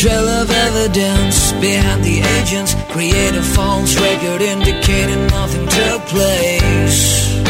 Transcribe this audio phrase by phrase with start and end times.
[0.00, 7.49] trail of evidence behind the agents create a false record indicating nothing took place.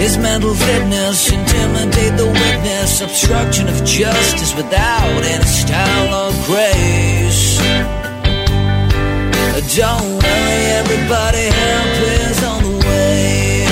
[0.00, 7.58] His mental fitness intimidate the witness, obstruction of justice without any style or grace.
[9.76, 13.64] Don't worry, everybody, help is on the way.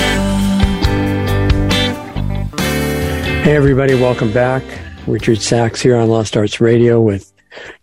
[3.43, 4.63] Hey, everybody, welcome back.
[5.07, 7.33] Richard Sacks here on Lost Arts Radio with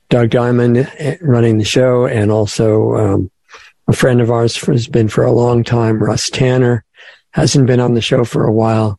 [0.09, 3.31] Doug Diamond eh, running the show, and also um,
[3.89, 6.86] a friend of ours has been for a long time, Russ Tanner,
[7.37, 8.99] hasn't been on the show for a while.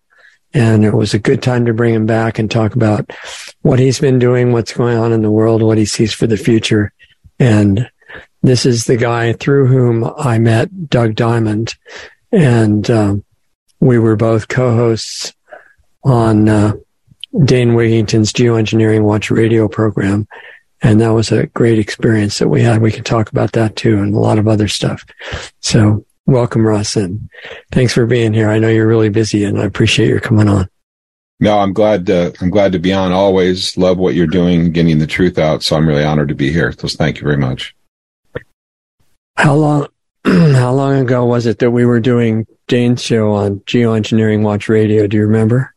[0.53, 3.11] And it was a good time to bring him back and talk about
[3.63, 6.37] what he's been doing, what's going on in the world, what he sees for the
[6.37, 6.93] future.
[7.39, 7.89] And
[8.43, 11.73] this is the guy through whom I met Doug Diamond.
[12.31, 13.25] And um,
[13.79, 15.33] we were both co hosts
[16.03, 16.73] on uh,
[17.43, 20.27] Dane Wigington's Geoengineering Watch radio program.
[20.83, 22.83] And that was a great experience that we had.
[22.83, 25.03] We can talk about that too and a lot of other stuff.
[25.59, 27.29] So welcome, Russ, and
[27.71, 28.49] thanks for being here.
[28.49, 30.69] I know you're really busy and I appreciate your coming on.
[31.39, 32.09] No, I'm glad.
[32.09, 33.11] Uh, I'm glad to be on.
[33.11, 35.63] Always love what you're doing, getting the truth out.
[35.63, 36.71] So I'm really honored to be here.
[36.71, 37.75] So thank you very much.
[39.35, 39.87] How long?
[40.25, 45.07] How long ago was it that we were doing Dane's show on Geoengineering Watch Radio?
[45.07, 45.73] Do you remember?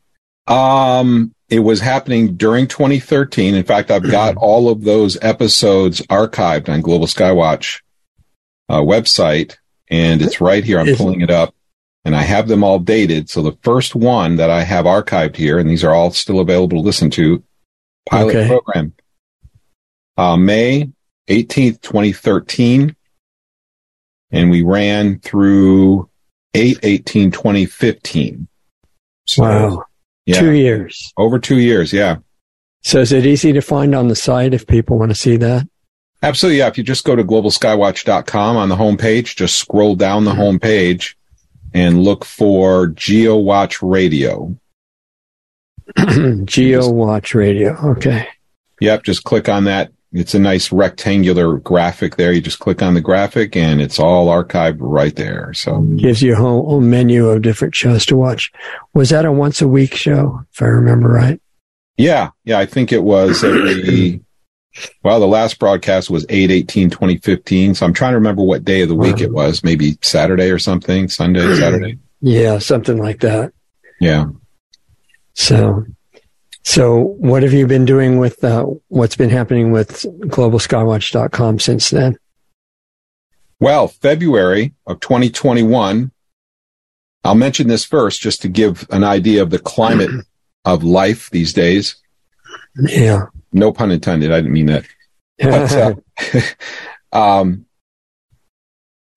[0.47, 3.55] Um, it was happening during 2013.
[3.55, 7.83] In fact, I've got all of those episodes archived on Global Skywatch
[8.71, 9.57] uh, website,
[9.91, 10.79] and it's right here.
[10.79, 11.55] I'm pulling it up,
[12.05, 13.29] and I have them all dated.
[13.29, 16.79] So the first one that I have archived here, and these are all still available
[16.79, 17.43] to listen to,
[18.09, 18.49] pilot okay.
[18.49, 18.95] program,
[20.17, 20.91] uh, May
[21.29, 22.95] 18th, 2013,
[24.31, 26.09] and we ran through
[26.55, 28.49] 8 18 2015.
[29.27, 29.85] So, wow.
[30.27, 30.41] Yeah.
[30.41, 31.13] Two years.
[31.17, 32.17] Over two years, yeah.
[32.83, 35.67] So is it easy to find on the site if people want to see that?
[36.23, 36.69] Absolutely, yeah.
[36.69, 40.59] If you just go to globalskywatch.com on the homepage, just scroll down the mm-hmm.
[40.59, 41.15] homepage
[41.73, 44.57] and look for GeoWatch Radio.
[45.97, 48.29] GeoWatch Radio, okay.
[48.81, 49.93] Yep, just click on that.
[50.13, 52.33] It's a nice rectangular graphic there.
[52.33, 55.55] You just click on the graphic and it's all archived right there.
[55.55, 58.51] So gives you a whole menu of different shows to watch.
[58.93, 61.41] Was that a once a week show, if I remember right?
[61.97, 62.31] Yeah.
[62.45, 62.59] Yeah.
[62.59, 64.21] I think it was every,
[65.03, 67.75] well, the last broadcast was 8 18 2015.
[67.75, 69.65] So I'm trying to remember what day of the week it was.
[69.65, 71.99] Maybe Saturday or something, Sunday, Saturday.
[72.21, 72.59] Yeah.
[72.59, 73.53] Something like that.
[74.01, 74.27] Yeah.
[75.35, 75.85] So
[76.63, 82.19] so, what have you been doing with uh, what's been happening with globalskywatch.com since then?
[83.59, 86.11] Well, February of 2021,
[87.25, 90.11] I'll mention this first just to give an idea of the climate
[90.65, 91.97] of life these days.
[92.77, 93.27] Yeah.
[93.53, 94.31] No pun intended.
[94.33, 94.85] I didn't mean that.
[95.39, 95.95] But, uh,
[97.13, 97.67] um,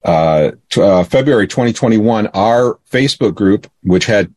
[0.03, 4.33] uh, t- uh, February 2021, our Facebook group, which had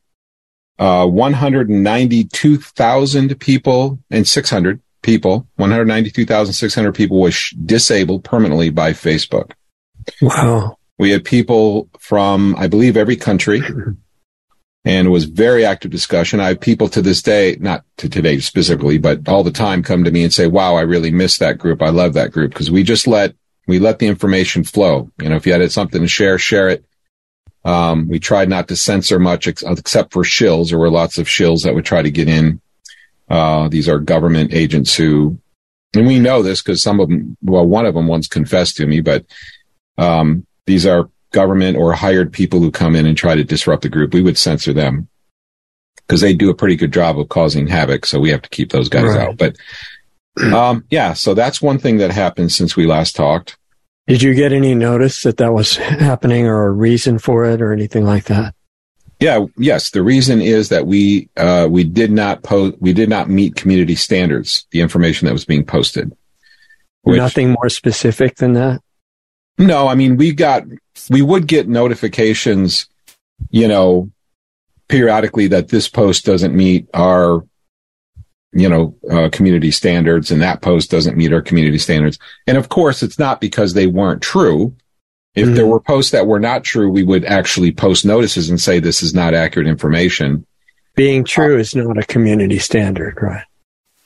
[0.79, 9.53] uh, 192,000 people and 600 people, 192,600 people was disabled permanently by Facebook.
[10.21, 10.79] Wow.
[10.99, 13.61] We had people from, I believe, every country
[14.87, 16.39] and it was very active discussion.
[16.39, 20.05] I have people to this day, not to today specifically, but all the time come
[20.05, 21.83] to me and say, wow, I really miss that group.
[21.83, 23.35] I love that group because we just let,
[23.67, 25.11] we let the information flow.
[25.21, 26.85] You know, if you had something to share, share it.
[27.65, 30.69] Um, we tried not to censor much ex- except for shills.
[30.71, 32.61] There were lots of shills that would try to get in.
[33.29, 35.37] Uh, these are government agents who,
[35.97, 38.87] and we know this because some of them, well, one of them once confessed to
[38.87, 39.27] me, but,
[39.99, 43.88] um, these are government or hired people who come in and try to disrupt the
[43.88, 44.14] group.
[44.14, 45.09] We would censor them
[45.97, 48.06] because they do a pretty good job of causing havoc.
[48.06, 49.28] So we have to keep those guys right.
[49.28, 49.37] out.
[49.37, 49.56] But,
[50.52, 53.56] um, yeah, so that's one thing that happened since we last talked.
[54.06, 57.72] Did you get any notice that that was happening or a reason for it or
[57.72, 58.55] anything like that?
[59.19, 59.90] Yeah, yes.
[59.90, 63.94] The reason is that we uh, we did not post we did not meet community
[63.94, 64.67] standards.
[64.72, 66.14] The information that was being posted.
[67.02, 68.82] Which, Nothing more specific than that.
[69.58, 70.64] No, I mean we got
[71.11, 72.88] we would get notifications,
[73.50, 74.11] you know,
[74.88, 77.43] periodically that this post doesn't meet our
[78.56, 82.19] you know, uh, community standards and that post doesn't meet our community standards.
[82.47, 84.75] And of course, it's not because they weren't true.
[85.35, 85.55] If mm-hmm.
[85.55, 89.03] there were posts that were not true, we would actually post notices and say this
[89.03, 90.47] is not accurate information.
[90.94, 93.44] Being true uh, is not a community standard, right?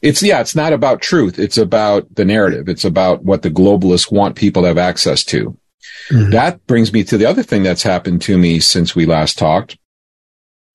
[0.02, 1.38] It's yeah, it's not about truth.
[1.38, 2.68] It's about the narrative.
[2.68, 5.56] It's about what the globalists want people to have access to.
[6.10, 6.30] Mm-hmm.
[6.30, 9.78] That brings me to the other thing that's happened to me since we last talked.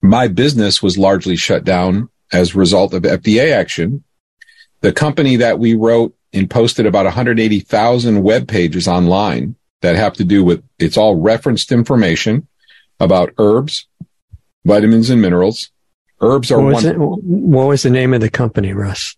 [0.02, 4.04] My business was largely shut down as a result of FDA action.
[4.82, 10.24] The company that we wrote and posted about 180,000 web pages online that have to
[10.24, 12.48] do with it's all referenced information
[13.00, 13.88] about herbs,
[14.66, 15.72] vitamins and minerals.
[16.22, 19.16] Herbs are what was, it, what was the name of the company, Russ?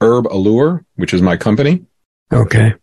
[0.00, 1.84] Herb Allure, which is my company.
[2.32, 2.74] Okay.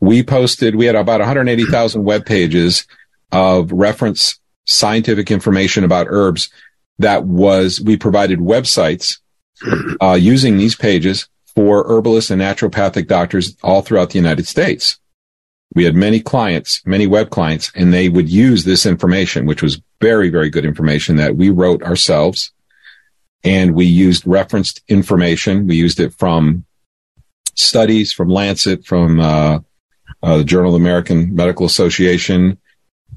[0.00, 2.86] We posted, we had about 180,000 web pages
[3.32, 6.50] of reference scientific information about herbs
[6.98, 9.18] that was, we provided websites
[10.00, 14.98] uh, using these pages for herbalists and naturopathic doctors all throughout the United States.
[15.74, 19.80] We had many clients, many web clients, and they would use this information, which was
[20.00, 22.52] very, very good information that we wrote ourselves.
[23.48, 25.66] And we used referenced information.
[25.66, 26.66] We used it from
[27.54, 29.60] studies, from Lancet, from uh,
[30.22, 32.58] uh, the Journal of the American Medical Association,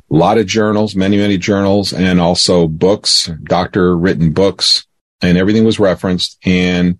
[0.10, 4.86] a lot of journals, many, many journals, and also books, doctor written books,
[5.22, 6.38] and everything was referenced.
[6.46, 7.00] And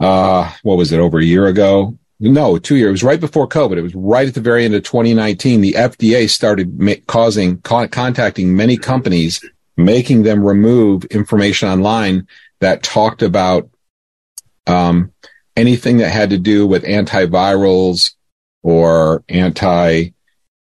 [0.00, 1.96] uh, what was it, over a year ago?
[2.18, 2.88] No, two years.
[2.88, 3.76] It was right before COVID.
[3.76, 5.60] It was right at the very end of 2019.
[5.60, 9.40] The FDA started ma- causing, co- contacting many companies,
[9.84, 12.26] making them remove information online
[12.60, 13.68] that talked about
[14.66, 15.12] um,
[15.56, 18.14] anything that had to do with antivirals
[18.62, 20.10] or anti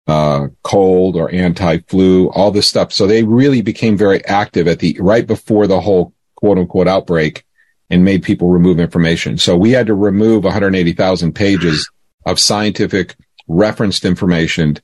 [0.08, 2.92] uh, cold or anti flu, all this stuff.
[2.92, 7.46] So they really became very active at the right before the whole quote unquote outbreak
[7.90, 9.38] and made people remove information.
[9.38, 11.90] So we had to remove 180,000 pages
[12.26, 13.16] of scientific
[13.48, 14.78] referenced information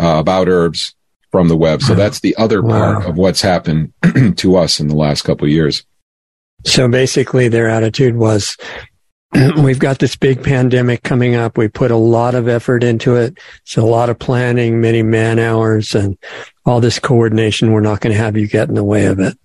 [0.00, 0.94] uh, about herbs
[1.32, 1.82] from the web.
[1.82, 3.92] So that's the other part of what's happened
[4.36, 5.84] to us in the last couple of years.
[6.64, 8.56] So basically their attitude was
[9.56, 11.56] we've got this big pandemic coming up.
[11.56, 13.38] We put a lot of effort into it.
[13.64, 16.18] So a lot of planning, many man hours and
[16.66, 17.72] all this coordination.
[17.72, 19.36] We're not going to have you get in the way of it.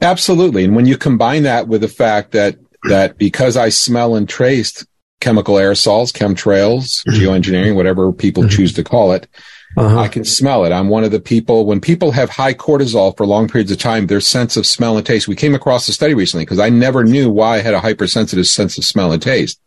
[0.00, 0.64] Absolutely.
[0.64, 2.56] And when you combine that with the fact that,
[2.88, 4.84] that because I smell and traced
[5.20, 7.18] chemical aerosols, chemtrails, mm-hmm.
[7.18, 8.56] geoengineering, whatever people mm-hmm.
[8.56, 9.26] choose to call it,
[9.76, 9.98] uh-huh.
[9.98, 10.72] I can smell it.
[10.72, 14.06] I'm one of the people, when people have high cortisol for long periods of time,
[14.06, 17.04] their sense of smell and taste, we came across a study recently because I never
[17.04, 19.60] knew why I had a hypersensitive sense of smell and taste.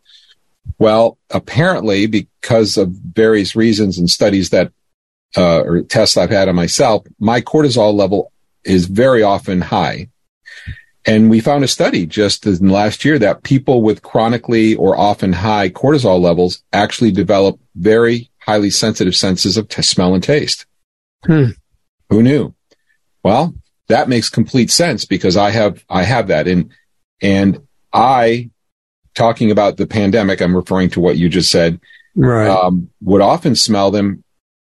[0.78, 4.72] Well, apparently because of various reasons and studies that,
[5.36, 8.32] uh, or tests I've had on myself, my cortisol level
[8.64, 10.08] is very often high.
[11.06, 15.32] And we found a study just in last year that people with chronically or often
[15.32, 20.66] high cortisol levels actually develop very highly sensitive senses of t- smell and taste.
[21.24, 21.50] Hmm.
[22.08, 22.54] Who knew?
[23.22, 23.54] Well,
[23.88, 26.48] that makes complete sense because I have, I have that.
[26.48, 26.72] And,
[27.20, 28.50] and I,
[29.14, 31.80] talking about the pandemic, I'm referring to what you just said,
[32.16, 32.48] right.
[32.48, 34.24] Um, would often smell them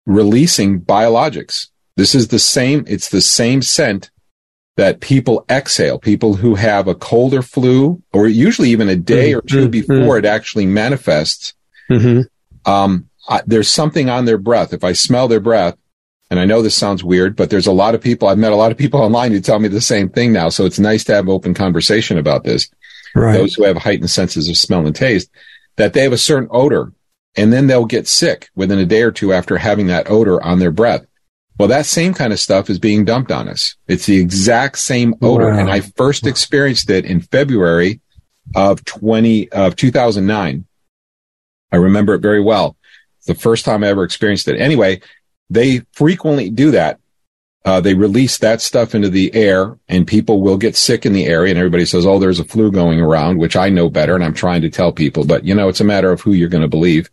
[0.05, 1.67] releasing biologics.
[1.95, 4.11] This is the same, it's the same scent
[4.75, 9.31] that people exhale, people who have a cold or flu, or usually even a day
[9.31, 9.39] mm-hmm.
[9.39, 9.69] or 2 mm-hmm.
[9.69, 11.53] before it actually manifests.
[11.91, 12.21] Mm-hmm.
[12.69, 14.73] Um, I, there's something on their breath.
[14.73, 15.77] If I smell their breath,
[16.29, 18.57] and I know this sounds weird, but there's a lot of people, I've met a
[18.57, 20.49] lot of people online who tell me the same thing now.
[20.49, 22.69] So it's nice to have open conversation about this.
[23.15, 23.37] Right.
[23.37, 25.29] Those who have heightened senses of smell and taste,
[25.75, 26.91] that they have a certain odor
[27.35, 30.59] and then they'll get sick within a day or two after having that odor on
[30.59, 31.05] their breath.
[31.57, 33.75] Well, that same kind of stuff is being dumped on us.
[33.87, 35.51] It's the exact same odor.
[35.51, 35.59] Wow.
[35.59, 38.01] And I first experienced it in February
[38.55, 40.65] of 20, of 2009.
[41.71, 42.75] I remember it very well.
[43.25, 44.59] The first time I ever experienced it.
[44.59, 45.01] Anyway,
[45.49, 46.99] they frequently do that.
[47.65, 51.25] Uh, they release that stuff into the air and people will get sick in the
[51.25, 54.15] area and everybody says, Oh, there's a flu going around, which I know better.
[54.15, 56.49] And I'm trying to tell people, but you know, it's a matter of who you're
[56.49, 57.09] going to believe.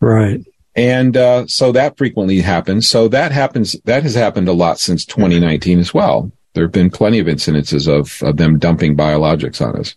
[0.00, 0.44] Right.
[0.74, 2.88] And uh, so that frequently happens.
[2.88, 3.76] So that happens.
[3.84, 6.30] That has happened a lot since 2019 as well.
[6.52, 9.94] There have been plenty of incidences of, of them dumping biologics on us.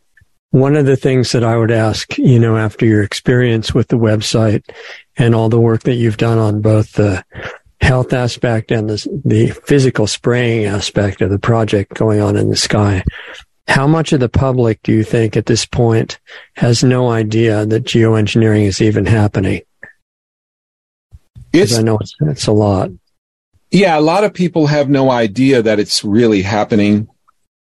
[0.51, 3.97] One of the things that I would ask, you know, after your experience with the
[3.97, 4.63] website
[5.17, 7.23] and all the work that you've done on both the
[7.81, 12.55] health aspect and the, the physical spraying aspect of the project going on in the
[12.55, 13.03] sky,
[13.67, 16.19] how much of the public do you think at this point
[16.55, 19.61] has no idea that geoengineering is even happening?
[21.51, 22.91] It's, I know it's, it's a lot.
[23.71, 27.09] Yeah, a lot of people have no idea that it's really happening.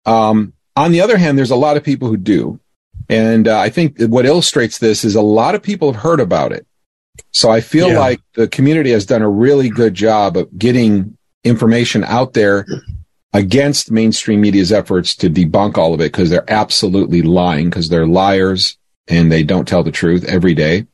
[0.06, 2.58] Um, on the other hand, there's a lot of people who do.
[3.12, 6.52] And uh, I think what illustrates this is a lot of people have heard about
[6.52, 6.66] it.
[7.30, 7.98] So I feel yeah.
[7.98, 12.66] like the community has done a really good job of getting information out there
[13.32, 18.06] against mainstream media's efforts to debunk all of it because they're absolutely lying because they're
[18.06, 18.78] liars
[19.08, 20.86] and they don't tell the truth every day.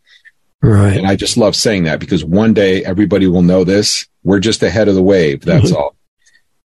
[0.60, 0.96] Right.
[0.96, 4.06] And I just love saying that because one day everybody will know this.
[4.24, 5.42] We're just ahead of the wave.
[5.42, 5.76] That's mm-hmm.
[5.76, 5.96] all.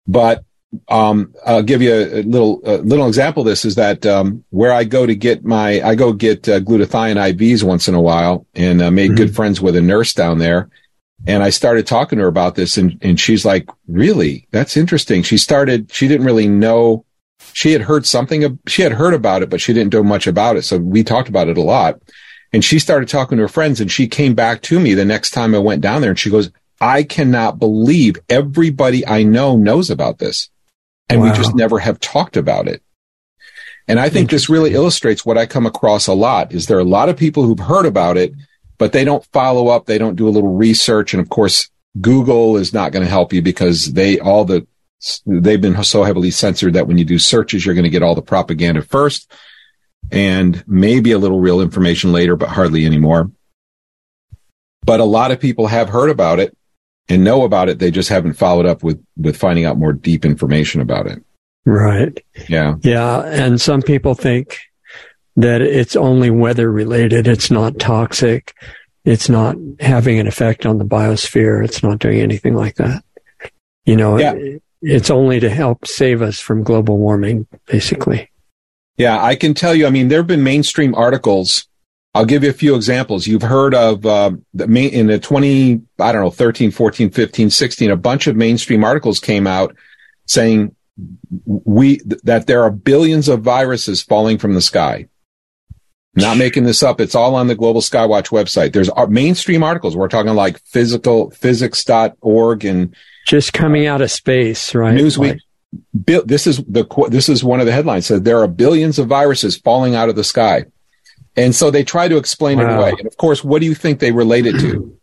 [0.07, 0.43] But
[0.87, 3.41] um, I'll give you a, little a little example.
[3.41, 6.59] Of this is that um, where I go to get my I go get uh,
[6.59, 9.17] glutathione IVs once in a while, and uh, made mm-hmm.
[9.17, 10.69] good friends with a nurse down there.
[11.25, 14.47] And I started talking to her about this, and and she's like, "Really?
[14.51, 15.91] That's interesting." She started.
[15.91, 17.05] She didn't really know.
[17.53, 18.59] She had heard something.
[18.67, 20.63] She had heard about it, but she didn't know much about it.
[20.63, 22.01] So we talked about it a lot.
[22.51, 25.31] And she started talking to her friends, and she came back to me the next
[25.31, 26.51] time I went down there, and she goes,
[26.81, 30.49] "I cannot believe everybody I know knows about this."
[31.09, 31.29] And wow.
[31.29, 32.81] we just never have talked about it.
[33.87, 36.81] And I think this really illustrates what I come across a lot is there are
[36.81, 38.33] a lot of people who've heard about it,
[38.77, 39.85] but they don't follow up.
[39.85, 41.13] They don't do a little research.
[41.13, 41.69] And of course,
[41.99, 44.65] Google is not going to help you because they all the,
[45.25, 48.15] they've been so heavily censored that when you do searches, you're going to get all
[48.15, 49.29] the propaganda first
[50.11, 53.31] and maybe a little real information later, but hardly anymore.
[54.85, 56.55] But a lot of people have heard about it
[57.09, 57.79] and know about it.
[57.79, 61.23] They just haven't followed up with, with finding out more deep information about it.
[61.65, 62.17] Right.
[62.49, 62.75] Yeah.
[62.81, 63.21] Yeah.
[63.21, 64.59] And some people think
[65.35, 67.27] that it's only weather related.
[67.27, 68.53] It's not toxic.
[69.05, 71.63] It's not having an effect on the biosphere.
[71.63, 73.03] It's not doing anything like that.
[73.85, 74.35] You know, yeah.
[74.81, 78.29] it's only to help save us from global warming, basically.
[78.97, 79.21] Yeah.
[79.21, 81.67] I can tell you, I mean, there have been mainstream articles
[82.15, 83.25] I'll give you a few examples.
[83.25, 87.49] You've heard of uh, the main, in the 20, I don't know, 13, 14, 15,
[87.49, 89.75] 16, a bunch of mainstream articles came out
[90.27, 90.75] saying
[91.45, 95.07] we that there are billions of viruses falling from the sky.
[96.15, 97.01] Not making this up.
[97.01, 98.71] It's all on the Global Skywatch website.
[98.71, 99.97] There's mainstream articles.
[99.97, 104.95] We're talking like physical physics.org and just coming out of space, right?
[104.95, 105.39] Newsweek.
[106.07, 109.07] Like, this is the this is one of the headlines says there are billions of
[109.07, 110.65] viruses falling out of the sky.
[111.35, 112.65] And so they try to explain wow.
[112.65, 112.89] it away.
[112.97, 114.97] And of course, what do you think they relate it to?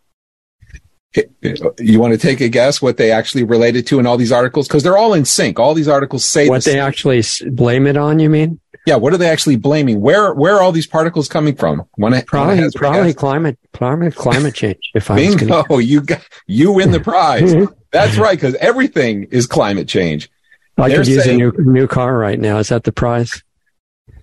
[1.77, 4.67] You want to take a guess what they actually related to in all these articles?
[4.67, 5.59] Because they're all in sync.
[5.59, 8.19] All these articles say what they actually blame it on.
[8.19, 8.61] You mean?
[8.85, 8.95] Yeah.
[8.95, 9.99] What are they actually blaming?
[9.99, 11.85] Where where are all these particles coming from?
[11.95, 14.89] When it, probably when probably climate climate climate change.
[14.95, 15.83] If I bingo, gonna...
[15.83, 17.53] you got you win the prize.
[17.91, 20.29] That's right, because everything is climate change.
[20.77, 22.57] I They're could use saying, a new new car right now.
[22.59, 23.43] Is that the prize?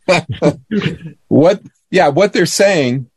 [1.29, 1.61] what
[1.91, 3.11] yeah, what they're saying,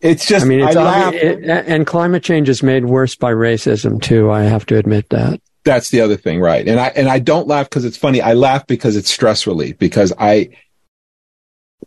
[0.00, 4.00] it's just, I mean, it's I it, and climate change is made worse by racism
[4.00, 4.30] too.
[4.30, 5.40] I have to admit that.
[5.64, 6.66] That's the other thing, right?
[6.66, 8.22] And I, and I don't laugh because it's funny.
[8.22, 10.50] I laugh because it's stress relief because I,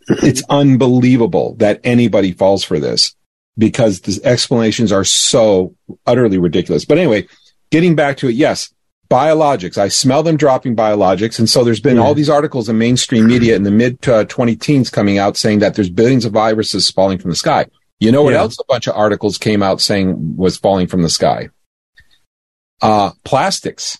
[0.08, 3.14] it's unbelievable that anybody falls for this
[3.58, 5.74] because the explanations are so
[6.06, 6.84] utterly ridiculous.
[6.84, 7.26] But anyway,
[7.70, 8.72] getting back to it, yes,
[9.14, 9.78] biologics.
[9.78, 11.38] I smell them dropping biologics.
[11.38, 12.02] And so there's been yeah.
[12.02, 15.60] all these articles in mainstream media in the mid uh, 20 teens coming out saying
[15.60, 17.66] that there's billions of viruses falling from the sky.
[18.00, 18.40] You know what yeah.
[18.40, 21.50] else a bunch of articles came out saying was falling from the sky?
[22.82, 23.98] Uh, plastics.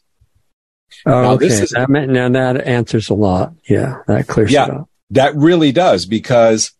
[1.07, 1.47] Oh, now, okay.
[1.47, 3.55] Is, that, now that answers a lot.
[3.69, 4.91] Yeah, that clears yeah, it up.
[5.11, 6.73] That really does because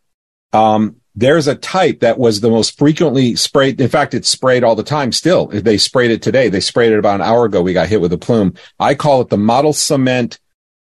[0.53, 3.81] um, there's a type that was the most frequently sprayed.
[3.81, 5.47] In fact, it's sprayed all the time still.
[5.47, 6.49] They sprayed it today.
[6.49, 7.63] They sprayed it about an hour ago.
[7.63, 8.55] We got hit with a plume.
[8.81, 10.41] I call it the model cement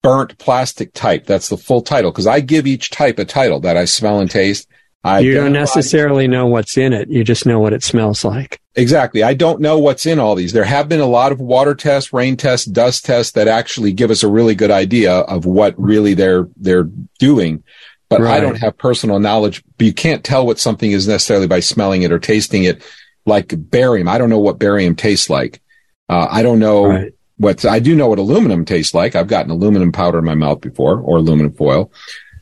[0.03, 1.25] burnt plastic type.
[1.25, 4.29] That's the full title because I give each type a title that I smell and
[4.29, 4.67] taste.
[5.03, 7.09] I you don't necessarily know what's in it.
[7.09, 8.59] You just know what it smells like.
[8.75, 9.23] Exactly.
[9.23, 10.51] I don't know what's in all these.
[10.51, 14.11] There have been a lot of water tests, rain tests, dust tests that actually give
[14.11, 17.63] us a really good idea of what really they're, they're doing
[18.09, 18.37] but right.
[18.37, 19.63] I don't have personal knowledge.
[19.77, 22.83] But you can't tell what something is necessarily by smelling it or tasting it.
[23.25, 25.61] Like barium, I don't know what barium tastes like.
[26.07, 27.13] Uh, I don't know right.
[27.35, 29.15] what I do know what aluminum tastes like.
[29.15, 31.91] I've gotten aluminum powder in my mouth before, or aluminum foil.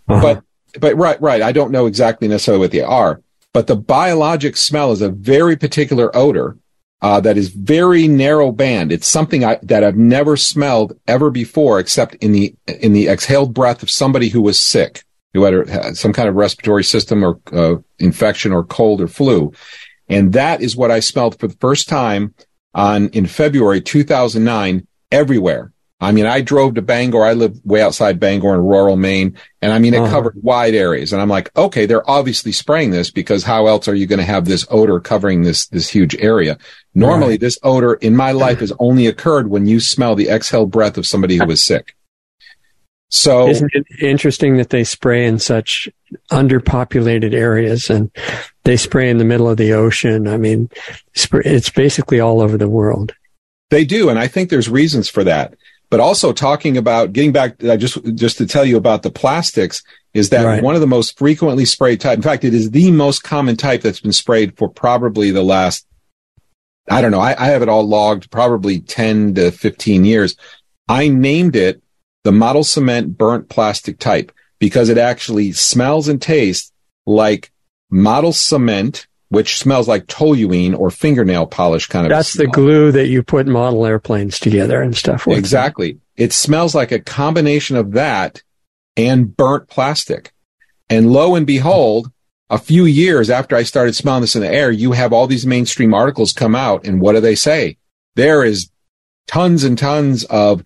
[0.08, 0.22] Uh-huh.
[0.22, 3.22] But but right right, I don't know exactly necessarily what they are.
[3.52, 6.58] But the biologic smell is a very particular odor
[7.02, 8.92] uh, that is very narrow band.
[8.92, 13.56] It's something I, that I've never smelled ever before, except in the in the exhaled
[13.56, 15.04] breath of somebody who was sick
[15.36, 19.52] who had some kind of respiratory system or uh, infection or cold or flu.
[20.08, 22.34] And that is what I smelled for the first time
[22.74, 25.72] on in February 2009 everywhere.
[26.02, 27.24] I mean, I drove to Bangor.
[27.24, 29.38] I live way outside Bangor in rural Maine.
[29.62, 30.12] And I mean, it uh-huh.
[30.12, 31.14] covered wide areas.
[31.14, 34.26] And I'm like, okay, they're obviously spraying this because how else are you going to
[34.26, 36.58] have this odor covering this, this huge area?
[36.94, 37.40] Normally right.
[37.40, 41.08] this odor in my life has only occurred when you smell the exhaled breath of
[41.08, 41.96] somebody who was sick.
[43.16, 45.88] So isn't it interesting that they spray in such
[46.32, 48.12] underpopulated areas and
[48.66, 50.28] they spray in the middle of the ocean?
[50.28, 50.70] I mean,
[51.14, 53.14] it's basically all over the world.
[53.70, 54.10] They do.
[54.10, 55.56] And I think there's reasons for that.
[55.92, 59.82] but also talking about getting back, just, just to tell you about the plastics
[60.16, 60.64] is that Right.
[60.64, 62.18] one of the most frequently sprayed type.
[62.18, 65.86] In fact, it is the most common type that's been sprayed for probably the last,
[66.90, 67.20] I don't know.
[67.20, 70.36] I, I have it all logged probably 10 to 15 years.
[70.90, 71.82] I named it
[72.26, 76.72] the model cement burnt plastic type because it actually smells and tastes
[77.06, 77.52] like
[77.92, 82.10] model cement, which smells like toluene or fingernail polish kind of.
[82.10, 85.38] That's the glue that you put model airplanes together and stuff with.
[85.38, 86.00] Exactly.
[86.16, 88.42] It smells like a combination of that
[88.98, 90.34] and burnt plastic.
[90.90, 92.12] And lo and behold,
[92.50, 95.46] a few years after I started smelling this in the air, you have all these
[95.46, 96.88] mainstream articles come out.
[96.88, 97.78] And what do they say?
[98.16, 98.72] There is
[99.28, 100.64] tons and tons of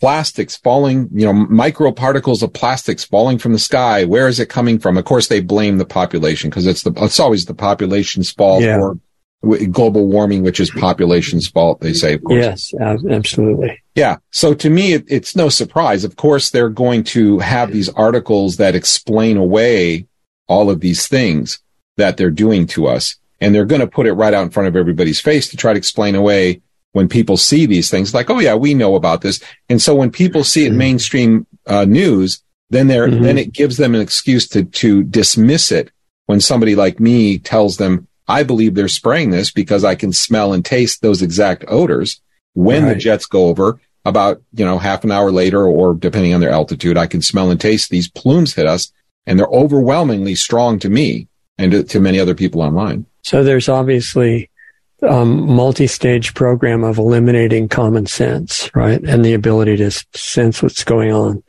[0.00, 4.04] plastics falling, you know, microparticles of plastics falling from the sky.
[4.04, 4.96] Where is it coming from?
[4.96, 8.78] Of course, they blame the population because it's the, it's always the population's fault Yeah.
[8.78, 8.98] or
[9.42, 11.80] w- global warming, which is population's fault.
[11.80, 12.72] They say, of course.
[12.72, 12.74] Yes,
[13.10, 13.82] absolutely.
[13.94, 14.16] Yeah.
[14.30, 16.04] So to me, it, it's no surprise.
[16.04, 20.06] Of course, they're going to have these articles that explain away
[20.46, 21.60] all of these things
[21.96, 23.16] that they're doing to us.
[23.40, 25.72] And they're going to put it right out in front of everybody's face to try
[25.72, 26.60] to explain away
[26.98, 29.40] when people see these things like, oh yeah, we know about this.
[29.68, 33.22] And so when people see it in mainstream uh, news, then they're, Mhm.
[33.22, 35.92] then it gives them an excuse to, to dismiss it
[36.26, 40.52] when somebody like me tells them, I believe they're spraying this because I can smell
[40.52, 42.20] and taste those exact odors
[42.54, 46.40] when the jets go over about, you know, half an hour later or depending on
[46.40, 48.92] their altitude, I can smell and taste these plumes hit us
[49.24, 51.28] and they're overwhelmingly strong to me
[51.58, 53.06] and to, to many other people online.
[53.22, 54.50] So there's obviously
[55.02, 61.12] um, multi-stage program of eliminating common sense, right, and the ability to sense what's going
[61.12, 61.42] on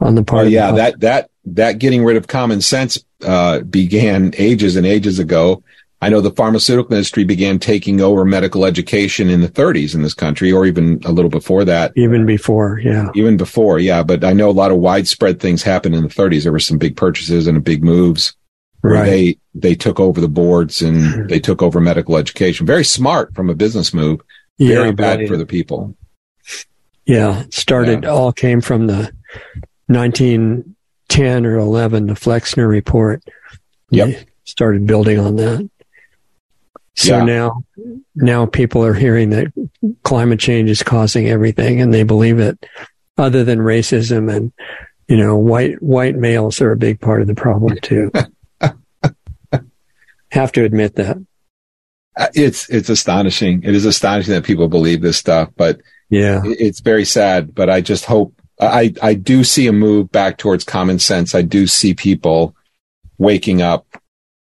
[0.00, 0.40] on the part.
[0.40, 4.76] Oh of the yeah, that that that getting rid of common sense uh, began ages
[4.76, 5.62] and ages ago.
[6.00, 10.14] I know the pharmaceutical industry began taking over medical education in the 30s in this
[10.14, 11.90] country, or even a little before that.
[11.96, 14.04] even before, yeah, Even before, yeah.
[14.04, 16.44] But I know a lot of widespread things happened in the 30s.
[16.44, 18.36] There were some big purchases and big moves
[18.82, 19.04] right.
[19.04, 22.66] they they took over the boards and they took over medical education.
[22.66, 24.20] Very smart from a business move.
[24.58, 25.94] Very yeah, bad for the people.
[27.06, 29.12] Yeah, started all came from the
[29.86, 33.22] 1910 or 11, the Flexner report.
[33.90, 34.08] Yep.
[34.08, 35.70] They Started building on that.
[36.96, 37.24] So Yeah.
[37.24, 37.64] now,
[38.14, 39.52] now people are hearing that
[40.02, 42.66] climate change is causing everything, and they believe it.
[43.16, 44.52] Other than racism and
[45.08, 48.10] you know, white white males are a big part of the problem too.
[50.30, 51.16] Have to admit that.
[52.16, 53.62] Uh, It's it's astonishing.
[53.62, 56.40] It is astonishing that people believe this stuff, but Yeah.
[56.44, 57.54] it's very sad.
[57.54, 61.34] But I just hope I I do see a move back towards common sense.
[61.34, 62.54] I do see people
[63.18, 63.86] waking up.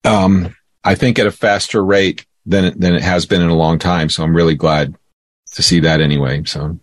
[0.04, 3.56] Um, I think at a faster rate than it, than it has been in a
[3.56, 4.10] long time.
[4.10, 4.94] So I'm really glad
[5.54, 6.44] to see that anyway.
[6.46, 6.80] So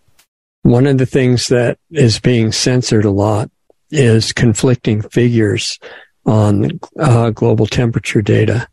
[0.62, 3.50] One of the things that is being censored a lot
[3.90, 5.78] is conflicting figures
[6.26, 8.66] on uh, global temperature data,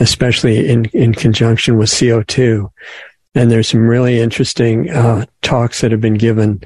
[0.00, 2.70] especially in, in conjunction with CO2.
[3.34, 6.62] And there's some really interesting uh, talks that have been given.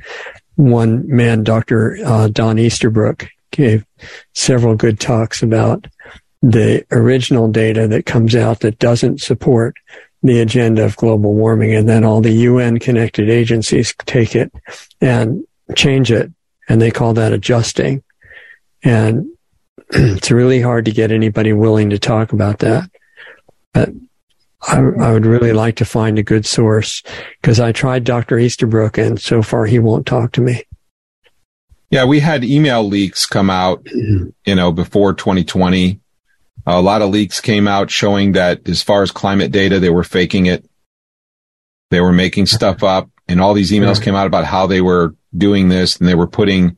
[0.55, 1.99] One man, Dr.
[2.05, 3.85] Uh, Don Easterbrook, gave
[4.33, 5.87] several good talks about
[6.43, 9.77] the original data that comes out that doesn't support
[10.23, 11.75] the agenda of global warming.
[11.75, 14.53] And then all the UN connected agencies take it
[15.01, 15.45] and
[15.77, 16.33] change it.
[16.69, 18.03] And they call that adjusting.
[18.83, 19.27] And
[19.91, 22.91] it's really hard to get anybody willing to talk about that.
[23.75, 23.91] But
[24.63, 27.03] I, I would really like to find a good source
[27.43, 28.39] because I tried Dr.
[28.39, 30.63] Easterbrook and so far he won't talk to me.
[31.91, 34.31] yeah, we had email leaks come out, mm-hmm.
[34.47, 36.01] you know, before 2020.
[36.67, 40.03] A lot of leaks came out showing that as far as climate data, they were
[40.05, 40.65] faking it.
[41.91, 45.15] They were making stuff up and all these emails came out about how they were
[45.37, 46.77] doing this and they were putting,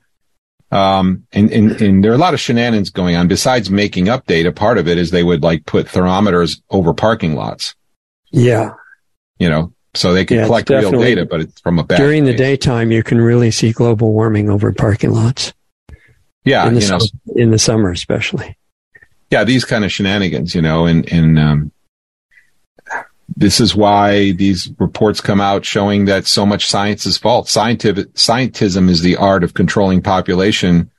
[0.72, 4.26] um, and, and, and there are a lot of shenanigans going on besides making up
[4.26, 4.50] data.
[4.52, 7.74] Part of it is they would like put thermometers over parking lots,
[8.32, 8.70] Yeah.
[9.38, 12.24] you know, so they could Yeah, collect real data, but it's from a bad During
[12.24, 12.38] the place.
[12.38, 15.52] daytime, you can really see global warming over parking lots
[16.44, 16.66] Yeah.
[16.66, 18.56] in the, You know, sum- in the summer, especially.
[19.30, 21.72] yeah, these kind of shenanigans, you know, and, and, um,
[23.34, 27.50] this is why these reports come out showing that so much science is false.
[27.50, 30.90] Scientific, scientism is the art of controlling population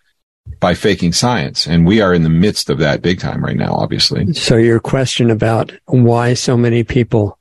[0.59, 1.67] by faking science.
[1.67, 4.33] And we are in the midst of that big time right now, obviously.
[4.33, 7.37] So your question about why so many people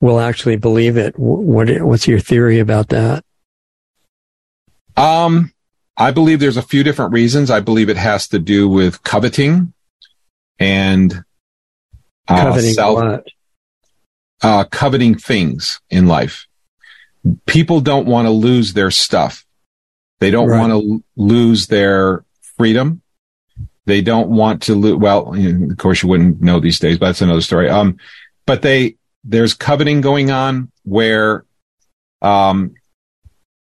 [0.00, 3.24] will actually believe it, what, what's your theory about that?
[4.96, 5.52] Um,
[5.96, 7.50] I believe there's a few different reasons.
[7.50, 9.72] I believe it has to do with coveting
[10.58, 11.24] and
[12.28, 13.26] uh, Coveting self, what?
[14.42, 16.46] Uh, coveting things in life.
[17.46, 19.44] People don't want to lose their stuff.
[20.20, 20.58] They don't Right.
[20.58, 22.24] want to lose their
[22.56, 23.02] freedom.
[23.86, 24.96] They don't want to lose.
[24.96, 27.68] Well, of course, you wouldn't know these days, but that's another story.
[27.68, 27.96] Um,
[28.46, 31.44] but they there's coveting going on where
[32.22, 32.74] um,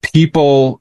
[0.03, 0.81] people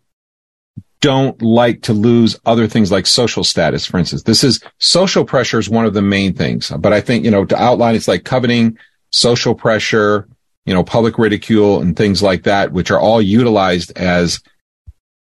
[0.99, 4.23] don't like to lose other things like social status, for instance.
[4.23, 6.71] This is social pressure is one of the main things.
[6.79, 8.77] But I think, you know, to outline, it's like coveting,
[9.13, 10.27] social pressure,
[10.65, 14.41] you know, public ridicule and things like that, which are all utilized as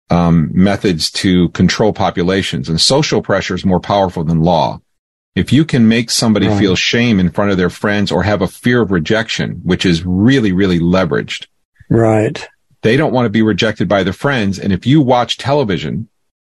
[0.09, 2.69] um, methods to control populations.
[2.69, 4.81] And social pressure is more powerful than law.
[5.35, 6.59] If you can make somebody Right.
[6.59, 10.03] feel shame in front of their friends or have a fear of rejection, which is
[10.05, 11.47] really, really leveraged,
[11.89, 12.47] Right.
[12.81, 14.59] they don't want to be rejected by their friends.
[14.59, 16.09] And if you watch television,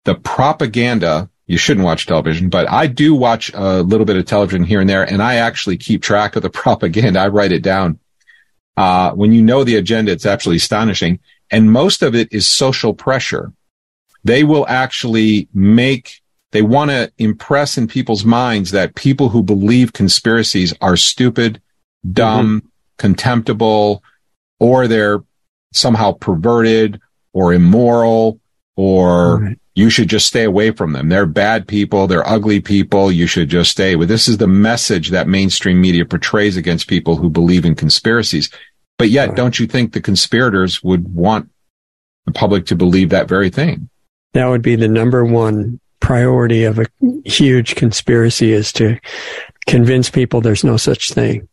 [0.04, 4.64] the propaganda, you shouldn't watch television, but I do watch a little bit of television
[4.64, 7.20] here and there, and I actually keep track of the propaganda.
[7.20, 7.98] I write it down.
[8.76, 11.18] Uh, when you know the agenda, it's absolutely astonishing.
[11.50, 13.52] And most of it is social pressure.
[14.22, 16.20] They will actually make,
[16.52, 21.62] they want to impress in people's minds that people who believe conspiracies are stupid,
[22.12, 24.02] dumb, contemptible,
[24.60, 25.24] or they're
[25.72, 27.00] somehow perverted
[27.32, 28.38] or immoral
[28.76, 29.58] or Right.
[29.78, 31.08] You should just stay away from them.
[31.08, 32.08] They're bad people.
[32.08, 33.12] They're ugly people.
[33.12, 34.08] You should just stay with.
[34.08, 38.50] This is the message that mainstream media portrays against people who believe in conspiracies.
[38.98, 41.48] But yet, don't you think the conspirators would want
[42.26, 43.88] the public to believe that very thing?
[44.32, 46.86] That would be the number one priority of a
[47.24, 48.98] huge conspiracy is to
[49.68, 51.48] convince people there's no such thing.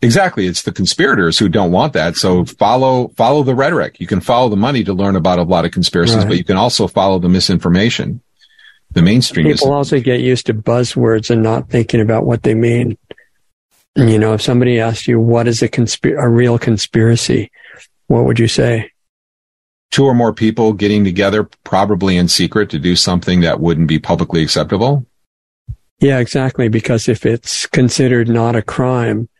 [0.00, 0.46] Exactly.
[0.46, 2.16] It's the conspirators who don't want that.
[2.16, 3.98] So follow, follow the rhetoric.
[3.98, 6.28] You can follow the money to learn about a lot of conspiracies, Right.
[6.28, 8.20] but you can also follow the misinformation.
[8.92, 12.96] The mainstream People also get used to buzzwords and not thinking about what they mean.
[13.96, 17.50] You know, if somebody asked you what is a conspir- a real conspiracy,
[18.06, 18.90] what would you say?
[19.90, 23.98] two or more people getting together, probably in secret to do something that wouldn't be
[23.98, 25.06] publicly acceptable.
[25.98, 26.68] Yeah, exactly.
[26.68, 29.30] Because if it's considered not a crime,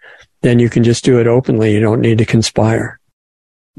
[0.42, 1.72] then you can just do it openly.
[1.74, 2.98] You don't need to conspire.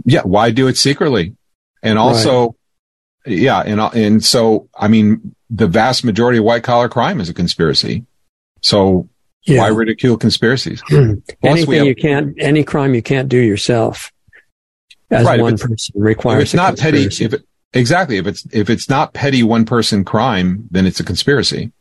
[0.05, 0.21] Yeah.
[0.21, 1.35] Why do it secretly?
[1.83, 2.55] And also,
[3.25, 3.59] yeah.
[3.61, 8.05] And, and so, I mean, the vast majority of white collar crime is a conspiracy.
[8.61, 9.07] So
[9.43, 9.59] Yeah.
[9.61, 10.81] why ridicule conspiracies?
[10.91, 14.11] Anything have- you can't, any crime you can't do yourself
[15.11, 17.43] as Right, one it's- person if requires it's a not petty, if it,
[17.73, 21.71] exactly, if it's, if it's not petty one person crime, then it's a conspiracy.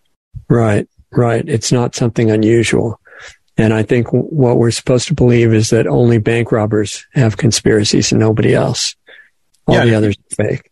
[0.49, 1.47] Right, right.
[1.49, 3.01] It's not something unusual.
[3.59, 8.13] And I think what we're supposed to believe is that only bank robbers have conspiracies
[8.13, 8.95] and nobody else.
[9.67, 9.85] All Yeah.
[9.85, 10.71] the others are fake.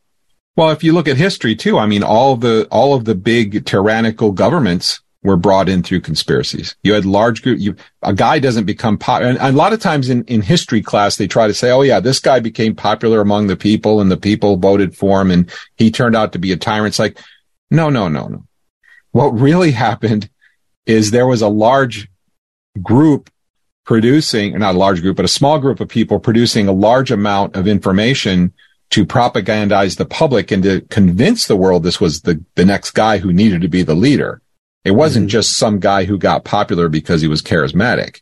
[0.57, 3.15] Well, if you look at history too, I mean, all of the all of the
[3.17, 6.77] big tyrannical governments were brought in through conspiracies.
[6.85, 7.59] You had large group.
[7.59, 9.33] You, a guy doesn't become popular.
[9.33, 11.99] And a lot of times in, in history class, they try to say, "Oh yeah,
[11.99, 15.91] this guy became popular among the people, and the people voted for him, and he
[15.91, 17.19] turned out to be a tyrant." It's like,
[17.71, 18.47] no, no, no, no.
[19.11, 20.31] What really happened
[20.87, 22.09] is there was a large
[22.83, 23.31] group
[23.85, 27.55] producing, not a large group, but a small group of people producing a large amount
[27.57, 28.53] of information
[28.91, 33.19] to propagandize the public and to convince the world this was the, the next guy
[33.19, 34.41] who needed to be the leader.
[34.85, 35.31] It wasn't Mhm.
[35.31, 38.21] just some guy who got popular because he was charismatic.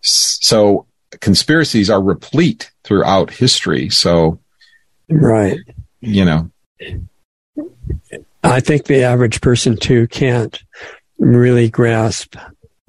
[0.00, 0.86] So
[1.20, 3.90] conspiracies are replete throughout history.
[3.90, 4.38] So,
[5.10, 5.58] Right.
[6.00, 6.50] you know,
[8.42, 10.58] I think the average person too can't
[11.18, 12.36] really grasp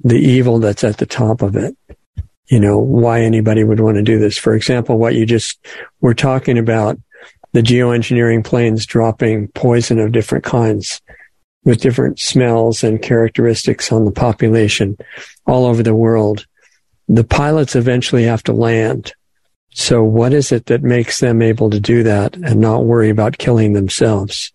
[0.02, 1.76] the evil that's at the top of it.
[2.46, 4.36] You know, why anybody would want to do this.
[4.36, 5.64] For example, what you just
[6.00, 6.98] were talking about,
[7.52, 11.00] the geoengineering planes dropping poison of different kinds
[11.64, 14.96] with different smells and characteristics on the population
[15.46, 16.46] all over the world.
[17.08, 19.12] The pilots eventually have to land.
[19.74, 23.38] So what is it that makes them able to do that and not worry about
[23.38, 24.52] killing themselves?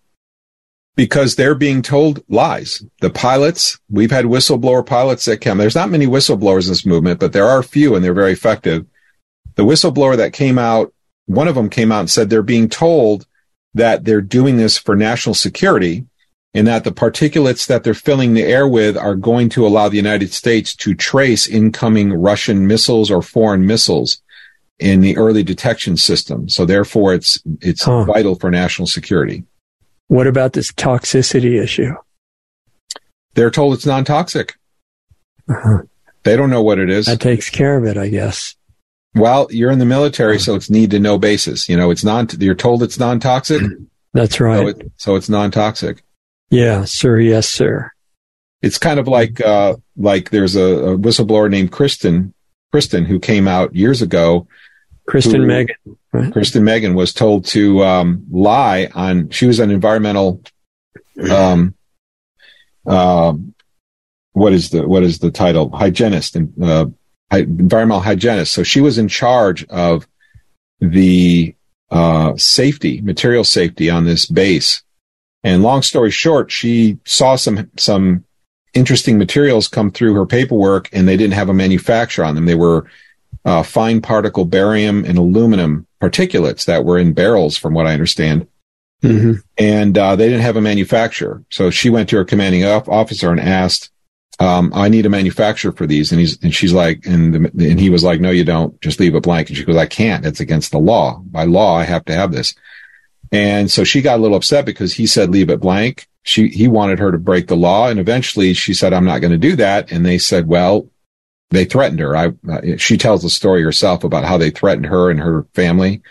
[0.98, 2.82] Because they're being told lies.
[3.02, 5.56] The pilots, we've had whistleblower pilots that come.
[5.58, 8.32] There's not many whistleblowers in this movement, but there are a few and they're very
[8.32, 8.84] effective.
[9.54, 10.92] The whistleblower that came out,
[11.26, 13.28] one of them came out and said they're being told
[13.74, 16.04] that they're doing this for national security
[16.52, 19.96] and that the particulates that they're filling the air with are going to allow the
[19.96, 24.20] United States to trace incoming Russian missiles or foreign missiles
[24.80, 26.48] in the early detection system.
[26.48, 28.02] So therefore it's, it's Huh.
[28.02, 29.44] vital for national security.
[30.08, 31.92] What about this toxicity issue?
[33.34, 34.56] They're told it's non-toxic.
[35.48, 35.82] Uh-huh.
[36.24, 37.06] They don't know what it is.
[37.06, 38.56] That takes care of it, I guess.
[39.14, 41.68] Well, you're in the military, so it's need to know basis.
[41.68, 43.62] You know, it's non, you're told it's non-toxic.
[44.14, 44.68] That's So, right.
[44.68, 46.02] it, so it's non-toxic.
[46.50, 47.18] Yeah, sir.
[47.18, 47.90] Yes, sir.
[48.62, 52.34] It's kind of like, uh, like there's a, a whistleblower named Kristen,
[52.72, 54.46] Kristen, who came out years ago,
[55.08, 55.96] Kristen Meghan.
[56.12, 56.32] Right?
[56.32, 59.30] Kristen Meghan was told to um, lie on.
[59.30, 60.42] She was an environmental.
[61.30, 61.74] Um,
[62.86, 63.54] um,
[64.32, 65.70] what is the what is the title?
[65.70, 66.86] Hygienist and uh,
[67.32, 68.52] environmental hygienist.
[68.52, 70.06] So she was in charge of
[70.80, 71.54] the
[71.90, 74.82] uh, safety, material safety on this base.
[75.42, 78.24] And long story short, she saw some some
[78.74, 82.44] interesting materials come through her paperwork, and they didn't have a manufacturer on them.
[82.44, 82.86] They were
[83.48, 88.46] uh, fine particle barium and aluminum particulates that were in barrels, from what I understand.
[89.00, 91.42] hmm And uh, they didn't have a manufacturer.
[91.50, 93.90] So she went to her commanding officer and asked,
[94.38, 96.12] um, I need a manufacturer for these.
[96.12, 99.00] And he's, and she's like, and, the, and he was like, no, you don't just
[99.00, 99.48] leave it blank.
[99.48, 100.26] And she goes, I can't.
[100.26, 101.22] It's against the law.
[101.24, 102.54] By law, I have to have this.
[103.32, 106.06] And so she got a little upset because he said, leave it blank.
[106.22, 107.88] She, he wanted her to break the law.
[107.88, 109.90] And eventually she said, I'm not going to do that.
[109.90, 110.88] And they said, well,
[111.50, 112.16] they threatened her.
[112.16, 116.02] I, uh, she tells the story herself about how they threatened her and her family.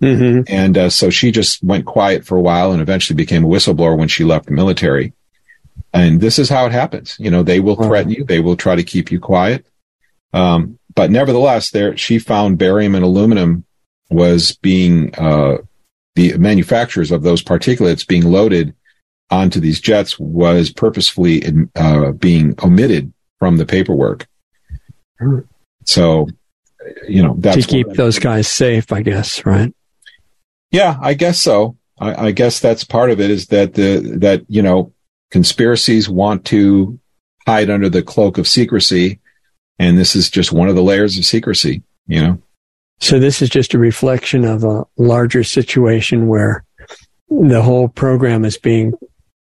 [0.00, 3.48] hmm And uh, so she just went quiet for a while and eventually became a
[3.48, 5.12] whistleblower when she left the military.
[5.92, 7.16] And this is how it happens.
[7.18, 7.88] You know, they will Wow.
[7.88, 8.24] threaten you.
[8.24, 9.66] They will try to keep you quiet.
[10.32, 13.64] Um, but nevertheless, there, she found barium and aluminum
[14.10, 15.58] was being, uh,
[16.14, 18.74] the manufacturers of those particulates being loaded
[19.30, 21.42] onto these jets was purposefully,
[21.74, 24.26] uh, being omitted from the paperwork.
[25.84, 26.28] So,
[27.08, 29.74] you know, that's To keep those guys safe, I guess, right?
[30.70, 31.76] Yeah, I guess so.
[31.98, 34.92] I, I guess that's part of it is that the that you know
[35.30, 36.98] conspiracies want to
[37.46, 39.20] hide under the cloak of secrecy,
[39.78, 41.82] and this is just one of the layers of secrecy.
[42.06, 42.42] You know,
[43.00, 46.64] So this is just a reflection of a larger situation where
[47.28, 48.92] the whole program is being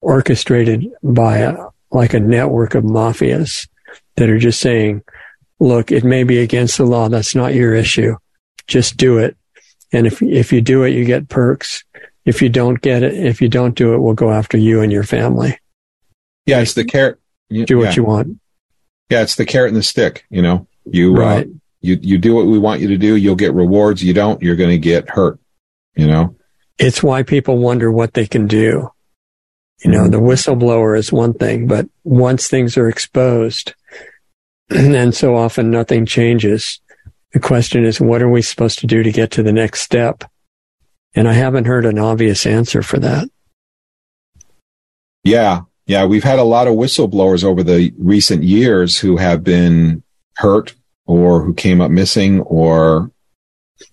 [0.02, 1.58] orchestrated by a,
[1.92, 3.68] like a network of mafias
[4.16, 5.04] that are just saying,
[5.60, 7.10] look, it may be against the law.
[7.10, 8.16] That's not your issue.
[8.68, 9.36] Just do it.
[9.94, 11.84] And if, if you do it, you get perks.
[12.26, 14.92] If you don't get it, if you don't do it, we'll go after you and
[14.92, 15.58] your family.
[16.46, 17.20] yeah, it's the carrot.
[17.50, 17.96] you- Do what yeah.
[17.96, 18.40] you want.
[19.10, 20.26] Yeah, it's the carrot and the stick.
[20.30, 21.46] You know, you Right.
[21.48, 21.50] uh,
[21.82, 24.04] you you do what we want you to do, you'll get rewards.
[24.04, 25.40] You don't, you're going to get hurt.
[25.96, 26.36] You know,
[26.78, 28.90] it's why people wonder what they can do.
[29.84, 33.74] You know, the whistleblower is one thing, but once things are exposed,
[34.70, 36.80] and so often nothing changes,
[37.34, 40.24] the question is, what are we supposed to do to get to the next step?
[41.16, 43.30] And I haven't heard an obvious answer for that.
[45.24, 45.62] Yeah.
[45.86, 46.06] Yeah.
[46.06, 50.04] We've had a lot of whistleblowers over the recent years who have been
[50.36, 50.76] hurt
[51.06, 53.12] or who came up missing or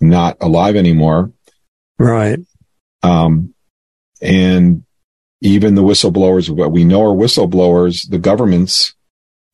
[0.00, 1.32] not alive anymore.
[1.98, 2.40] Right.
[3.02, 3.54] Um,
[4.20, 4.84] and
[5.40, 8.94] even the whistleblowers, what we know are whistleblowers, the governments,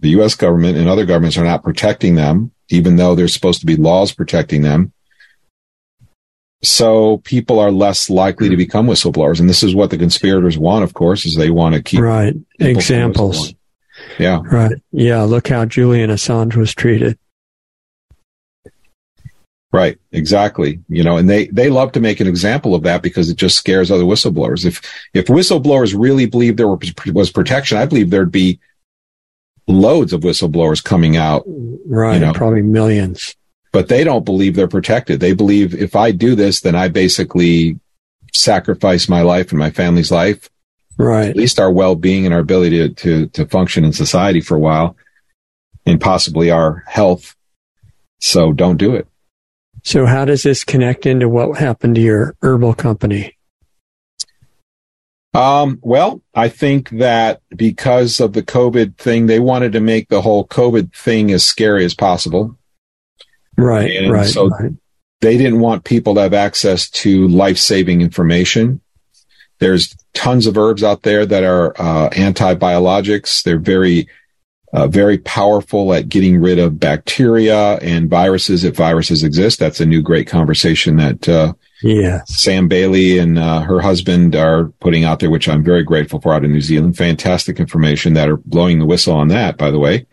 [0.01, 0.35] the U.S.
[0.35, 4.13] government and other governments are not protecting them, even though there's supposed to be laws
[4.13, 4.93] protecting them.
[6.63, 9.41] So people are less likely to become whistleblowers.
[9.41, 12.35] And this is what the conspirators want, of course, is they want to keep Right.
[12.59, 13.55] Examples.
[14.19, 14.43] Yeah.
[14.45, 14.73] Right.
[14.93, 15.23] Yeah.
[15.23, 17.19] Look how Julian Assange was treated.
[19.73, 20.81] Right, exactly.
[20.89, 23.55] You know, and they they love to make an example of that because it just
[23.55, 24.65] scares other whistleblowers.
[24.65, 24.83] If
[25.15, 26.77] if whistleblowers really believed there
[27.15, 28.59] was protection, I believe there'd be
[29.71, 31.45] loads of whistleblowers coming out,
[31.87, 32.15] Right.
[32.15, 32.33] You know.
[32.33, 33.35] Probably millions.
[33.73, 35.21] but they don't believe they're protected.
[35.21, 37.79] They believe if I do this, then I basically
[38.33, 40.49] sacrifice my life and my family's life,
[40.99, 41.29] Right.
[41.31, 44.61] at least our well-being and our ability to to, to function in society for a
[44.61, 44.97] while,
[45.87, 47.35] and possibly our health.
[48.21, 49.07] So don't do it.
[49.83, 53.37] So how does this connect into what happened to your herbal company?
[55.33, 60.23] Um, well, I think that because of the COVID thing, they wanted to make the
[60.23, 62.59] whole COVID thing as scary as possible.
[63.57, 63.91] Right.
[63.97, 64.27] And right.
[64.27, 64.73] so- right.
[65.21, 68.81] They didn't want people to have access to life saving information.
[69.59, 73.43] There's tons of herbs out there that are uh, anti-biologics.
[73.43, 74.09] They're very,
[74.73, 79.59] uh, very powerful at getting rid of bacteria and viruses if viruses exist.
[79.59, 82.41] That's a new great conversation that uh, Yes.
[82.41, 86.35] Sam Bailey and uh, her husband are putting out there, which I'm very grateful for
[86.35, 86.97] out of New Zealand.
[86.97, 90.07] Fantastic information that are blowing the whistle on that, by the way.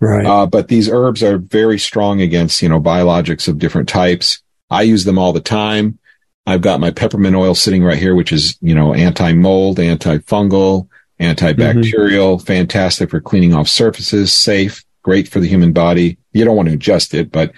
[0.00, 0.24] Right.
[0.24, 4.42] Uh, but these herbs are very strong against, you know, biologics of different types.
[4.70, 5.98] I use them all the time.
[6.46, 10.88] I've got my peppermint oil sitting right here, which is, you know, anti-mold, antifungal,
[11.20, 16.16] antibacterial, fantastic for cleaning off surfaces, safe, great for the human body.
[16.32, 17.52] You don't want to ingest it, but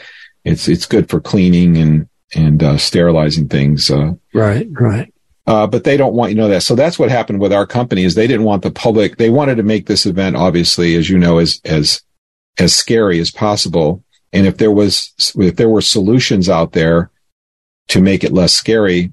[0.44, 3.90] it's, it's good for cleaning and, and, uh, sterilizing things.
[3.90, 4.66] Uh, right.
[4.70, 5.12] Right.
[5.46, 6.62] uh, but they don't want you to know that.
[6.62, 9.16] So that's what happened with our company is they didn't want the public.
[9.16, 12.02] They wanted to make this event, obviously, as you know, as, as,
[12.58, 14.04] as scary as possible.
[14.32, 17.10] And if there was, if there were solutions out there
[17.88, 19.12] to make it less scary,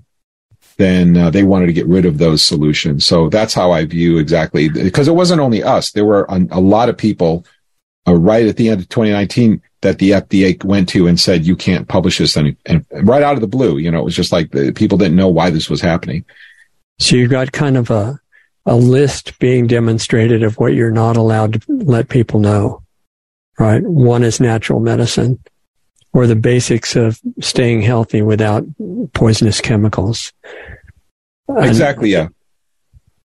[0.78, 3.06] then uh, they wanted to get rid of those solutions.
[3.06, 5.92] So that's how I view exactly because it wasn't only us.
[5.92, 7.46] There were a, a lot of people
[8.08, 11.56] uh, right at the end of 2019 that the FDA went to and said, you
[11.56, 12.36] can't publish this.
[12.36, 14.98] And, and right out of the blue, you know, it was just like the, people
[14.98, 16.26] didn't know why this was happening.
[17.00, 18.20] So you've got kind of a,
[18.66, 22.84] a list being demonstrated of what you're not allowed to let people know,
[23.58, 23.82] right?
[23.82, 25.40] One is natural medicine
[26.12, 28.66] or the basics of staying healthy without
[29.14, 30.34] poisonous chemicals.
[31.58, 32.14] Exactly.
[32.16, 32.32] And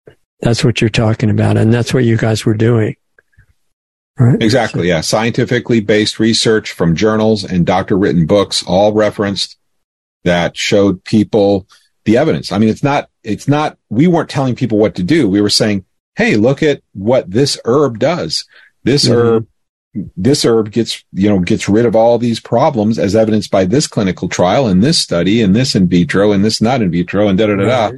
[0.06, 0.14] yeah.
[0.40, 1.58] That's what you're talking about.
[1.58, 2.96] And that's what you guys were doing.
[4.20, 4.42] Right.
[4.42, 4.86] Exactly.
[4.86, 5.00] Yeah.
[5.00, 9.56] Scientifically based research from journals and doctor written books, all referenced
[10.24, 11.66] that showed people
[12.04, 12.52] the evidence.
[12.52, 15.26] I mean, it's not, it's not, we weren't telling people what to do.
[15.26, 18.44] We were saying, Hey, look at what this herb does.
[18.84, 19.14] This mm-hmm.
[19.14, 19.46] herb,
[20.18, 23.86] this herb gets, you know, gets rid of all these problems as evidenced by this
[23.86, 27.38] clinical trial and this study and this in vitro and this not in vitro and
[27.38, 27.96] da da da da.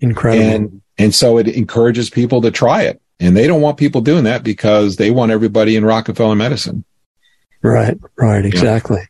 [0.00, 0.44] Incredible.
[0.44, 3.00] And, and so it encourages people to try it.
[3.20, 6.84] And they don't want people doing that because they want everybody in Rockefeller medicine.
[7.62, 9.02] Right, right, exactly.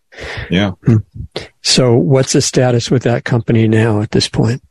[0.50, 0.72] Yeah.
[0.86, 0.96] yeah.
[0.96, 1.44] Hmm.
[1.62, 4.62] So what's the status with that company now at this point?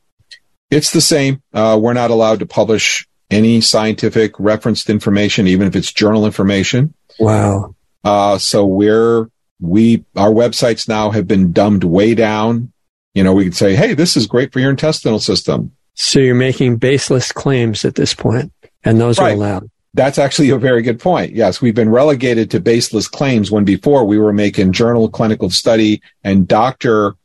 [0.69, 1.41] It's the same.
[1.53, 6.93] Uh, we're not allowed to publish any scientific referenced information, even if it's journal information.
[7.17, 7.75] Wow.
[8.03, 9.29] Uh, so we're,
[9.61, 12.73] we, our websites now have been dumbed way down.
[13.13, 15.71] You know, we could say, Hey, this is great for your intestinal system.
[15.93, 18.51] So you're making baseless claims at this point
[18.83, 19.31] and those right.
[19.31, 19.69] are allowed.
[19.93, 21.33] That's actually a very good point.
[21.33, 26.01] Yes, we've been relegated to baseless claims when before we were making journal clinical study
[26.23, 27.15] and doctor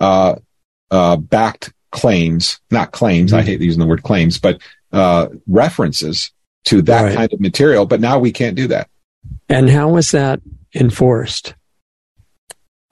[0.00, 0.36] uh,
[0.90, 3.32] uh, backed claims, not claims.
[3.32, 3.40] Mm-hmm.
[3.40, 4.60] I hate using the word claims, but
[4.92, 6.30] uh, references
[6.66, 7.14] to that right.
[7.14, 7.86] kind of material.
[7.86, 8.88] But now we can't do that.
[9.48, 10.40] And how was that
[10.74, 11.54] enforced?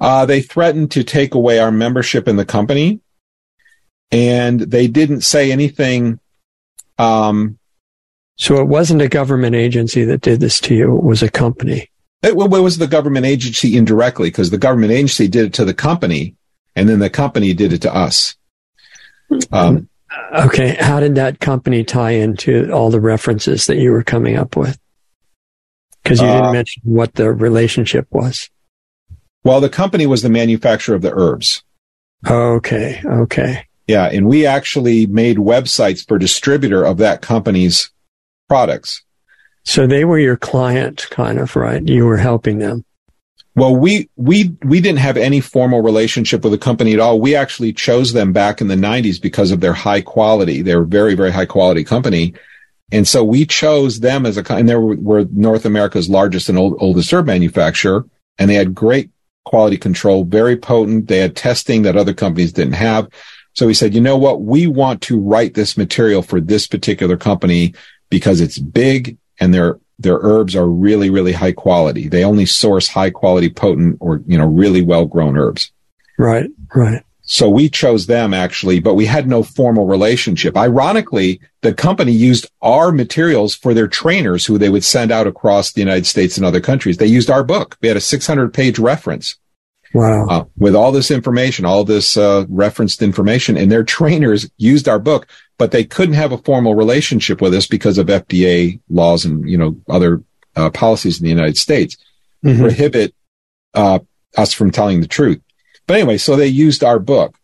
[0.00, 3.00] Uh, they threatened to take away our membership in the company,
[4.10, 6.18] and they didn't say anything
[6.98, 7.58] um,
[8.36, 10.96] so it wasn't a government agency that did this to you.
[10.96, 11.90] It was a company.
[12.22, 15.64] It, well, it was the government agency indirectly because the government agency did it to
[15.64, 16.34] the company
[16.74, 18.34] and then the company did it to us.
[19.52, 19.88] Um,
[20.34, 20.76] okay.
[20.80, 24.78] How did that company tie into all the references that you were coming up with?
[26.02, 28.50] Because you didn't uh, mention what the relationship was.
[29.44, 31.62] Well, the company was the manufacturer of the herbs.
[32.26, 33.00] Okay.
[33.04, 33.66] Okay.
[33.86, 34.06] Yeah.
[34.06, 37.90] And we actually made websites for distributor of that company's
[38.48, 39.02] products.
[39.64, 41.86] So they were your client, kind of, right?
[41.86, 42.84] You were helping them.
[43.56, 47.20] Well, we, we, we didn't have any formal relationship with the company at all.
[47.20, 50.60] We actually chose them back in the nineties because of their high quality.
[50.60, 52.34] They're a very, very high quality company.
[52.92, 56.58] And so we chose them as a, and they were, were North America's largest and
[56.58, 58.04] old, oldest herb manufacturer.
[58.38, 59.10] And they had great
[59.44, 61.06] quality control, very potent.
[61.06, 63.08] They had testing that other companies didn't have.
[63.54, 64.42] So we said, you know what?
[64.42, 67.74] We want to write this material for this particular company
[68.10, 72.08] because it's big and their their herbs are really really high quality.
[72.08, 75.70] They only source high quality, potent, or you know really well grown herbs.
[76.18, 77.02] Right, right.
[77.26, 80.56] So we chose them actually, but we had no formal relationship.
[80.56, 85.72] Ironically, the company used our materials for their trainers who they would send out across
[85.72, 86.98] the United States and other countries.
[86.98, 87.78] They used our book.
[87.80, 89.36] We had a 600 page reference.
[89.94, 90.26] Wow.
[90.28, 94.98] Uh, with all this information, all this uh, referenced information, and their trainers used our
[94.98, 95.28] book
[95.58, 99.56] but they couldn't have a formal relationship with us because of FDA laws and you
[99.56, 100.22] know other
[100.56, 101.96] uh, policies in the United States
[102.44, 102.60] mm-hmm.
[102.60, 103.14] prohibit
[103.74, 104.00] uh,
[104.36, 105.40] us from telling the truth.
[105.86, 107.36] But anyway, so they used our book,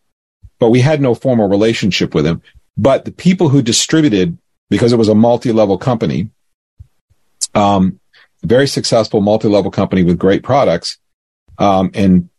[0.59, 2.43] but we had no formal relationship with them.
[2.77, 4.39] But the people who distributed,
[4.71, 6.31] because it was a multi-level company,
[7.55, 8.01] um,
[8.43, 10.99] very successful multi-level company with great products,
[11.59, 12.31] um, and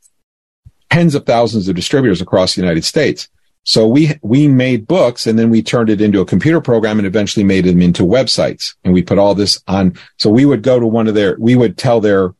[0.91, 3.29] tens of thousands of distributors across the United States.
[3.63, 7.05] So we, we made books and then we turned it into a computer program and
[7.05, 8.75] eventually made them into websites.
[8.83, 9.95] And we put all this on.
[10.17, 12.33] So we would go to one of their, we would tell their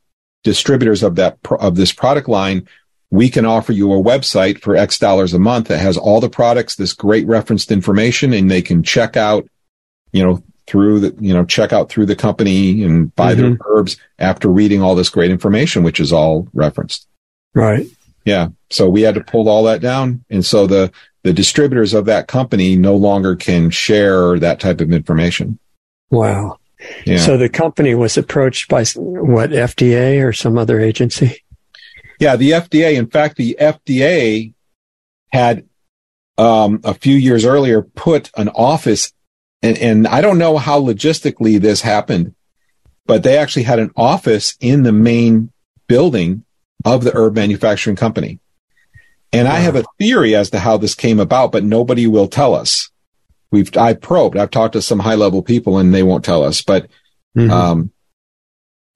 [0.43, 2.67] distributors of that, of this product line,
[3.11, 6.29] we can offer you a website for X dollars a month that has all the
[6.29, 9.47] products, this great referenced information, and they can check out,
[10.12, 13.41] you know, through the, you know, check out through the company and buy mm-hmm.
[13.41, 17.06] their herbs after reading all this great information, which is all referenced.
[17.54, 17.85] Right.
[18.26, 18.50] Yeah.
[18.69, 20.24] So we had to pull all that down.
[20.30, 20.92] And so the,
[21.24, 25.60] the distributors of that company no longer can share that type of information.
[26.10, 26.58] Wow.
[27.06, 27.17] Yeah.
[27.17, 31.44] So the company was approached by what FDA or some other agency?
[32.19, 32.96] Yeah, the FDA.
[32.96, 34.54] In fact, the FDA
[35.32, 35.67] had
[36.38, 39.12] um, a few years earlier put an office,
[39.62, 42.36] and, and I don't know how logistically this happened,
[43.06, 45.52] but they actually had an office in the main
[45.88, 46.44] building
[46.86, 48.40] of the herb manufacturing company.
[49.34, 52.54] And I have a theory as to how this came about, but nobody will tell
[52.54, 52.90] us.
[53.50, 56.62] We've, I probed, I've talked to some high level people and they won't tell us,
[56.62, 56.88] but,
[57.38, 57.52] mm-hmm.
[57.52, 57.92] um,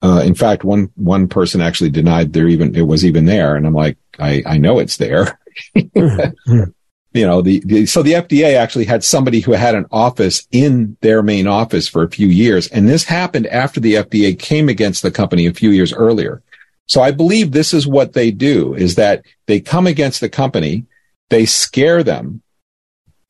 [0.02, 3.56] uh, in fact, one, one person actually denied there even, it was even there.
[3.56, 5.38] And I'm like, I, I know it's there.
[5.74, 6.64] Mm-hmm.
[7.16, 10.98] you know, the, the, so the FDA actually had somebody who had an office in
[11.00, 12.68] their main office for a few years.
[12.68, 16.42] And this happened after the FDA came against the company a few years earlier.
[16.86, 20.86] So I believe this is what they do is that they come against the company,
[21.30, 22.42] they scare them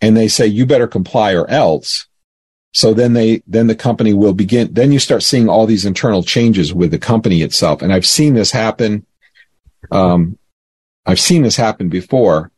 [0.01, 2.07] and they say, you better comply or else.
[2.73, 6.23] So then they, then the company will begin, then you start seeing all these internal
[6.23, 7.81] changes with the company itself.
[7.81, 9.07] And I've seen this happen.
[9.91, 10.39] Um,
[11.07, 12.51] I've seen this happen before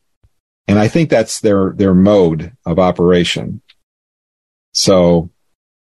[0.69, 3.61] and I think that's their, their mode of operation.
[4.71, 5.31] So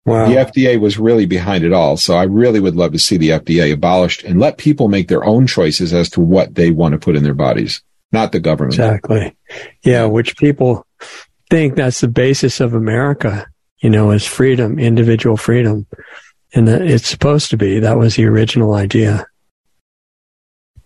[0.09, 0.29] wow.
[0.29, 1.97] the FDA was really behind it all.
[1.97, 5.25] So I really would love to see the FDA abolished and let people make their
[5.25, 7.83] own choices as to what they want to put in their bodies,
[8.13, 8.75] not the government.
[8.75, 9.37] Exactly.
[9.83, 10.07] Yeah.
[10.07, 10.87] Which people
[11.51, 13.47] think that's the basis of America,
[13.79, 15.87] you know, is freedom, individual freedom.
[16.55, 17.79] And it's supposed to be.
[17.79, 19.27] That was the original idea.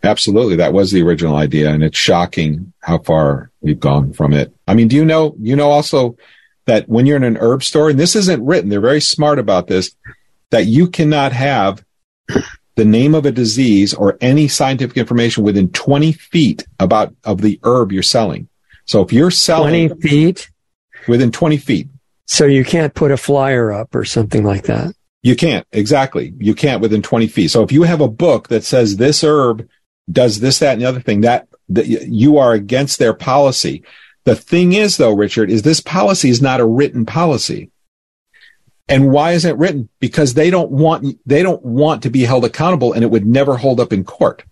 [0.03, 0.57] Absolutely.
[0.57, 1.71] That was the original idea.
[1.71, 4.53] And it's shocking how far we've gone from it.
[4.67, 6.17] I mean, do you know, you know also
[6.67, 9.67] that when you're in an herb store, and this isn't written, they're very smart about
[9.67, 9.95] this,
[10.51, 11.85] that you cannot have
[12.77, 17.61] the name of a disease or any scientific information within 20 feet about of the
[17.65, 18.49] herb you're selling.
[18.87, 20.51] So if you're selling 20 feet
[21.09, 21.89] within 20 feet.
[22.27, 24.95] So you can't put a flyer up or something like that.
[25.23, 25.67] You can't.
[25.73, 26.35] Exactly.
[26.39, 27.49] You can't within 20 feet.
[27.49, 29.69] So if you have a book that says this herb
[30.11, 33.85] does this, that, and the other thing that, that you are against their policy.
[34.25, 37.71] The thing is though, Richard, is this policy is not a written policy.
[38.89, 39.89] And why isn't it written?
[40.01, 43.57] Because they don't want, they don't want to be held accountable and it would never
[43.57, 44.45] hold up in court.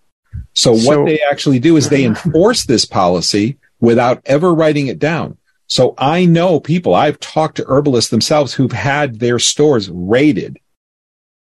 [0.55, 4.99] So, so what they actually do is they enforce this policy without ever writing it
[4.99, 5.37] down.
[5.67, 10.59] So I know people, I've talked to herbalists themselves who've had their stores raided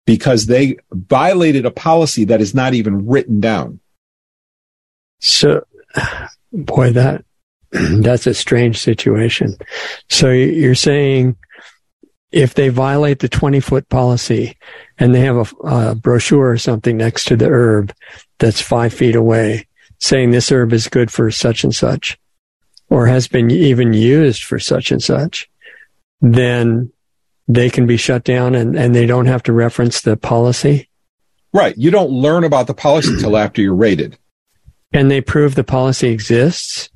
[0.05, 3.79] because they violated a policy that is not even written down.
[5.19, 5.65] So,
[6.51, 7.25] boy, that
[8.01, 9.57] that's a strange situation.
[10.09, 11.35] So you're saying
[12.31, 14.57] if they violate the 20 foot policy
[14.97, 17.93] and they have a, a, brochure or something next to the herb
[18.39, 19.67] that's five feet away
[19.99, 22.17] saying this herb is good for such and such
[22.89, 25.49] or has been even used for such and such,
[26.21, 26.91] then
[27.47, 30.89] they can be shut down and, and they don't have to reference the policy.
[31.53, 31.75] Right.
[31.77, 34.17] You don't learn about the policy until after you're rated.
[34.93, 36.89] Can they prove the policy exists?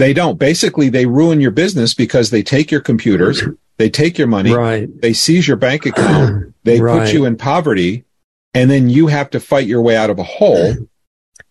[0.00, 0.38] They don't.
[0.38, 3.42] Basically, they ruin your business because they take your computers,
[3.76, 4.88] they take your money, right.
[5.02, 7.00] they seize your bank account, they right.
[7.00, 8.04] put you in poverty,
[8.54, 10.74] and then you have to fight your way out of a hole.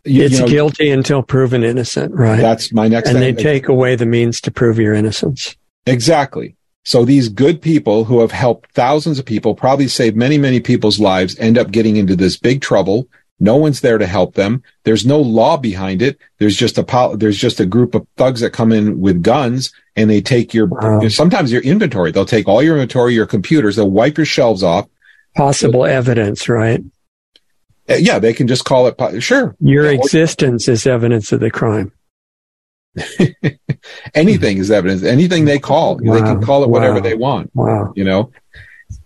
[0.03, 2.41] You, it's you know, guilty until proven innocent, right?
[2.41, 3.09] That's my next.
[3.09, 3.35] And thing.
[3.35, 5.55] they take away the means to prove your innocence.
[5.85, 6.55] Exactly.
[6.85, 10.99] So these good people who have helped thousands of people, probably saved many, many people's
[10.99, 13.07] lives, end up getting into this big trouble
[13.39, 14.63] no one's there to help them.
[14.83, 16.19] There's no law behind it.
[16.37, 20.09] There's just a there's just a group of thugs that come in with guns and
[20.09, 21.07] they take your wow.
[21.07, 22.11] sometimes your inventory.
[22.11, 23.75] They'll take all your inventory, your computers.
[23.75, 24.87] They'll wipe your shelves off.
[25.35, 26.83] Possible evidence, right?
[27.89, 29.21] Uh, yeah, they can just call it.
[29.21, 31.91] Sure, your yeah, existence is evidence of the crime.
[34.13, 35.03] Anything is evidence.
[35.03, 36.13] Anything they call, wow.
[36.13, 37.01] they can call it whatever wow.
[37.01, 37.51] they want.
[37.55, 37.93] Wow.
[37.95, 38.31] You know,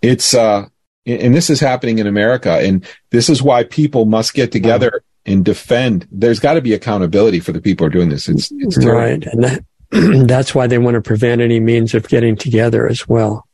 [0.02, 0.68] it's uh
[1.06, 2.52] and this is happening in America.
[2.52, 6.08] And this is why people must get together and defend.
[6.12, 8.30] There's got to be accountability for the people who are doing this.
[8.30, 9.24] It's, it's right.
[9.26, 9.66] And that,
[10.28, 13.48] that's why they want to prevent any means of getting together as well.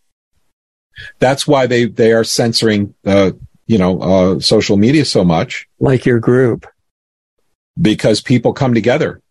[1.19, 3.31] That's why they, they are censoring, uh,
[3.67, 5.67] you know, uh, social media so much.
[5.79, 6.67] Like your group.
[7.79, 9.21] Because people come together,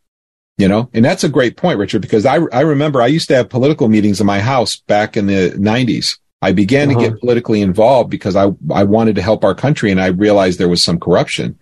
[0.56, 3.36] you know, and that's a great point, Richard, because I, I remember I used to
[3.36, 7.00] have political meetings in my house back in the nineties I began uh-huh.
[7.00, 10.58] to get politically involved because I, I wanted to help our country and I realized
[10.58, 11.58] there was some corruption.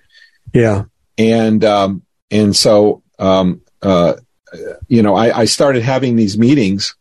[0.52, 0.84] Yeah.
[1.16, 4.14] And, um, and so, um, uh,
[4.88, 6.94] you know, I, I started having these meetings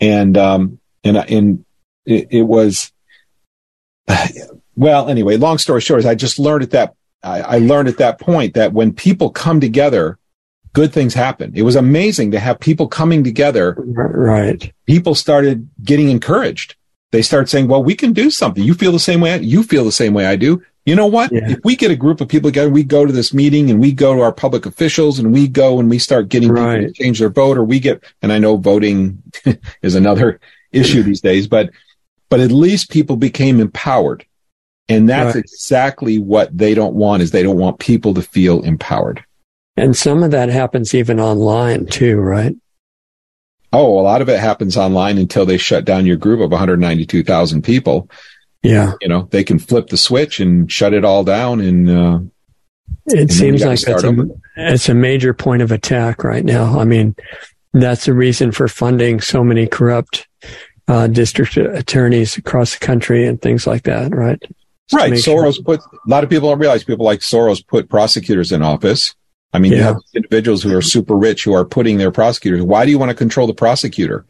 [0.00, 1.64] and, um, and, and
[2.04, 2.92] it, it was,
[4.76, 7.98] well, anyway, long story short is I just learned at that, I, I learned at
[7.98, 10.18] that point that when people come together,
[10.74, 11.52] good things happen.
[11.54, 13.74] It was amazing to have people coming together.
[13.78, 14.72] Right.
[14.86, 16.76] People started getting encouraged
[17.10, 18.62] they start saying, well, we can do something.
[18.62, 19.32] You feel the same way.
[19.32, 20.62] I, you feel the same way I do.
[20.84, 21.32] You know what?
[21.32, 21.50] Yeah.
[21.50, 23.92] If we get a group of people together, we go to this meeting and we
[23.92, 26.80] go to our public officials and we go and we start getting right.
[26.80, 29.22] people to change their vote or we get, and I know voting
[29.82, 30.40] is another
[30.72, 31.70] issue these days, but,
[32.30, 34.24] but at least people became empowered.
[34.88, 35.44] And that's right.
[35.44, 39.22] exactly what they don't want is they don't want people to feel empowered.
[39.76, 42.56] And some of that happens even online too, right?
[43.72, 47.62] Oh, a lot of it happens online until they shut down your group of 192,000
[47.62, 48.08] people.
[48.62, 48.94] Yeah.
[49.00, 51.60] You know, they can flip the switch and shut it all down.
[51.60, 52.18] And, uh,
[53.06, 56.78] it and seems like that's a, it's a major point of attack right now.
[56.78, 57.14] I mean,
[57.72, 60.26] that's the reason for funding so many corrupt
[60.88, 64.40] uh, district attorneys across the country and things like that, right?
[64.88, 65.12] Just right.
[65.12, 65.64] Soros sure.
[65.64, 69.14] put, a lot of people don't realize people like Soros put prosecutors in office.
[69.52, 69.78] I mean, yeah.
[69.78, 72.62] you have individuals who are super rich who are putting their prosecutors.
[72.62, 74.26] Why do you want to control the prosecutor?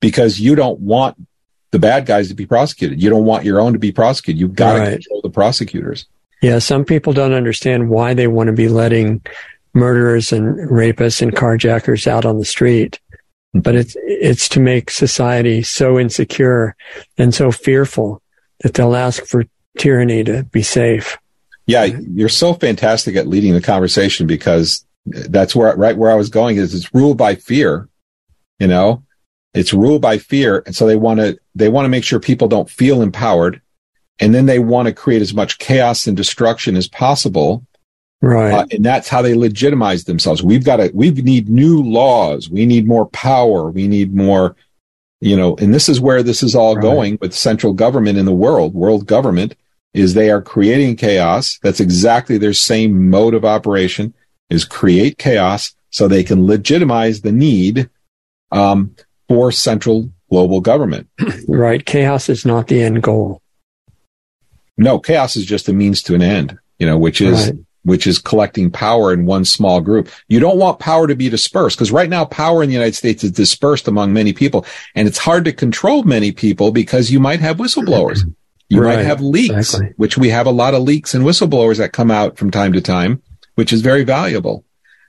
[0.00, 1.16] Because you don't want
[1.72, 3.02] the bad guys to be prosecuted.
[3.02, 4.40] You don't want your own to be prosecuted.
[4.40, 4.84] You've got right.
[4.84, 6.06] to control the prosecutors.
[6.42, 6.58] Yeah.
[6.58, 9.22] Some people don't understand why they want to be letting
[9.72, 13.00] murderers and rapists and carjackers out on the street.
[13.52, 16.76] But it's, it's to make society so insecure
[17.18, 18.22] and so fearful
[18.60, 19.44] that they'll ask for
[19.78, 21.18] tyranny to be safe.
[21.70, 26.28] Yeah, you're so fantastic at leading the conversation because that's where right where I was
[26.28, 27.88] going is it's ruled by fear.
[28.58, 29.04] You know,
[29.54, 32.48] it's ruled by fear, and so they want to they want to make sure people
[32.48, 33.62] don't feel empowered,
[34.18, 37.64] and then they want to create as much chaos and destruction as possible.
[38.20, 40.42] Right, uh, and that's how they legitimize themselves.
[40.42, 42.50] We've got to we need new laws.
[42.50, 43.70] We need more power.
[43.70, 44.56] We need more.
[45.20, 46.82] You know, and this is where this is all right.
[46.82, 49.54] going with central government in the world, world government
[49.92, 51.58] is they are creating chaos.
[51.62, 54.14] That's exactly their same mode of operation
[54.48, 57.88] is create chaos so they can legitimize the need
[58.52, 58.94] um,
[59.28, 61.08] for central global government.
[61.48, 61.84] Right.
[61.84, 63.42] Chaos is not the end goal.
[64.78, 67.58] No, chaos is just a means to an end, you know, which is, right.
[67.82, 70.08] which is collecting power in one small group.
[70.28, 73.24] You don't want power to be dispersed because right now power in the United States
[73.24, 74.64] is dispersed among many people
[74.94, 78.20] and it's hard to control many people because you might have whistleblowers.
[78.70, 79.92] You right, might have leaks, exactly.
[79.96, 82.80] which we have a lot of leaks and whistleblowers that come out from time to
[82.80, 83.20] time,
[83.56, 84.64] which is very valuable.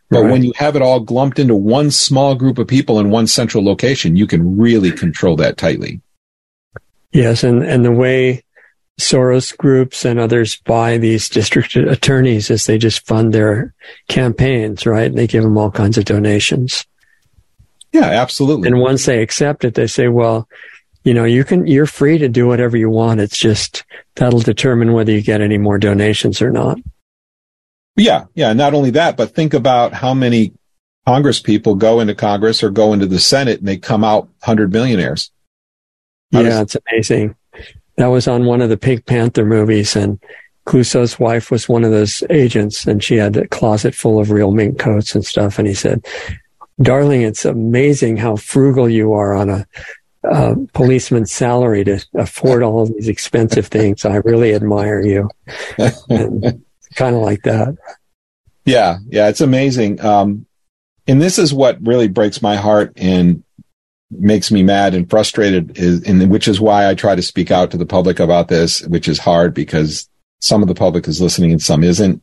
[0.09, 0.31] But right.
[0.31, 3.63] when you have it all glumped into one small group of people in one central
[3.63, 6.01] location, you can really control that tightly.
[7.13, 8.43] Yes, and, and the way
[8.99, 13.73] Soros groups and others buy these district attorneys is they just fund their
[14.07, 15.13] campaigns, right?
[15.13, 16.85] They give them all kinds of donations.
[17.93, 18.67] Yeah, absolutely.
[18.67, 20.47] And once they accept it, they say, well,
[21.03, 23.19] you know, you can, you're free to do whatever you want.
[23.19, 23.83] It's just
[24.15, 26.77] that'll determine whether you get any more donations or not.
[27.95, 28.25] Yeah.
[28.35, 28.53] Yeah.
[28.53, 30.53] Not only that, but think about how many
[31.05, 34.71] Congress people go into Congress or go into the Senate and they come out hundred
[34.71, 35.31] millionaires.
[36.31, 36.49] How yeah.
[36.49, 37.35] Does- it's amazing.
[37.97, 40.19] That was on one of the Pink Panther movies and
[40.65, 44.51] Clouseau's wife was one of those agents and she had a closet full of real
[44.51, 45.59] mink coats and stuff.
[45.59, 46.05] And he said,
[46.81, 49.67] darling, it's amazing how frugal you are on a
[50.23, 54.05] uh, policeman's salary to afford all of these expensive things.
[54.05, 55.29] I really admire you.
[55.77, 57.75] kind of like that.
[58.65, 59.99] Yeah, yeah, it's amazing.
[60.01, 60.45] Um,
[61.07, 63.43] and this is what really breaks my heart and
[64.11, 67.71] makes me mad and frustrated is, and which is why I try to speak out
[67.71, 70.07] to the public about this, which is hard because
[70.41, 72.21] some of the public is listening and some isn't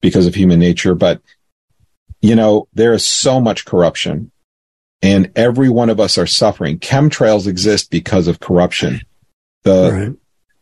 [0.00, 0.94] because of human nature.
[0.94, 1.20] But,
[2.20, 4.32] you know, there is so much corruption
[5.04, 6.78] and every one of us are suffering.
[6.78, 9.02] Chemtrails exist because of corruption.
[9.62, 10.16] The right.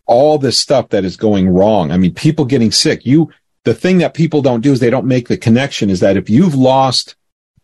[0.04, 1.92] all this stuff that is going wrong.
[1.92, 3.06] I mean, people getting sick.
[3.06, 3.30] You
[3.62, 6.28] the thing that people don't do is they don't make the connection is that if
[6.28, 7.14] you've lost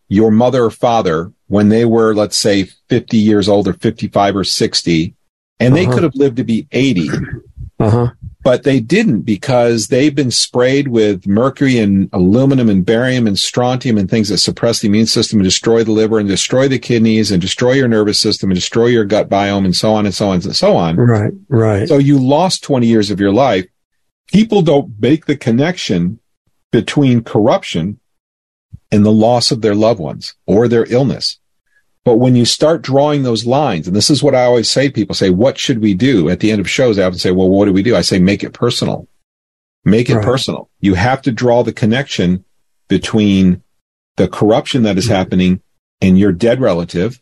[0.07, 4.43] your mother or father when they were, let's say, 50 years old or 55 or
[4.45, 5.13] 60,
[5.59, 5.83] and uh-huh.
[5.83, 7.09] they could have lived to be 80.
[7.81, 8.11] Uh-huh
[8.49, 13.95] but they didn't because they've been sprayed with mercury and aluminum and barium and strontium
[13.95, 17.31] and things that suppress the immune system and destroy the liver and destroy the kidneys
[17.31, 20.29] and destroy your nervous system and destroy your gut biome and so on and so
[20.29, 20.95] on and so on.
[20.95, 21.87] Right, right.
[21.87, 23.67] So you lost 20 years of your life.
[24.33, 26.19] People don't make the connection
[26.71, 27.99] between corruption
[28.91, 31.37] and the loss of their loved ones or their illness.
[32.05, 35.15] But when you start drawing those lines, and this is what I always say, people
[35.15, 36.29] say, what should we do?
[36.29, 37.95] At the end of shows, I often say, well, what do we do?
[37.95, 39.07] I say, make it personal.
[39.83, 40.25] Make it right.
[40.25, 40.69] personal.
[40.79, 42.45] You have to draw the connection
[42.87, 43.63] between
[44.17, 45.15] the corruption that is mm-hmm.
[45.15, 45.61] happening
[46.01, 47.21] and your dead relative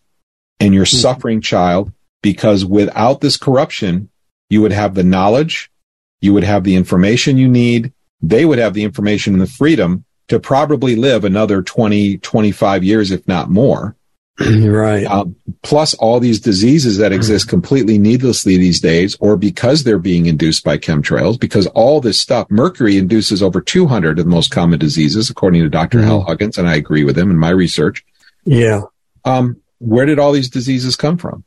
[0.59, 0.97] and your mm-hmm.
[0.97, 4.09] suffering child, because without this corruption,
[4.49, 5.71] you would have the knowledge,
[6.21, 10.05] you would have the information you need, they would have the information and the freedom
[10.27, 13.95] to probably live another 20, 25 years, if not more.
[14.67, 15.05] right.
[15.05, 20.27] Um, plus all these diseases that exist completely needlessly these days, or because they're being
[20.27, 24.77] induced by chemtrails, because all this stuff, mercury induces over 200 of the most common
[24.77, 26.07] diseases, according to doctor mm-hmm.
[26.07, 28.05] Hal Huggins, and I agree with him in my research.
[28.45, 28.81] Yeah.
[29.25, 31.43] Um, where did all these diseases come from?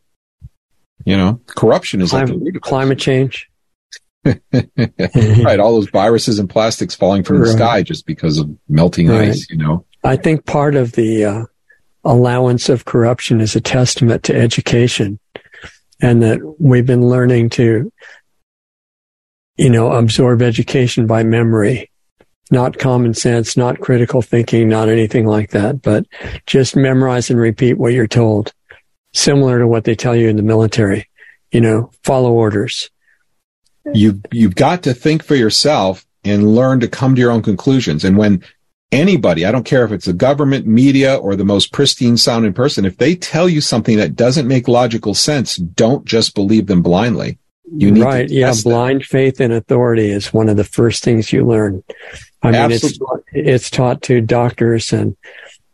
[1.04, 3.48] You know, corruption is climate, climate change.
[4.24, 5.60] right.
[5.60, 9.30] All those viruses and plastics falling from the sky just because of melting right.
[9.30, 9.86] ice, you know.
[10.04, 11.44] I think part of the uh,
[12.04, 15.18] allowance of corruption is a testament to education
[16.00, 17.92] and that we've been learning to,
[19.56, 21.90] you know, absorb education by memory,
[22.50, 26.06] not common sense, not critical thinking, not anything like that, but
[26.46, 28.52] just memorize and repeat what you're told,
[29.12, 31.08] similar to what they tell you in the military,
[31.52, 32.90] you know, follow orders.
[33.92, 38.04] You, you've got to think for yourself and learn to come to your own conclusions.
[38.04, 38.42] And when
[38.92, 42.84] anybody, I don't care if it's the government, media, or the most pristine sounding person,
[42.84, 47.38] if they tell you something that doesn't make logical sense, don't just believe them blindly.
[47.72, 48.28] You need right.
[48.28, 48.52] yeah.
[48.64, 51.84] Blind faith in authority is one of the first things you learn.
[52.42, 52.98] I mean, it's,
[53.32, 55.16] it's taught to doctors and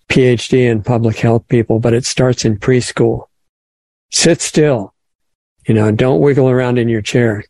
[0.09, 3.25] PhD and public health people, but it starts in preschool.
[4.11, 4.95] Sit still.
[5.67, 7.45] You know, don't wiggle around in your chair.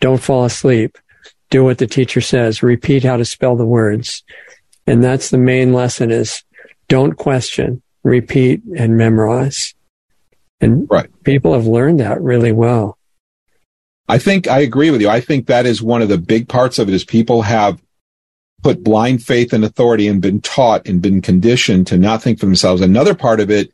[0.00, 0.96] Don't fall asleep.
[1.50, 2.62] Do what the teacher says.
[2.62, 4.22] Repeat how to spell the words.
[4.88, 6.42] And that's the main lesson is
[6.88, 9.74] don't question, repeat and memorize.
[10.60, 11.10] And right.
[11.24, 12.98] people have learned that really well.
[14.08, 15.08] I think I agree with you.
[15.10, 17.80] I think that is one of the big parts of it is people have
[18.62, 22.46] put blind faith in authority and been taught and been conditioned to not think for
[22.46, 22.80] themselves.
[22.80, 23.70] Another part of it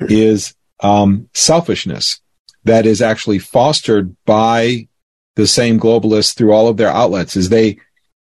[0.00, 2.20] is um, selfishness
[2.64, 4.88] that is actually fostered by
[5.36, 7.36] the same globalists through all of their outlets.
[7.36, 7.78] Is they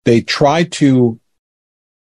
[0.05, 1.19] they try to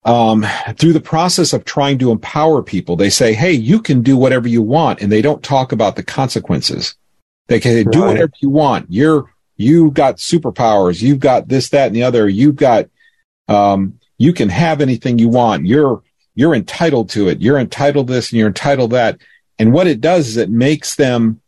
[0.06, 0.46] um,
[0.78, 4.48] through the process of trying to empower people, they say, Hey, you can do whatever
[4.48, 5.02] you want.
[5.02, 6.96] And they don't talk about the consequences.
[7.48, 8.88] They can do whatever you want.
[8.90, 11.02] You're, you got superpowers.
[11.02, 12.28] You've got this, that, and the other.
[12.28, 12.90] You've got,
[13.48, 15.66] um, you can have anything you want.
[15.66, 16.04] You're,
[16.36, 17.42] you're entitled to it.
[17.42, 19.20] You're entitled this and you're entitled that.
[19.60, 21.42] And what it does is it makes them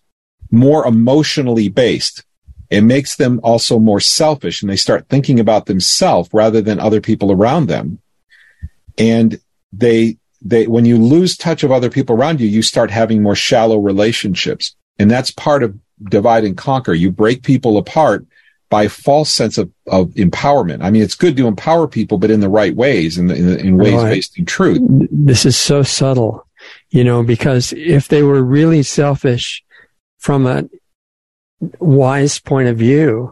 [0.51, 2.23] more emotionally based.
[2.69, 7.01] It makes them also more selfish and they start thinking about themselves rather than other
[7.01, 7.99] people around them
[8.97, 9.39] and
[9.73, 13.35] they they when you lose touch of other people around you you start having more
[13.35, 14.75] shallow relationships.
[14.97, 16.93] And that's part of divide and conquer.
[16.93, 18.25] You break people apart
[18.69, 20.83] by a false sense of, of empowerment.
[20.83, 23.77] I mean it's good to empower people but in the right ways in, in, in
[23.77, 24.09] ways right.
[24.09, 24.79] based in truth.
[25.11, 26.47] This is so subtle
[26.89, 29.63] you know because if they were really selfish
[30.17, 30.67] from a
[31.79, 33.31] wise point of view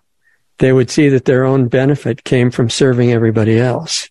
[0.59, 4.09] they would see that their own benefit came from serving everybody else.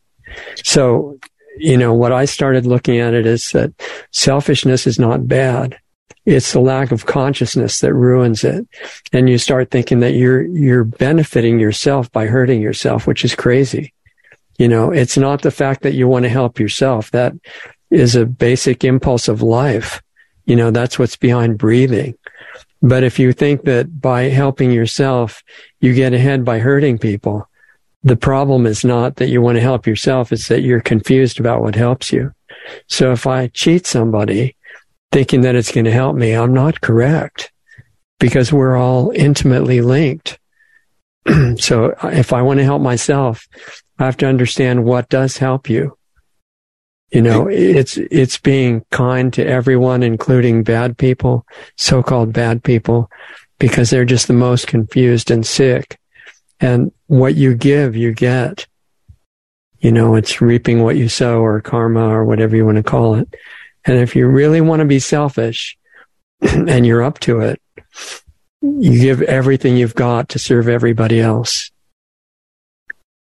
[0.64, 1.18] So
[1.56, 3.72] you know, what I started looking at it is that
[4.10, 5.78] selfishness is not bad.
[6.24, 8.66] It's the lack of consciousness that ruins it.
[9.12, 13.92] And you start thinking that you're, you're benefiting yourself by hurting yourself, which is crazy.
[14.58, 17.10] You know, it's not the fact that you want to help yourself.
[17.10, 17.32] That
[17.90, 20.00] is a basic impulse of life.
[20.44, 22.16] You know, that's what's behind breathing.
[22.80, 25.42] But if you think that by helping yourself,
[25.80, 27.48] you get ahead by hurting people,
[28.02, 31.62] the problem is not that you want to help yourself, it's that you're confused about
[31.62, 32.32] what helps you.
[32.88, 34.56] So if I cheat somebody
[35.12, 37.52] thinking that it's going to help me, I'm not correct
[38.18, 40.38] because we're all intimately linked.
[41.56, 43.46] so if I want to help myself,
[43.98, 45.96] I have to understand what does help you.
[47.12, 51.46] You know, it's, it's being kind to everyone, including bad people,
[51.76, 53.10] so-called bad people,
[53.58, 55.98] because they're just the most confused and sick.
[56.62, 58.66] And what you give, you get.
[59.80, 63.16] You know, it's reaping what you sow or karma or whatever you want to call
[63.16, 63.34] it.
[63.84, 65.76] And if you really want to be selfish
[66.40, 67.60] and you're up to it,
[68.62, 71.70] you give everything you've got to serve everybody else.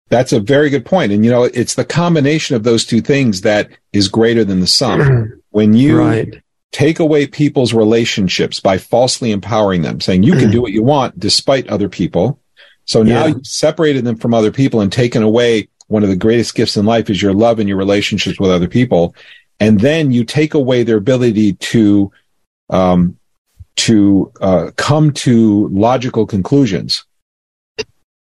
[0.09, 1.13] That's a very good point.
[1.13, 4.67] And you know, it's the combination of those two things that is greater than the
[4.67, 5.41] sum.
[5.51, 6.41] when you right.
[6.71, 11.17] take away people's relationships by falsely empowering them, saying you can do what you want
[11.17, 12.39] despite other people,
[12.89, 13.27] so now yeah.
[13.27, 16.87] you've separated them from other people and taken away one of the greatest gifts in
[16.87, 19.13] life is your love and your relationships with other people.
[19.59, 22.11] And then you take away their ability to,
[22.71, 23.19] um,
[23.75, 27.05] to uh, come to logical conclusions.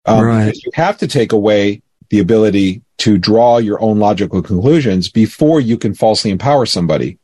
[0.05, 0.53] Um, right.
[0.53, 5.78] You have to take away the ability to draw your own logical conclusions before you
[5.78, 7.20] can falsely empower somebody.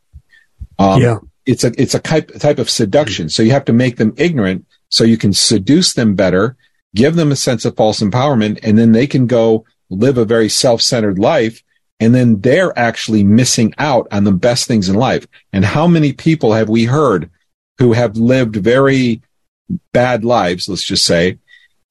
[0.79, 1.17] Um, yeah.
[1.45, 3.27] It's a, it's a type, type of seduction.
[3.27, 6.55] So you have to make them ignorant so you can seduce them better
[6.95, 10.49] give them a sense of false empowerment, and then they can go live a very
[10.49, 11.63] self-centered life.
[11.99, 15.25] And then they're actually missing out on the best things in life.
[15.53, 17.29] And how many people have we heard
[17.77, 19.21] who have lived very
[19.93, 21.37] bad lives, let's just say,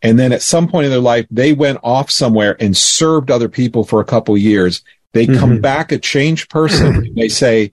[0.03, 3.49] and then at some point in their life, they went off somewhere and served other
[3.49, 4.83] people for a couple years.
[5.13, 5.39] They mm-hmm.
[5.39, 7.15] come back a changed person.
[7.17, 7.73] they say,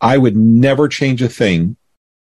[0.00, 1.76] I would never change a thing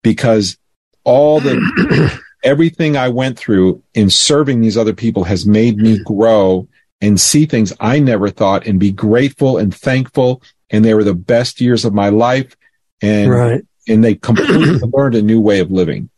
[0.03, 0.57] because
[1.03, 6.67] all the everything I went through in serving these other people has made me grow
[7.01, 10.41] and see things I never thought and be grateful and thankful.
[10.69, 12.55] And they were the best years of my life.
[13.01, 13.65] And, right.
[13.87, 16.09] and they completely learned a new way of living.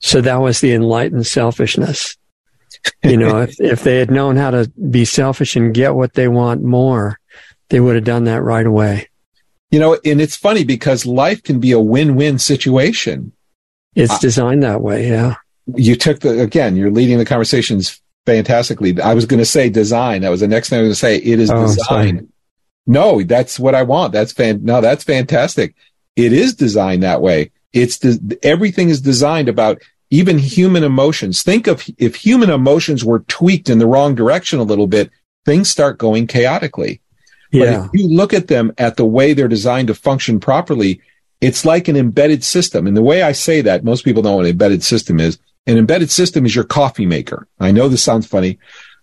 [0.00, 2.16] So that was the enlightened selfishness.
[3.02, 6.28] You know, if, if they had known how to be selfish and get what they
[6.28, 7.18] want more,
[7.68, 9.08] they would have done that right away.
[9.70, 13.32] You know, and it's funny because life can be a win-win situation.
[13.94, 15.08] It's designed that way.
[15.08, 15.36] Yeah.
[15.76, 19.00] You took the, again, you're leading the conversations fantastically.
[19.00, 20.22] I was going to say design.
[20.22, 21.32] That was the next thing I was going to say.
[21.32, 21.80] It is Oh, designed.
[21.86, 22.26] sorry.
[22.86, 24.12] No, that's what I want.
[24.12, 24.60] That's fan.
[24.64, 25.74] No, that's fantastic.
[26.16, 27.50] It is designed that way.
[27.72, 31.42] It's de- everything is designed about even human emotions.
[31.42, 35.10] Think of if human emotions were tweaked in the wrong direction a little bit,
[35.44, 37.00] things start going chaotically.
[37.52, 37.60] Yeah.
[37.78, 41.00] But if you look at them at the way they're designed to function properly,
[41.40, 42.86] it's like an embedded system.
[42.86, 45.38] And the way I say that, most people know what an embedded system is.
[45.66, 47.46] An embedded system is your coffee maker.
[47.58, 48.58] I know this sounds funny,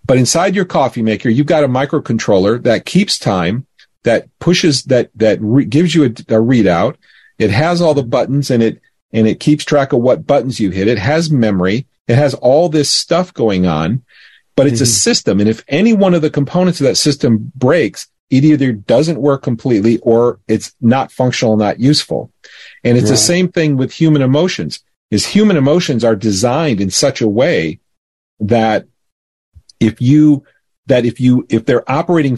[0.06, 3.68] but inside your coffee maker, you've got a microcontroller that keeps time,
[4.04, 6.96] that pushes, that, that re- gives you a, a readout.
[7.38, 8.82] It has all the buttons and it,
[9.14, 10.88] and it keeps track of what buttons you hit.
[10.88, 11.88] It has memory.
[12.08, 14.04] It has all this stuff going on,
[14.56, 14.88] but it's a Mhm.
[14.88, 15.40] system.
[15.40, 19.44] And if any one of the components of that system breaks, it either doesn't work
[19.44, 22.32] completely or it's not functional, not useful.
[22.84, 24.80] And it's the same thing with human emotions
[25.10, 27.80] is human emotions are designed in such a way
[28.40, 28.86] that
[29.80, 30.44] if you
[30.88, 32.38] that if you if they're operating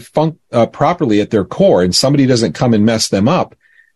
[0.52, 3.54] uh, properly at their core and somebody doesn't come and mess them up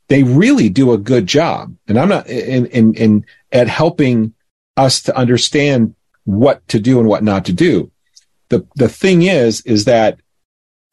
[0.09, 1.75] they really do a good job.
[1.89, 4.35] And i'm not in in, in at helping
[4.77, 5.95] us to understand
[6.25, 7.91] what to do and what not to do.
[8.49, 10.19] The the thing is is that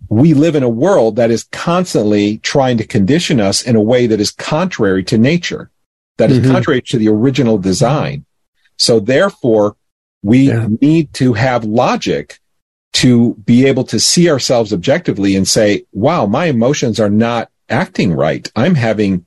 [0.09, 4.07] we live in a world that is constantly trying to condition us in a way
[4.07, 5.69] that is contrary to nature
[6.17, 6.51] that is Mhm.
[6.51, 8.25] contrary to the original design
[8.77, 9.75] so therefore
[10.23, 10.67] we Yeah.
[10.81, 12.39] need to have logic
[12.93, 18.11] to be able to see ourselves objectively and say, wow, my emotions are not acting
[18.13, 18.51] right.
[18.55, 19.25] I'm having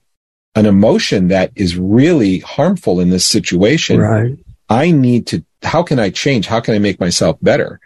[0.55, 3.99] an emotion that is really harmful in this situation.
[4.01, 4.37] right.
[4.69, 6.47] I need to, how can I change?
[6.47, 7.81] How can I make myself better?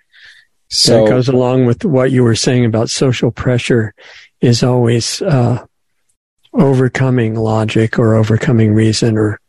[0.68, 3.94] So it goes along with what you were saying about social pressure
[4.40, 5.64] is always uh,
[6.54, 9.40] overcoming logic or overcoming reason or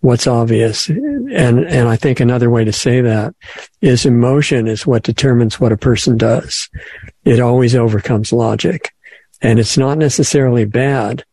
[0.00, 0.88] what's obvious.
[0.88, 3.34] And and I think another way to say that
[3.80, 6.68] is emotion is what determines what a person does.
[7.24, 8.92] It always overcomes logic.
[9.42, 11.24] And it's not necessarily bad.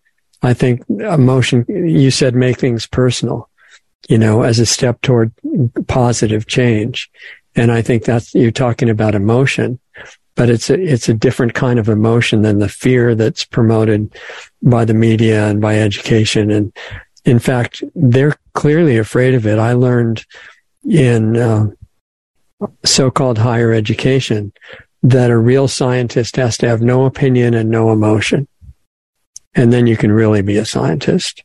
[0.42, 3.50] I think emotion you said make things personal,
[4.10, 5.32] you know, as a step toward
[5.88, 7.10] positive change.
[7.56, 9.80] And I think that's, you're talking about emotion,
[10.36, 14.14] but it's a, it's a different kind of emotion than the fear that's promoted
[14.62, 16.50] by the media and by education.
[16.52, 16.74] And
[17.26, 19.60] in fact, they're clearly afraid of it.
[19.60, 20.26] I learned
[20.88, 21.68] in uh,
[22.84, 24.52] so-called higher education
[25.04, 28.48] that a real scientist has to have no opinion and no emotion.
[29.54, 31.44] And then you can really be a scientist.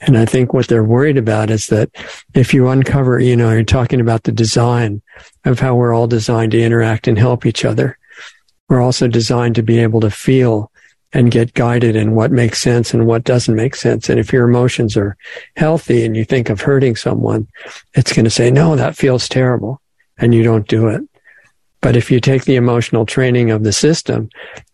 [0.00, 1.90] And I think what they're worried about is that
[2.34, 5.02] if you uncover, you know, you're talking about the design
[5.44, 7.97] of how we're all designed to interact and help each other.
[8.68, 10.70] We're also designed to be able to feel
[11.12, 14.10] and get guided in what makes sense and what doesn't make sense.
[14.10, 15.16] And if your emotions are
[15.56, 17.48] healthy and you think of hurting someone,
[17.94, 19.80] it's going to say, no, that feels terrible.
[20.18, 21.02] And you don't do it.
[21.80, 24.28] But if you take the emotional training of the system,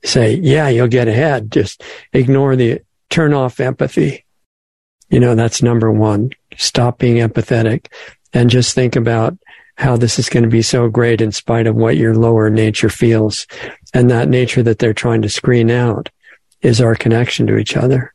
[0.05, 1.53] say, yeah, you'll get ahead.
[1.53, 2.81] Just ignore the
[3.11, 4.25] turn off empathy.
[5.11, 6.31] You know, that's number one.
[6.57, 7.87] Stop being empathetic
[8.33, 9.37] and just think about
[9.77, 12.89] how this is going to be so great in spite of what your lower nature
[12.89, 13.47] feels.
[13.93, 16.11] And that nature that they're trying to screen out
[16.63, 18.13] is our connection to each other.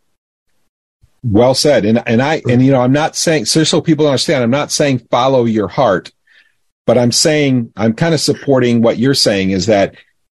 [1.24, 1.86] well said.
[1.86, 4.72] And, and I, and you know, I'm not saying, so, so people understand, I'm not
[4.72, 6.12] saying follow your heart,
[6.86, 9.96] but I'm saying, I'm kind of supporting what you're saying is that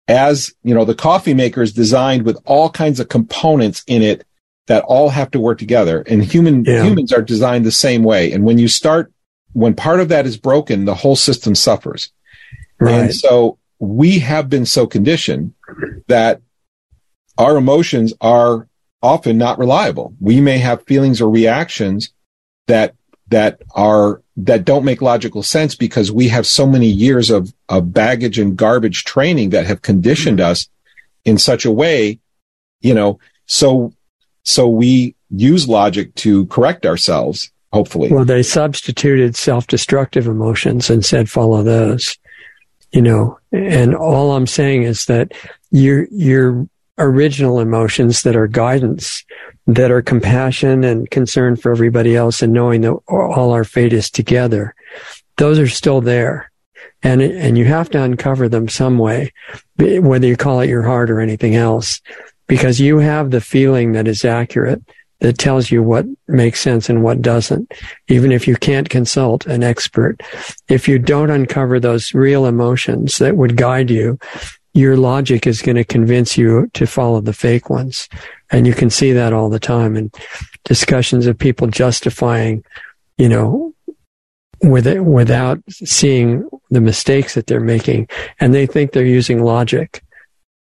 [0.07, 4.25] as, you know, the coffee maker is designed with all kinds of components in it
[4.67, 6.83] that all have to work together and human Yeah.
[6.83, 8.31] humans are designed the same way.
[8.31, 9.13] And when you start,
[9.53, 12.11] when part of that is broken, the whole system suffers.
[12.79, 15.53] And so we have been so conditioned
[16.07, 16.41] that
[17.37, 18.67] our emotions are
[19.01, 20.13] often not reliable.
[20.19, 22.11] We may have feelings or reactions
[22.67, 22.95] that
[23.29, 27.93] that are that don't make logical sense because we have so many years of of
[27.93, 30.51] baggage and garbage training that have conditioned mm-hmm.
[30.51, 30.69] us
[31.23, 32.19] in such a way,
[32.81, 33.93] you know, so
[34.43, 38.11] so we use logic to correct ourselves, hopefully.
[38.11, 42.17] Well, they substituted self-destructive emotions and said follow those.
[42.91, 45.31] You know, and all I'm saying is that
[45.71, 46.67] your your
[46.97, 49.23] original emotions that are guidance,
[49.65, 54.11] that are compassion and concern for everybody else, and knowing that all our fate is
[54.11, 54.75] together.
[55.37, 56.51] those are still there.
[57.03, 59.33] And, and you have to uncover them some way,
[59.77, 61.99] whether you call it your heart or anything else,
[62.45, 64.83] because you have the feeling that is accurate
[65.21, 67.71] that tells you what makes sense and what doesn't,
[68.07, 70.21] even if you can't consult an expert.
[70.67, 74.19] If you don't uncover those real emotions that would guide you,
[74.73, 78.09] your logic is going to convince you to follow the fake ones.
[78.49, 80.11] And you can see that all the time in
[80.65, 82.63] discussions of people justifying,
[83.17, 83.73] you know,
[84.63, 88.07] with it, without seeing the mistakes that they're making.
[88.39, 90.03] And they think they're using logic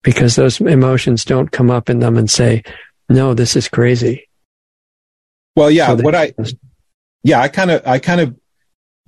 [0.02, 2.62] because those emotions don't come up in them and say,
[3.09, 4.28] no, this is crazy.
[5.59, 6.34] Well, yeah, so what I,
[7.22, 8.36] yeah, I kind of, I kind of,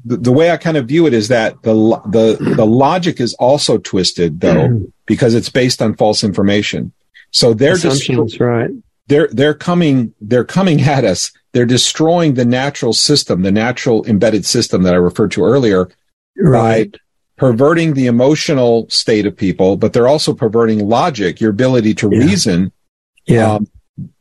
[0.05, 1.73] the, the, way I kind of view it is that the
[2.07, 4.85] the the logic is also twisted though mm-hmm.
[5.07, 6.93] because it's based on false information.
[7.31, 8.71] So they're assumptions, destro- right?
[9.07, 11.33] They're they're coming they're coming at us.
[11.53, 15.91] They're destroying the natural system, the natural embedded system that I referred to earlier,
[16.37, 16.91] right?
[16.93, 16.99] By
[17.37, 22.19] perverting the emotional state of people, but they're also perverting logic, your ability to yeah.
[22.19, 22.73] reason.
[23.27, 23.53] Yeah.
[23.53, 23.67] Um,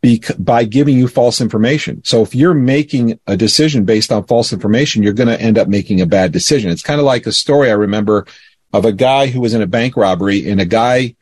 [0.02, 2.04] be, by giving you false information.
[2.04, 5.68] So if you're making a decision based on false information, you're going to end up
[5.68, 6.72] making a bad decision.
[6.72, 8.26] It's kind of like a story I remember
[8.74, 11.16] of a guy who was in a bank robbery and a guy,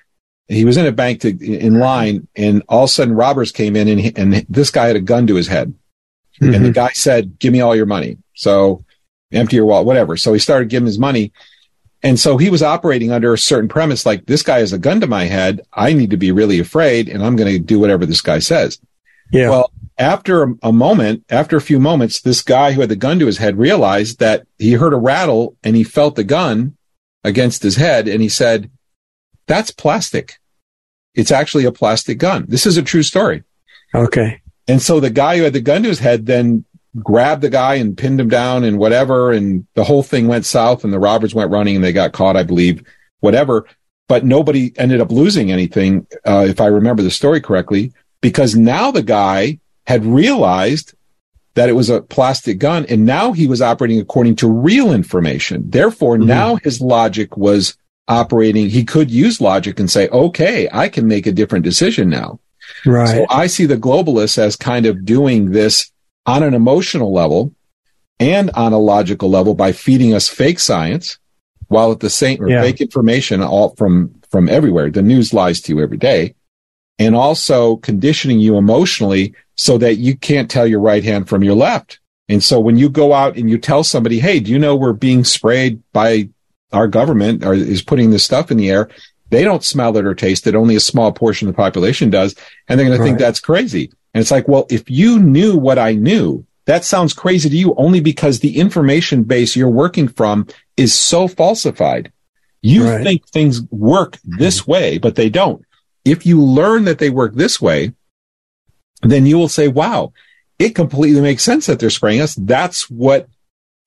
[0.47, 3.75] he was in a bank to, in line and all of a sudden robbers came
[3.75, 5.73] in and, he, and this guy had a gun to his head.
[6.41, 6.53] Mm-hmm.
[6.53, 8.17] And the guy said, give me all your money.
[8.33, 8.85] So
[9.31, 10.17] empty your wallet, whatever.
[10.17, 11.31] So he started giving his money
[12.03, 15.01] and so he was operating under a certain premise like this guy has a gun
[15.01, 15.61] to my head.
[15.73, 18.79] I need to be really afraid and I'm going to do whatever this guy says.
[19.31, 19.49] Yeah.
[19.49, 23.19] Well, after a, a, moment, after a few moments, this guy who had the gun
[23.19, 26.77] to his head realized that he heard a rattle and he felt the gun
[27.23, 28.69] against his head and he said,
[29.47, 30.37] that's plastic.
[31.15, 32.45] It's actually a plastic gun.
[32.47, 33.43] This is a true story.
[33.95, 34.41] Okay.
[34.67, 36.63] And so the guy who had the gun to his head then
[37.01, 39.31] grabbed the guy and pinned him down and whatever.
[39.31, 42.37] And the whole thing went south and the robbers went running and they got caught,
[42.37, 42.83] I believe,
[43.19, 43.65] whatever.
[44.07, 48.91] But nobody ended up losing anything, uh, if I remember the story correctly, because now
[48.91, 50.93] the guy had realized
[51.55, 55.69] that it was a plastic gun and now he was operating according to real information.
[55.69, 56.27] Therefore, mm-hmm.
[56.27, 57.75] now his logic was
[58.07, 58.69] operating.
[58.69, 62.39] He could use logic and say, okay, I can make a different decision now.
[62.85, 63.09] Right.
[63.09, 65.91] So I see the globalists as kind of doing this
[66.27, 67.55] on an emotional level
[68.19, 71.17] and on a logical level by feeding us fake science
[71.67, 72.61] while at the same or yeah.
[72.61, 74.89] fake information all from from everywhere.
[74.89, 76.35] The news lies to you every day.
[76.99, 81.55] And also conditioning you emotionally so that you can't tell your right hand from your
[81.55, 81.99] left.
[82.27, 84.93] And so when you go out and you tell somebody, Hey, do you know we're
[84.93, 86.29] being sprayed by
[86.73, 88.89] our government or is putting this stuff in the air?
[89.29, 90.55] They don't smell it or taste it.
[90.55, 92.35] Only a small portion of the population does.
[92.67, 93.05] And they're going right.
[93.05, 93.91] to think that's crazy.
[94.13, 97.73] And it's like, well, if you knew what I knew, that sounds crazy to you
[97.75, 102.11] only because the information base you're working from is so falsified.
[102.61, 103.03] You right.
[103.03, 105.63] think things work this way, but they don't.
[106.03, 107.93] If you learn that they work this way,
[109.01, 110.13] then you will say, wow,
[110.59, 112.35] it completely makes sense that they're spraying us.
[112.35, 113.29] That's what,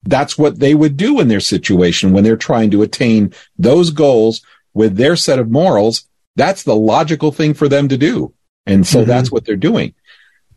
[0.03, 4.41] that's what they would do in their situation when they're trying to attain those goals
[4.73, 6.07] with their set of morals.
[6.35, 8.33] That's the logical thing for them to do.
[8.65, 9.09] And so mm-hmm.
[9.09, 9.93] that's what they're doing.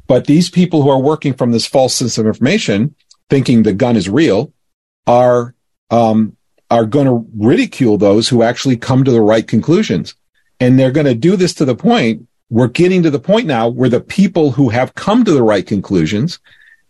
[0.07, 2.94] But these people who are working from this false sense of information,
[3.30, 4.52] thinking the gun is real,
[5.07, 5.55] are
[5.90, 6.36] um,
[6.70, 10.14] are going to ridicule those who actually come to the right conclusions,
[10.61, 12.26] and they're going to do this to the point.
[12.50, 15.66] We're getting to the point now where the people who have come to the right
[15.66, 16.38] conclusions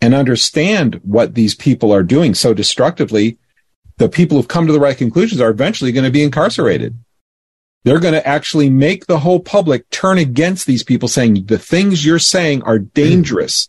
[0.01, 3.39] and understand what these people are doing so destructively,
[3.97, 6.97] the people who've come to the right conclusions are eventually going to be incarcerated.
[7.85, 12.05] They're going to actually make the whole public turn against these people saying the things
[12.05, 13.68] you're saying are dangerous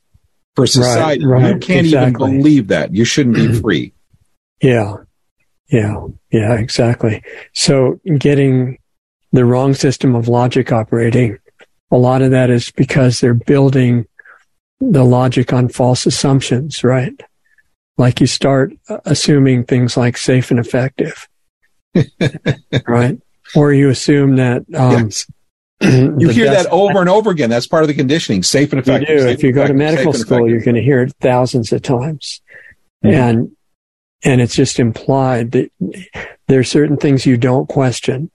[0.56, 1.26] for society.
[1.26, 2.30] Right, right, you can't exactly.
[2.30, 2.96] even believe that.
[2.96, 3.94] You shouldn't be free.
[4.62, 4.96] Yeah.
[5.68, 6.08] Yeah.
[6.32, 7.22] Yeah, exactly.
[7.54, 8.78] So getting
[9.32, 11.38] the wrong system of logic operating,
[11.92, 14.08] a lot of that is because they're building
[14.80, 17.22] the logic on false assumptions, right?
[17.98, 18.74] Like you start
[19.06, 21.28] assuming things like safe and effective,
[22.88, 23.20] right?
[23.56, 24.64] Or you assume that.
[24.74, 25.28] Um, yes.
[25.82, 27.50] you hear that over and over again.
[27.50, 28.44] That's part of the conditioning.
[28.44, 29.10] Safe and effective.
[29.10, 29.28] You do.
[29.28, 32.42] If you go to medical school, you're going to hear it thousands of times,
[33.04, 33.14] mm-hmm.
[33.14, 33.52] and
[34.24, 35.72] and it's just implied that
[36.48, 38.32] there are certain things you don't question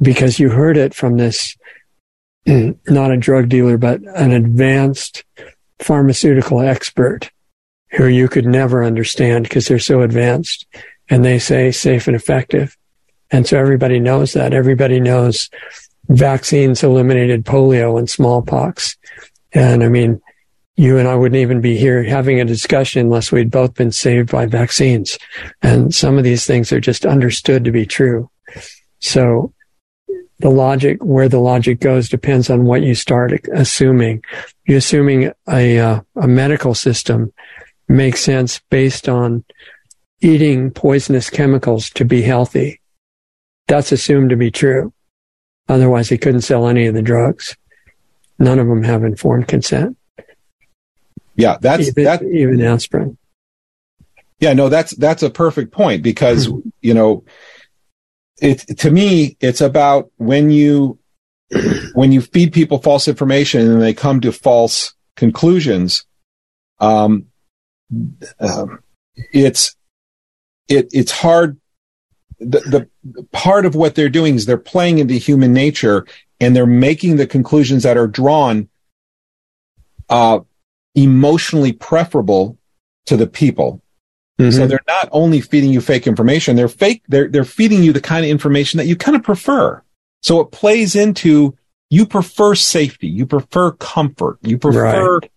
[0.00, 1.56] because you heard it from this
[2.46, 5.24] not a drug dealer but an advanced
[5.78, 7.30] pharmaceutical expert
[7.92, 10.66] who you could never understand because they're so advanced
[11.08, 12.76] and they say safe and effective
[13.30, 14.52] and so everybody knows that.
[14.52, 15.50] Everybody knows
[16.08, 18.96] vaccines eliminated polio and smallpox.
[19.52, 20.20] And I mean,
[20.76, 24.30] you and I wouldn't even be here having a discussion unless we'd both been saved
[24.30, 25.18] by vaccines.
[25.62, 28.30] And some of these things are just understood to be true.
[29.00, 29.52] So
[30.38, 34.24] the logic, where the logic goes depends on what you start assuming.
[34.64, 37.32] You're assuming a, uh, a medical system
[37.88, 39.44] makes sense based on
[40.22, 42.79] eating poisonous chemicals to be healthy.
[43.70, 44.92] That's assumed to be true.
[45.68, 47.56] Otherwise, he couldn't sell any of the drugs.
[48.40, 49.96] None of them have informed consent.
[51.36, 53.16] Yeah, that's even, that even aspirin.
[54.40, 56.50] Yeah, no, that's that's a perfect point because
[56.80, 57.22] you know,
[58.42, 60.98] it to me it's about when you
[61.94, 66.06] when you feed people false information and they come to false conclusions.
[66.80, 67.26] Um,
[68.40, 68.80] um
[69.32, 69.76] it's
[70.66, 71.59] it it's hard.
[72.40, 76.06] The, the part of what they're doing is they're playing into human nature
[76.40, 78.68] and they're making the conclusions that are drawn
[80.08, 80.40] uh,
[80.94, 82.58] emotionally preferable
[83.06, 83.82] to the people.
[84.38, 84.52] Mm-hmm.
[84.52, 88.00] So they're not only feeding you fake information, they're fake, they're, they're feeding you the
[88.00, 89.82] kind of information that you kind of prefer.
[90.22, 91.56] So it plays into
[91.90, 95.30] you prefer safety, you prefer comfort, you prefer right.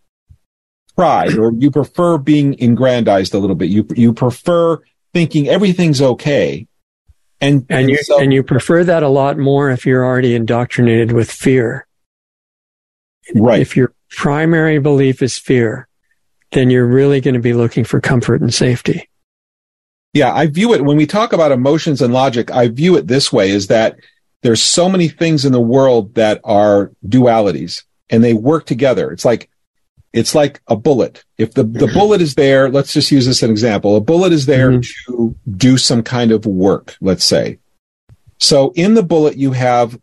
[0.95, 3.70] pride, or you prefer being aggrandized a little bit.
[3.70, 4.82] You, you prefer
[5.14, 6.68] thinking everything's okay.
[7.41, 11.11] And, and, you, so, and you prefer that a lot more if you're already indoctrinated
[11.11, 11.86] with fear.
[13.36, 13.59] Right.
[13.59, 15.88] If your primary belief is fear,
[16.51, 19.09] then you're really going to be looking for comfort and safety.
[20.13, 23.34] Yeah, I view it when we talk about emotions and logic, I view it this
[23.34, 23.97] way is that
[24.43, 29.11] there's so many things in the world that are dualities and they work together.
[29.11, 29.49] It's like
[30.14, 31.24] it's like a bullet.
[31.38, 33.95] If the, the bullet is there, let's just use this as an example.
[33.95, 35.14] A bullet is there mm-hmm.
[35.14, 37.57] to do some kind of work, let's say.
[38.39, 39.99] So in the bullet, you have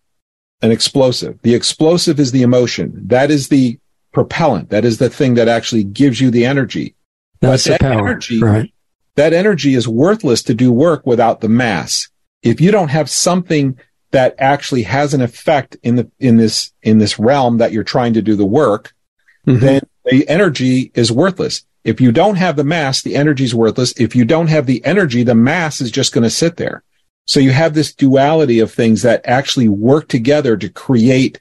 [0.63, 1.41] an explosive.
[1.43, 2.93] The explosive is the emotion.
[3.07, 3.79] That is the
[4.13, 4.71] propellant.
[4.71, 6.97] That is the thing that actually gives you the energy.
[7.41, 8.73] That's but that power, energy, right?
[9.15, 12.09] That energy is worthless to do work without the mass.
[12.43, 13.79] If you don't have something
[14.11, 18.15] that actually has an effect in the in this in this realm that you're trying
[18.15, 18.93] to do the work,
[19.47, 19.61] mm-hmm.
[19.61, 21.65] then the energy is worthless.
[21.85, 23.93] If you don't have the mass, the energy is worthless.
[23.99, 26.83] If you don't have the energy, the mass is just going to sit there.
[27.27, 31.41] So you have this duality of things that actually work together to create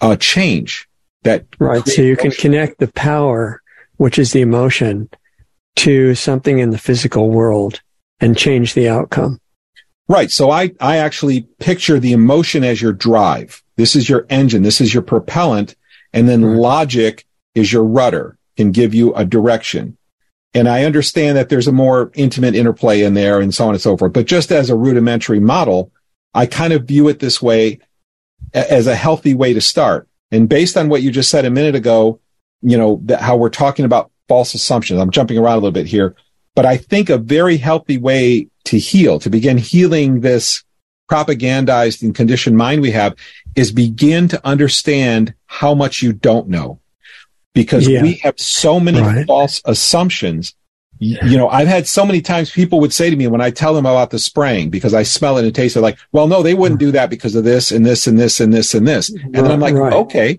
[0.00, 0.88] a change
[1.22, 1.86] that right.
[1.86, 3.62] So you can connect the power,
[3.96, 5.08] which is the emotion,
[5.76, 7.80] to something in the physical world
[8.20, 9.40] and change the outcome.
[10.08, 10.30] Right.
[10.30, 13.62] So I, I actually picture the emotion as your drive.
[13.76, 14.62] This is your engine.
[14.62, 15.76] This is your propellant.
[16.12, 16.58] And then right.
[16.58, 19.96] logic is your rudder, can give you a direction.
[20.54, 23.80] And I understand that there's a more intimate interplay in there and so on and
[23.80, 24.12] so forth.
[24.12, 25.90] But just as a rudimentary model,
[26.34, 27.78] I kind of view it this way
[28.52, 30.08] as a healthy way to start.
[30.30, 32.20] And based on what you just said a minute ago,
[32.60, 35.00] you know, that how we're talking about false assumptions.
[35.00, 36.16] I'm jumping around a little bit here,
[36.54, 40.62] but I think a very healthy way to heal, to begin healing this
[41.10, 43.14] propagandized and conditioned mind we have
[43.54, 46.80] is begin to understand how much you don't know
[47.54, 48.02] because yeah.
[48.02, 49.26] we have so many right.
[49.26, 50.54] false assumptions.
[50.98, 53.74] You know, I've had so many times people would say to me when I tell
[53.74, 56.54] them about the spraying because I smell it and taste it, like, well, no, they
[56.54, 59.08] wouldn't do that because of this and this and this and this and this.
[59.08, 59.92] And then I'm like, right.
[59.92, 60.38] okay,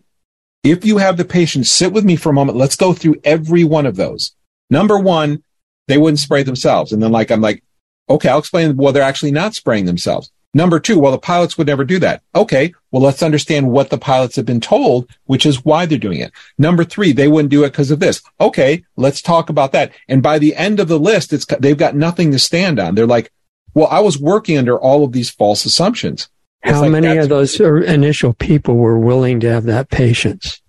[0.64, 2.58] if you have the patience, sit with me for a moment.
[2.58, 4.34] Let's go through every one of those.
[4.70, 5.44] Number one,
[5.90, 6.94] they wouldn't spray themselves.
[6.94, 7.62] And then like, I'm like,
[8.10, 8.78] okay, I'll explain.
[8.78, 10.32] Well, they're actually not spraying themselves.
[10.54, 12.22] Number two, well, the pilots would never do that.
[12.36, 12.74] Okay.
[12.92, 16.32] Well, let's understand what the pilots have been told, which is why they're doing it.
[16.60, 18.22] Number three, they wouldn't do it because of this.
[18.40, 18.84] Okay.
[18.96, 19.92] Let's talk about that.
[20.08, 22.94] And by the end of the list, it's, they've got nothing to stand on.
[22.94, 23.32] They're like,
[23.74, 26.30] well, I was working under all of these false assumptions.
[26.62, 30.62] It's How like, many of those er, initial people were willing to have that patience?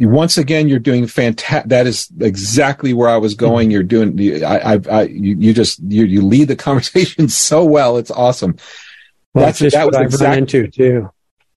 [0.00, 1.68] once again, you're doing fantastic.
[1.68, 3.70] That is exactly where I was going.
[3.70, 7.98] You're doing, I, I, I you, you, just, you, you lead the conversation so well.
[7.98, 8.56] It's awesome.
[9.34, 11.10] Well, that's just that what I've exact- run into too.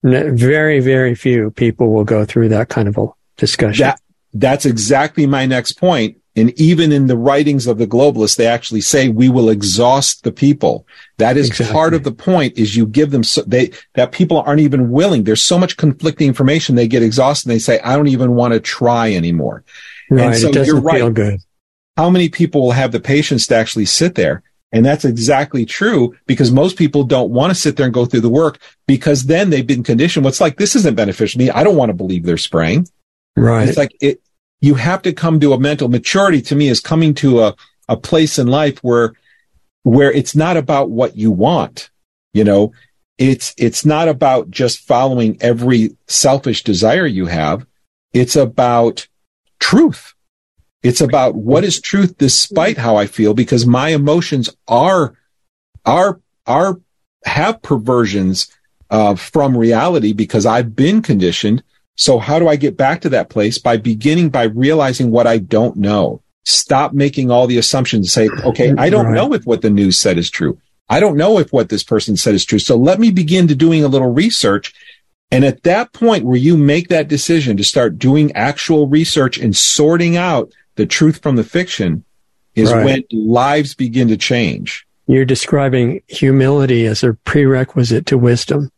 [0.04, 3.08] Very, very few people will go through that kind of a
[3.38, 3.86] discussion.
[3.86, 4.02] That,
[4.34, 6.18] that's exactly my next point.
[6.36, 10.32] And even in the writings of the globalists, they actually say we will exhaust the
[10.32, 10.88] people.
[11.18, 11.74] That is exactly.
[11.74, 15.24] part of the point is you give them so they, that people aren't even willing.
[15.24, 16.76] There's so much conflicting information.
[16.76, 17.48] They get exhausted.
[17.48, 19.64] And they say, I don't even want to try anymore.
[20.10, 20.26] Right.
[20.26, 20.98] And so it doesn't you're right.
[20.98, 21.40] feel good.
[21.96, 24.42] How many people will have the patience to actually sit there?
[24.74, 28.22] And that's exactly true because most people don't want to sit there and go through
[28.22, 30.26] the work because then they've been conditioned.
[30.26, 31.52] What's like, this isn't beneficial to me.
[31.52, 32.88] I don't want to believe they're spraying.
[33.38, 33.70] Right.
[33.70, 34.20] It's like it,
[34.62, 37.56] you have to come to a mental maturity to me is coming to a,
[37.88, 39.14] a place in life where,
[39.84, 41.92] where it's not about what you want.
[42.34, 42.74] You know,
[43.20, 47.68] it's, it's not about just following every selfish desire you have.
[48.12, 49.08] It's about
[49.60, 50.16] truth.
[50.84, 55.16] It's about what is truth despite how I feel because my emotions are,
[55.86, 56.82] are, are,
[57.26, 58.52] have perversions
[58.90, 61.64] uh, from reality because I've been conditioned.
[61.96, 63.58] So how do I get back to that place?
[63.58, 66.22] By beginning by realizing what I don't know.
[66.44, 68.12] Stop making all the assumptions.
[68.12, 70.60] Say, okay, I don't know if what the news said is true.
[70.90, 72.60] I don't know if what this person said is true.
[72.60, 74.74] So let me begin to doing a little research.
[75.32, 79.56] And at that point where you make that decision to start doing actual research and
[79.56, 82.04] sorting out the truth from the fiction
[82.56, 82.86] is right.
[82.86, 84.86] when lives begin to change.
[85.08, 88.72] You're describing humility as a prerequisite to wisdom.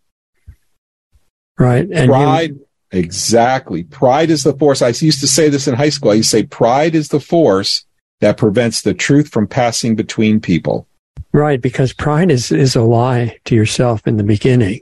[1.58, 1.88] Right.
[1.92, 3.84] And pride, you, exactly.
[3.84, 4.82] Pride is the force.
[4.82, 6.12] I used to say this in high school.
[6.12, 7.86] I used to say pride is the force
[8.22, 10.88] that prevents the truth from passing between people.
[11.32, 11.62] Right.
[11.62, 14.82] Because pride is, is a lie to yourself in the beginning.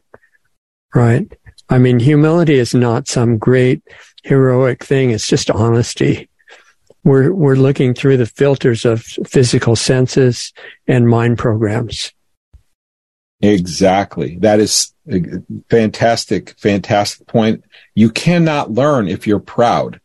[0.96, 1.32] Right.
[1.70, 3.82] I mean, humility is not some great
[4.24, 5.12] heroic thing.
[5.12, 6.30] It's just honesty
[7.04, 10.54] we're we're looking through the filters of physical senses
[10.88, 12.12] and mind programs.
[13.42, 14.38] Exactly.
[14.38, 15.22] That is a
[15.70, 17.66] fantastic, fantastic point.
[17.94, 20.00] You cannot learn if you're proud.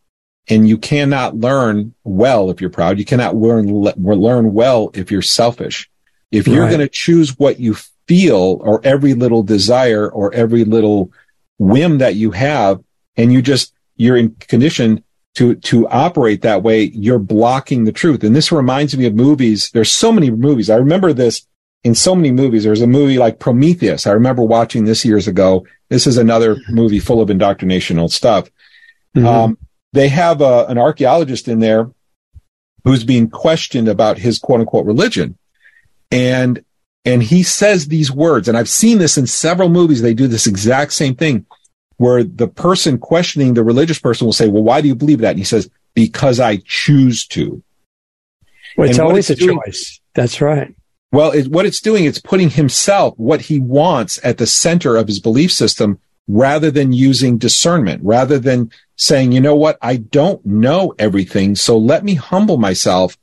[0.50, 2.98] And you cannot learn well if you're proud.
[2.98, 5.90] You cannot learn, learn well if you're selfish.
[6.32, 6.70] If you're right.
[6.70, 7.76] going to choose what you
[8.06, 11.12] feel or every little desire or every little
[11.58, 12.82] whim that you have,
[13.16, 15.04] and you just, you're in condition
[15.38, 18.24] to to operate that way, you're blocking the truth.
[18.24, 19.70] And this reminds me of movies.
[19.70, 20.68] There's so many movies.
[20.68, 21.46] I remember this
[21.84, 22.64] in so many movies.
[22.64, 24.08] There's a movie like Prometheus.
[24.08, 25.64] I remember watching this years ago.
[25.90, 28.50] This is another movie full of indoctrinational stuff.
[29.16, 29.26] Mm-hmm.
[29.26, 29.58] Um,
[29.92, 31.88] they have a, an archaeologist in there
[32.82, 35.38] who's being questioned about his quote unquote religion.
[36.10, 36.64] And,
[37.04, 40.02] and he says these words, and I've seen this in several movies.
[40.02, 41.46] They do this exact same thing
[41.98, 45.30] where the person questioning the religious person will say, well, why do you believe that?
[45.30, 47.62] And he says, because I choose to.
[48.76, 50.00] Well, it's always it's a doing, choice.
[50.14, 50.74] That's right.
[51.10, 55.08] Well, it, what it's doing, it's putting himself, what he wants at the center of
[55.08, 59.78] his belief system rather than using discernment, rather than saying, you know what?
[59.80, 61.56] I don't know everything.
[61.56, 63.16] So let me humble myself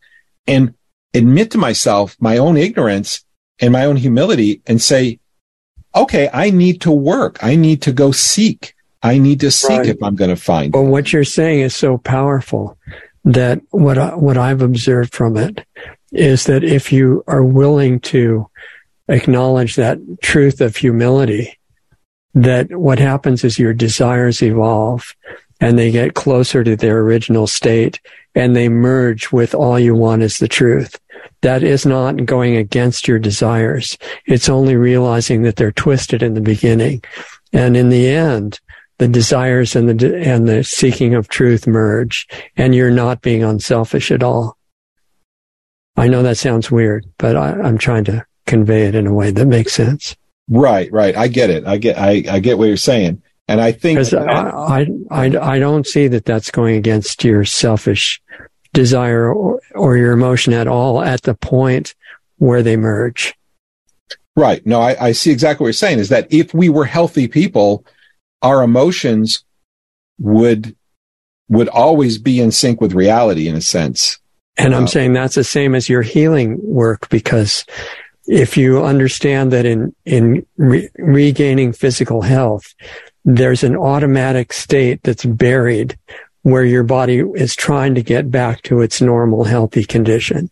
[0.47, 0.73] and
[1.13, 3.23] admit to myself my own ignorance
[3.59, 5.19] and my own humility and say,
[5.95, 7.37] okay, I need to work.
[7.41, 8.73] I need to go seek.
[9.01, 9.85] I need to seek right.
[9.85, 10.73] if I'm going to find.
[10.73, 12.77] Well, what you're saying is so powerful
[13.23, 15.65] that what I, what I've observed from it
[16.11, 18.47] is that if you are willing to
[19.07, 21.57] acknowledge that truth of humility,
[22.33, 25.15] that what happens is your desires evolve
[25.61, 27.99] and they get closer to their original state
[28.33, 30.99] and they merge with all you want is the truth
[31.41, 33.97] that is not going against your desires.
[34.25, 37.03] It's only realizing that they're twisted in the beginning.
[37.53, 38.59] And in the end,
[38.97, 44.11] the desires and the, and the seeking of truth merge and you're not being unselfish
[44.11, 44.57] at all.
[45.97, 49.31] I know that sounds weird, but I, I'm trying to convey it in a way
[49.31, 50.15] that makes sense.
[50.47, 51.15] Right, right.
[51.15, 51.65] I get it.
[51.65, 53.21] I get, I, I get what you're saying.
[53.47, 58.21] And I think I, I, I, I don't see that that's going against your selfish
[58.75, 61.95] desire or, or your emotion at all at the point
[62.37, 63.33] where they merge.
[64.35, 64.65] Right.
[64.65, 67.85] No, I, I see exactly what you're saying is that if we were healthy people,
[68.41, 69.43] our emotions
[70.19, 70.75] would
[71.47, 74.19] would always be in sync with reality in a sense.
[74.57, 77.65] And I'm uh, saying that's the same as your healing work because
[78.27, 82.73] if you understand that in in re- regaining physical health,
[83.23, 85.97] there's an automatic state that's buried
[86.45, 90.47] where your body is trying to get back to its normal healthy condition.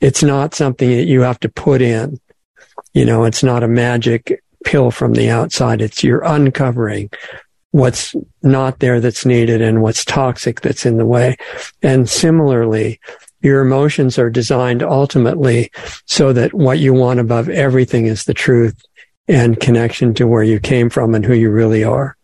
[0.00, 2.18] It's not something that you have to put in.
[2.94, 5.80] You know, it's not a magic pill from the outside.
[5.80, 7.10] It's you're uncovering
[7.70, 11.36] what's not there that's needed and what's toxic that's in the way.
[11.80, 12.98] And similarly,
[13.40, 15.70] your emotions are designed ultimately
[16.06, 18.82] so that what you want above everything is the truth
[19.28, 22.15] and connection to where you came from and who you really are.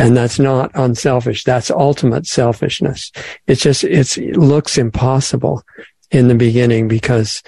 [0.00, 1.44] And that's not unselfish.
[1.44, 3.12] That's ultimate selfishness.
[3.46, 5.62] It's just, it's, it looks impossible
[6.10, 7.42] in the beginning because,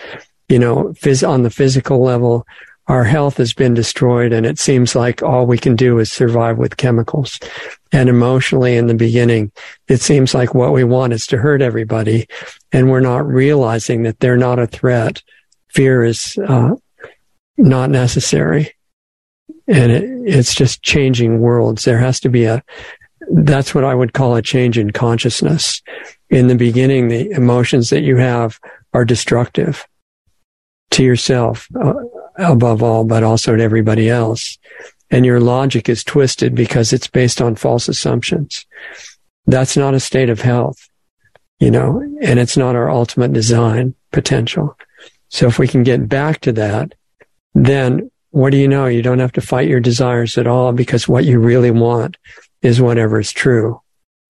[0.48, 2.46] you know, phys- on the physical level,
[2.88, 6.58] our health has been destroyed and it seems like all we can do is survive
[6.58, 7.38] with chemicals.
[7.90, 9.52] And emotionally in the beginning,
[9.88, 12.26] it seems like what we want is to hurt everybody
[12.70, 15.22] and we're not realizing that they're not a threat.
[15.68, 16.74] Fear is, uh,
[17.56, 18.74] not necessary
[19.72, 21.84] and it, it's just changing worlds.
[21.84, 22.62] There has to be a,
[23.32, 25.82] that's what I would call a change in consciousness.
[26.28, 28.60] In the beginning, the emotions that you have
[28.92, 29.86] are destructive
[30.90, 31.94] to yourself uh,
[32.36, 34.58] above all, but also to everybody else.
[35.10, 38.66] And your logic is twisted because it's based on false assumptions.
[39.46, 40.88] That's not a state of health.
[41.62, 44.76] you know, and it's not our ultimate design potential.
[45.28, 46.94] So if we can get back to that,
[47.54, 48.86] then what do you know?
[48.86, 52.16] You don't have to fight your desires at all because what you really want
[52.62, 53.80] is whatever is true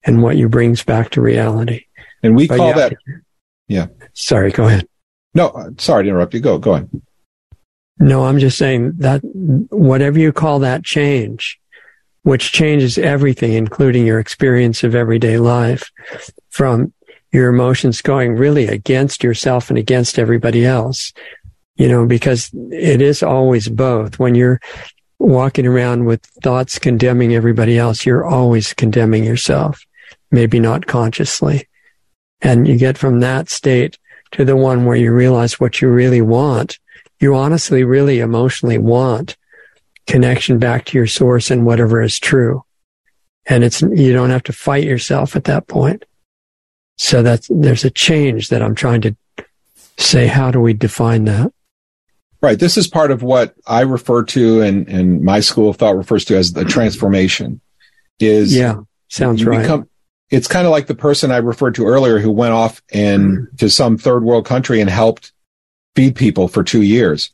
[0.04, 1.86] and what you brings back to reality.
[2.22, 2.92] And we but call yeah, that,
[3.68, 3.86] yeah.
[4.12, 4.86] Sorry, go ahead.
[5.34, 6.40] No, uh, sorry to interrupt you.
[6.40, 7.02] Go, go on.
[7.98, 11.60] No, I'm just saying that whatever you call that change,
[12.22, 15.90] which changes everything, including your experience of everyday life
[16.50, 16.92] from
[17.32, 21.12] your emotions going really against yourself and against everybody else,
[21.76, 24.18] you know, because it is always both.
[24.18, 24.60] When you're
[25.18, 29.84] walking around with thoughts condemning everybody else, you're always condemning yourself,
[30.30, 31.68] maybe not consciously.
[32.40, 33.98] And you get from that state
[34.32, 36.78] to the one where you realize what you really want.
[37.20, 39.36] You honestly, really emotionally want
[40.06, 42.64] connection back to your source and whatever is true.
[43.46, 46.04] And it's, you don't have to fight yourself at that point.
[46.96, 49.16] So that's, there's a change that I'm trying to
[49.98, 50.26] say.
[50.26, 51.52] How do we define that?
[52.42, 52.58] Right.
[52.58, 56.24] This is part of what I refer to and, and my school of thought refers
[56.24, 57.60] to as the transformation
[58.18, 58.54] is.
[58.54, 58.80] Yeah.
[59.08, 59.62] Sounds right.
[59.62, 59.88] Become,
[60.28, 63.58] it's kind of like the person I referred to earlier who went off and mm.
[63.58, 65.32] to some third world country and helped
[65.94, 67.30] feed people for two years.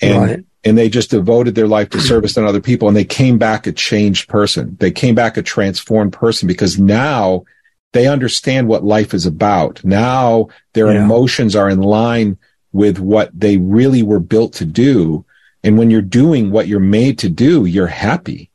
[0.00, 0.44] And, right.
[0.64, 3.66] and they just devoted their life to service to other people and they came back
[3.66, 4.76] a changed person.
[4.80, 7.44] They came back a transformed person because now
[7.92, 9.84] they understand what life is about.
[9.84, 11.04] Now their yeah.
[11.04, 12.38] emotions are in line
[12.76, 15.24] with what they really were built to do.
[15.64, 18.50] And when you're doing what you're made to do, you're happy.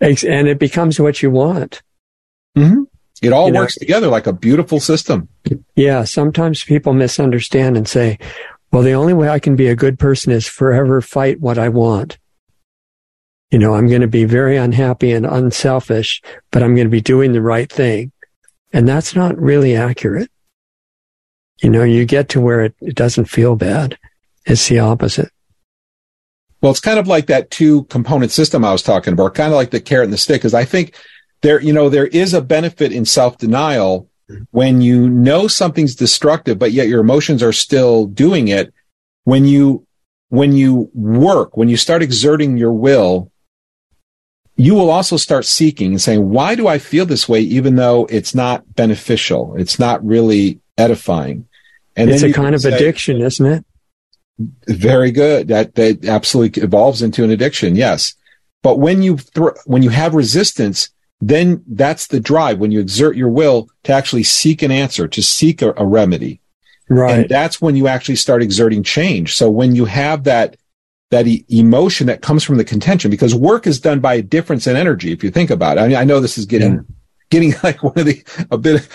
[0.00, 1.82] And it becomes what you want.
[2.56, 2.84] Mm-hmm.
[3.20, 5.28] It all you works know, together like a beautiful system.
[5.74, 6.04] Yeah.
[6.04, 8.18] Sometimes people misunderstand and say,
[8.72, 11.68] well, the only way I can be a good person is forever fight what I
[11.68, 12.18] want.
[13.50, 16.22] You know, I'm going to be very unhappy and unselfish,
[16.52, 18.12] but I'm going to be doing the right thing.
[18.72, 20.30] And that's not really accurate.
[21.60, 23.98] You know, you get to where it, it doesn't feel bad.
[24.46, 25.30] It's the opposite.
[26.60, 29.56] Well, it's kind of like that two component system I was talking about, kind of
[29.56, 30.94] like the carrot and the stick, because I think
[31.42, 34.08] there, you know, there is a benefit in self denial
[34.50, 38.72] when you know something's destructive, but yet your emotions are still doing it.
[39.24, 39.86] When you,
[40.28, 43.30] when you work, when you start exerting your will,
[44.56, 47.40] you will also start seeking and saying, why do I feel this way?
[47.40, 49.56] Even though it's not beneficial.
[49.56, 51.48] It's not really edifying.
[52.00, 53.64] And it's a kind of say, addiction, isn't it?
[54.66, 55.48] Very good.
[55.48, 57.76] That, that absolutely evolves into an addiction.
[57.76, 58.14] Yes.
[58.62, 60.90] But when you, th- when you have resistance,
[61.20, 65.22] then that's the drive when you exert your will to actually seek an answer, to
[65.22, 66.40] seek a, a remedy.
[66.88, 67.20] Right.
[67.20, 69.36] And that's when you actually start exerting change.
[69.36, 70.56] So when you have that,
[71.10, 74.66] that e- emotion that comes from the contention, because work is done by a difference
[74.66, 75.12] in energy.
[75.12, 76.80] If you think about it, I mean, I know this is getting, yeah.
[77.30, 78.88] getting like one of the, a bit,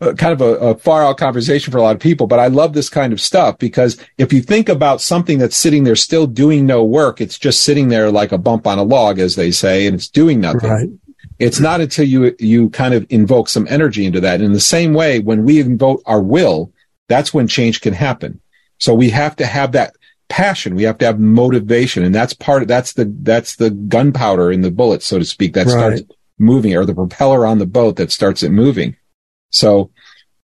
[0.00, 2.72] kind of a, a, far out conversation for a lot of people, but I love
[2.72, 6.64] this kind of stuff because if you think about something that's sitting there still doing
[6.64, 9.86] no work, it's just sitting there like a bump on a log, as they say,
[9.86, 10.70] and it's doing nothing.
[10.70, 10.88] Right.
[11.38, 14.40] It's not until you, you kind of invoke some energy into that.
[14.40, 16.72] In the same way, when we invoke our will,
[17.08, 18.40] that's when change can happen.
[18.78, 19.94] So we have to have that
[20.28, 20.76] passion.
[20.76, 22.04] We have to have motivation.
[22.04, 25.54] And that's part of, that's the, that's the gunpowder in the bullet, so to speak,
[25.54, 25.72] that right.
[25.72, 26.02] starts
[26.38, 28.96] moving or the propeller on the boat that starts it moving.
[29.50, 29.90] So,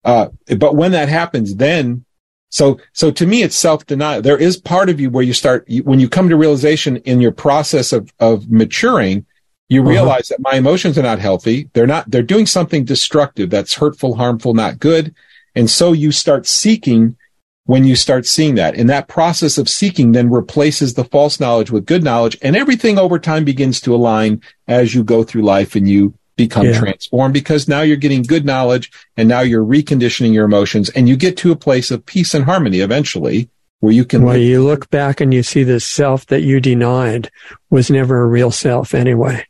[0.04, 2.04] uh, but when that happens, then,
[2.48, 4.22] so, so to me, it's self denial.
[4.22, 7.32] There is part of you where you start, when you come to realization in your
[7.32, 9.26] process of, of maturing,
[9.68, 9.90] you uh-huh.
[9.90, 10.36] realize uh-huh.
[10.38, 11.70] that my emotions are not healthy.
[11.72, 15.14] They're not, they're doing something destructive that's hurtful, harmful, not good.
[15.54, 17.16] And so you start seeking
[17.64, 18.74] when you start seeing that.
[18.74, 22.98] And that process of seeking then replaces the false knowledge with good knowledge and everything
[22.98, 26.78] over time begins to align as you go through life and you become yeah.
[26.78, 31.16] transformed because now you're getting good knowledge and now you're reconditioning your emotions and you
[31.16, 33.48] get to a place of peace and harmony eventually
[33.80, 34.22] where you can.
[34.22, 37.30] Well, you look back and you see the self that you denied
[37.70, 39.44] was never a real self anyway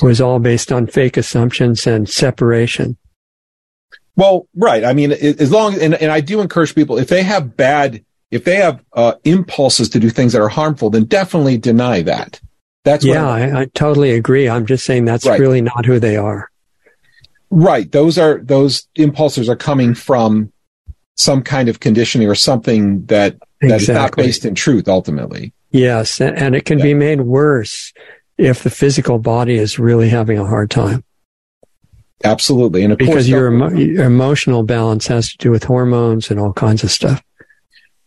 [0.00, 2.96] It was all based on fake assumptions and separation.
[4.16, 4.84] Well, right.
[4.84, 8.42] I mean, as long and, and I do encourage people if they have bad, if
[8.42, 12.40] they have uh, impulses to do things that are harmful, then definitely deny that.
[12.88, 14.48] That's yeah, I, I, totally agree.
[14.48, 15.38] I'm just saying that's right.
[15.38, 16.50] really not who they are.
[17.50, 17.92] Right.
[17.92, 20.50] Those are those impulses are coming from
[21.14, 23.82] some kind of conditioning or something that that exactly.
[23.82, 25.52] is not based in truth ultimately.
[25.70, 26.84] Yes, and it can yeah.
[26.84, 27.92] be made worse
[28.38, 31.04] if the physical body is really having a hard time.
[32.24, 32.84] Absolutely.
[32.84, 36.54] And because course, your, emo- your emotional balance has to do with hormones and all
[36.54, 37.22] kinds of stuff.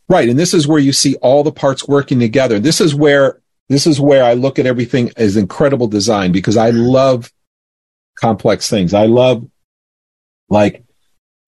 [0.09, 0.27] Right.
[0.27, 2.59] And this is where you see all the parts working together.
[2.59, 3.40] This is where,
[3.71, 7.31] this is where I look at everything as incredible design because I love
[8.19, 8.93] complex things.
[8.93, 9.47] I love
[10.49, 10.83] like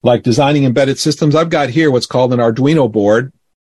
[0.03, 1.35] like designing embedded systems.
[1.35, 3.33] I've got here what's called an Arduino board.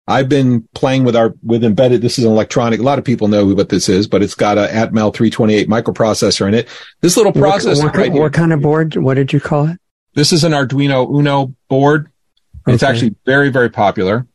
[0.06, 2.02] I've been playing with our with embedded.
[2.02, 2.80] This is an electronic.
[2.80, 6.46] A lot of people know what this is, but it's got a Atmel 328 microprocessor
[6.46, 6.68] in it.
[7.00, 8.94] This little processor what, what, right what kind of board?
[8.96, 9.78] What did you call it?
[10.12, 12.10] This is an Arduino Uno board.
[12.66, 14.26] It's actually very very popular.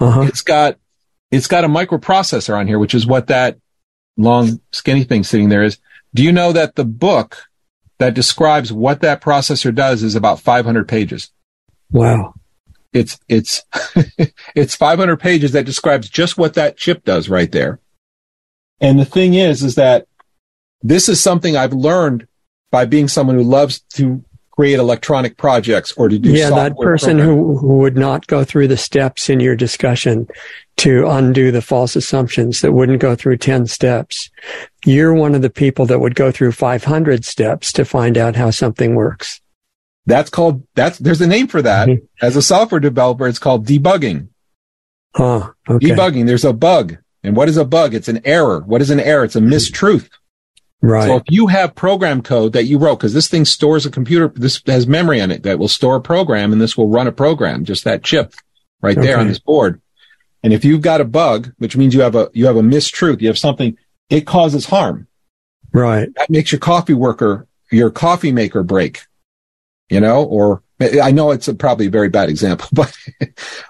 [0.00, 0.22] Uh-huh.
[0.22, 0.78] It's got
[1.32, 3.58] it's got a microprocessor on here, which is what that
[4.16, 5.78] long skinny thing sitting there is.
[6.14, 7.48] Do you know that the book
[7.98, 11.30] that describes what that processor does is about 500 pages?
[11.90, 12.34] Wow.
[12.92, 13.62] It's it's
[14.54, 17.80] it's 500 pages that describes just what that chip does right there.
[18.80, 20.06] And the thing is, is that
[20.82, 22.26] this is something I've learned
[22.70, 24.22] by being someone who loves to
[24.52, 28.68] create electronic projects or to do yeah, that person who, who would not go through
[28.68, 30.28] the steps in your discussion
[30.76, 34.30] to undo the false assumptions that wouldn't go through 10 steps.
[34.84, 38.50] You're one of the people that would go through 500 steps to find out how
[38.50, 39.40] something works.
[40.04, 41.88] That's called that's there's a name for that.
[41.88, 42.02] Mhm.
[42.20, 44.28] As a software developer, it's called debugging.
[45.14, 45.50] Huh.
[45.68, 45.90] Okay.
[45.90, 46.26] Debugging.
[46.26, 46.98] There's a bug.
[47.22, 47.94] And what is a bug?
[47.94, 48.60] It's an error.
[48.66, 49.24] What is an error?
[49.24, 50.08] It's a mistruth.
[50.82, 51.06] Right.
[51.06, 54.28] So if you have program code that you wrote, because this thing stores a computer,
[54.28, 57.12] this has memory on it that will store a program and this will run a
[57.12, 58.34] program, just that chip
[58.80, 59.80] right there on this board.
[60.42, 63.20] And if you've got a bug, which means you have a, you have a mistruth,
[63.20, 63.78] you have something,
[64.10, 65.06] it causes harm.
[65.72, 66.08] right.
[66.16, 69.02] That makes your coffee worker, your coffee maker break,
[69.88, 72.96] you know, or I know it's a probably a very bad example, but,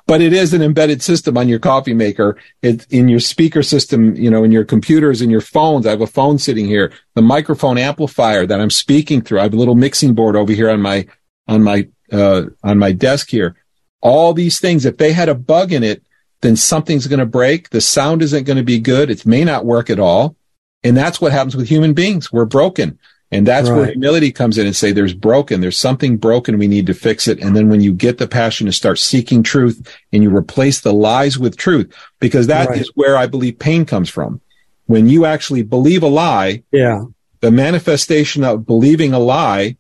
[0.06, 2.39] but it is an embedded system on your coffee maker.
[2.62, 5.86] It's in your speaker system, you know, in your computers, in your phones.
[5.86, 9.40] I have a phone sitting here, the microphone amplifier that I'm speaking through.
[9.40, 11.06] I have a little mixing board over here on my,
[11.48, 13.56] on my, uh, on my desk here.
[14.01, 16.02] All these things, if they had a bug in it,
[16.40, 17.70] then something's going to break.
[17.70, 19.10] The sound isn't going to be good.
[19.10, 20.36] It may not work at all.
[20.84, 22.32] And that's what happens with human beings.
[22.32, 22.98] We're broken.
[23.33, 25.63] And that's where humility comes in and say, there's broken.
[25.63, 26.59] There's something broken.
[26.59, 27.43] We need to fix it.
[27.43, 30.93] And then when you get the passion to start seeking truth and you replace the
[30.93, 31.91] lies with truth,
[32.21, 32.89] because that is Right.
[32.95, 34.43] where I believe pain comes from.
[34.85, 37.05] When you actually believe a lie, Yeah.
[37.41, 39.79] the manifestation of believing a lie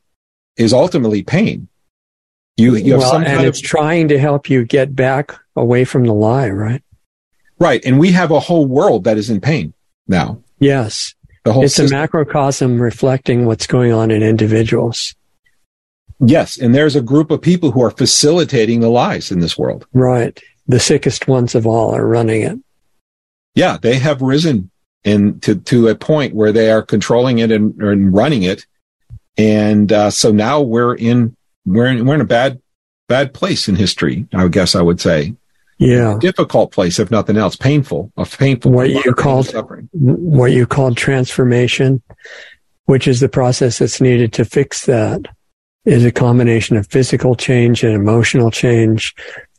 [0.56, 1.68] is ultimately pain.
[2.56, 5.84] You, you have well, some and it's of, trying to help you get back away
[5.84, 6.82] from the lie, right?
[7.58, 7.84] right.
[7.84, 9.74] And we have a whole world that is in pain
[10.08, 10.38] now.
[10.58, 11.14] Yes.
[11.44, 15.14] The whole It's a macrocosm reflecting what's going on in individuals.
[16.20, 19.86] Yes, and there's a group of people who are facilitating the lies in this world.
[19.92, 20.38] Right.
[20.68, 22.58] The sickest ones of all are running it.
[23.54, 24.70] Yeah, they have risen
[25.04, 28.64] in to to a point where they are controlling it and, and running it,
[29.36, 31.36] and uh, so now we're in
[31.66, 32.62] we're in, we're in a bad
[33.08, 34.26] bad place in history.
[34.32, 35.34] I guess I would say
[35.82, 36.16] Yeah.
[36.20, 38.72] difficult place, if nothing else, painful, a painful.
[38.72, 39.88] What you called- suffering.
[39.92, 42.02] what you called transformation,
[42.86, 45.22] which is the process that's needed to fix that,
[45.84, 49.14] is a combination of physical change and emotional change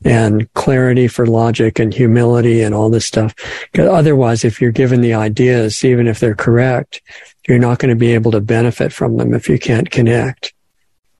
[0.05, 3.33] and clarity for logic and humility and all this stuff.
[3.77, 7.01] otherwise, if you're given the ideas, even if they're correct,
[7.47, 10.53] you're not going to be able to benefit from them if you can't connect.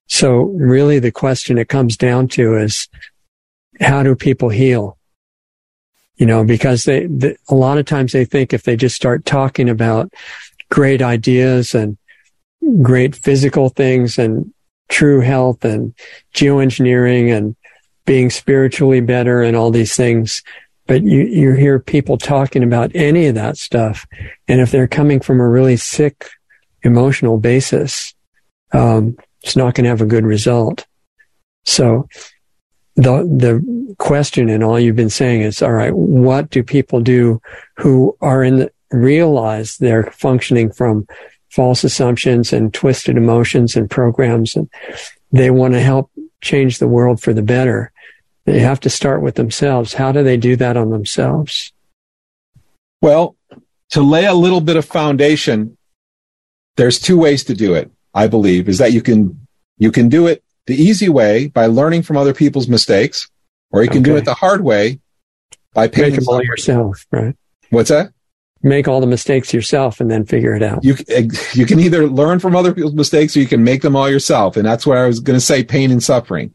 [0.08, 2.88] So really the question it comes down to is
[3.80, 4.98] how do people heal?
[6.16, 9.26] You know, because they, the, a lot of times they think if they just start
[9.26, 10.14] talking about
[10.70, 11.98] great ideas and
[12.82, 14.54] great physical things and
[14.90, 15.94] true health and
[16.34, 17.56] geoengineering and
[18.06, 20.44] being spiritually better and all these things.
[20.86, 24.06] But you, you hear people talking about any of that stuff.
[24.48, 26.30] And if they're coming from a really sick
[26.84, 28.14] emotional basis,
[28.74, 30.86] um, it's not going to have a good result.
[31.66, 32.08] So
[32.96, 37.42] the, the question and all you've been saying is, all right, what do people do
[37.78, 41.08] who are in the, realize they're functioning from
[41.50, 44.70] false assumptions and twisted emotions and programs and
[45.32, 46.12] they want to help
[46.42, 47.92] change the world for the better.
[48.46, 49.94] They have to start with themselves.
[49.94, 51.72] How do they do that on themselves?
[53.02, 53.36] Well,
[53.92, 55.78] to lay a little bit of foundation,
[56.78, 57.92] there's two ways to do it.
[58.14, 59.48] I believe is that you can
[59.78, 63.30] you can do it the easy way by learning from other people's mistakes,
[63.72, 65.00] or you can do it the hard way
[65.74, 66.12] by paying.
[66.12, 67.36] Make them all yourself, right?
[67.70, 68.14] What's that?
[68.66, 70.86] Make all the mistakes yourself and then figure it out.
[70.86, 70.96] You
[71.54, 74.56] you can either learn from other people's mistakes or you can make them all yourself,
[74.56, 76.54] and that's what I was going to say: pain and suffering,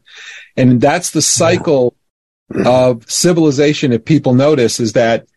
[0.57, 1.95] and that's the cycle
[2.65, 3.93] of civilization.
[3.93, 5.27] If people notice, is that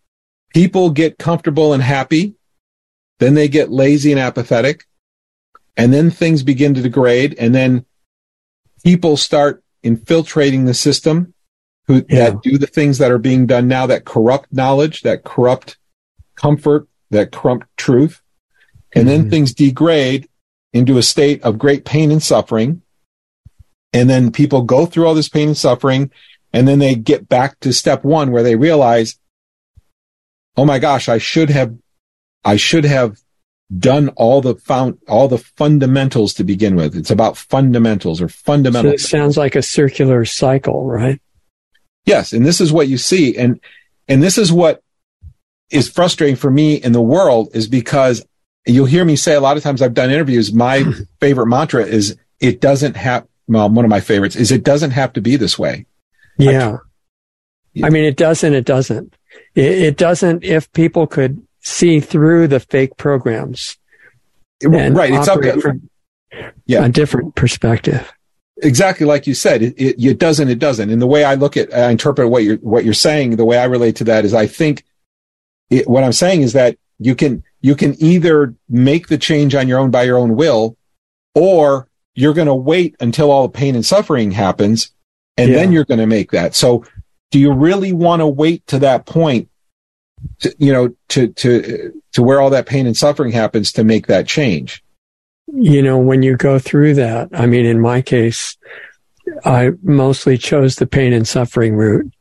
[0.55, 2.37] people get comfortable and happy,
[3.19, 4.87] then they get lazy and apathetic,
[5.77, 7.85] and then things begin to degrade, and then
[8.85, 11.35] people start infiltrating the system
[11.87, 12.31] who Yeah.
[12.31, 15.77] that do the things that are being done now that corrupt knowledge, that corrupt
[16.37, 18.23] comfort, that corrupt truth.
[18.95, 19.31] And then Mhm.
[19.31, 20.29] things degrade
[20.73, 22.83] into a state of great pain and suffering.
[23.93, 26.11] And then people go through all this pain and suffering.
[26.53, 29.19] And then they get back to step one where they realize,
[30.57, 31.75] Oh my gosh, I should have,
[32.45, 33.17] I should have
[33.79, 36.97] done all the found, all the fundamentals to begin with.
[36.97, 38.91] It's about fundamentals or fundamental.
[38.91, 41.21] So it sounds like a circular cycle, right?
[42.05, 42.33] Yes.
[42.33, 43.37] And this is what you see.
[43.37, 43.61] And,
[44.09, 44.83] and this is what
[45.71, 48.25] is frustrating for me in the world is because
[48.67, 50.53] you'll hear me say a lot of times I've done interviews.
[50.53, 50.85] My
[51.21, 55.13] favorite mantra is it doesn't have, well, one of my favorites is it doesn't have
[55.15, 55.87] to be this way.
[56.39, 56.79] Yeah.
[57.83, 59.15] I, I mean, it doesn't, it doesn't.
[59.55, 63.79] It, it, doesn't if people could see through the fake programs.
[64.95, 65.13] right.
[65.13, 65.89] It's up from
[66.67, 66.85] yeah.
[66.85, 68.13] a different perspective.
[68.63, 70.91] Exactly like you said, it, it, it doesn't, it doesn't.
[70.91, 73.59] And the way I look at, I interpret what you're, what you're saying, the way
[73.59, 74.85] I relate to that is I think
[75.71, 79.67] it, what I'm saying is that you can, you can either make the change on
[79.67, 80.77] your own by your own will,
[81.35, 84.93] or you're going to wait until all the pain and suffering happens
[85.37, 85.57] and yeah.
[85.57, 86.55] then you're going to make that.
[86.55, 86.85] So
[87.31, 89.49] do you really want to wait to that point
[90.41, 94.07] to, you know, to, to, to where all that pain and suffering happens to make
[94.07, 94.83] that change?
[95.47, 98.57] You know, when you go through that, I mean, in my case,
[99.45, 102.13] I mostly chose the pain and suffering route.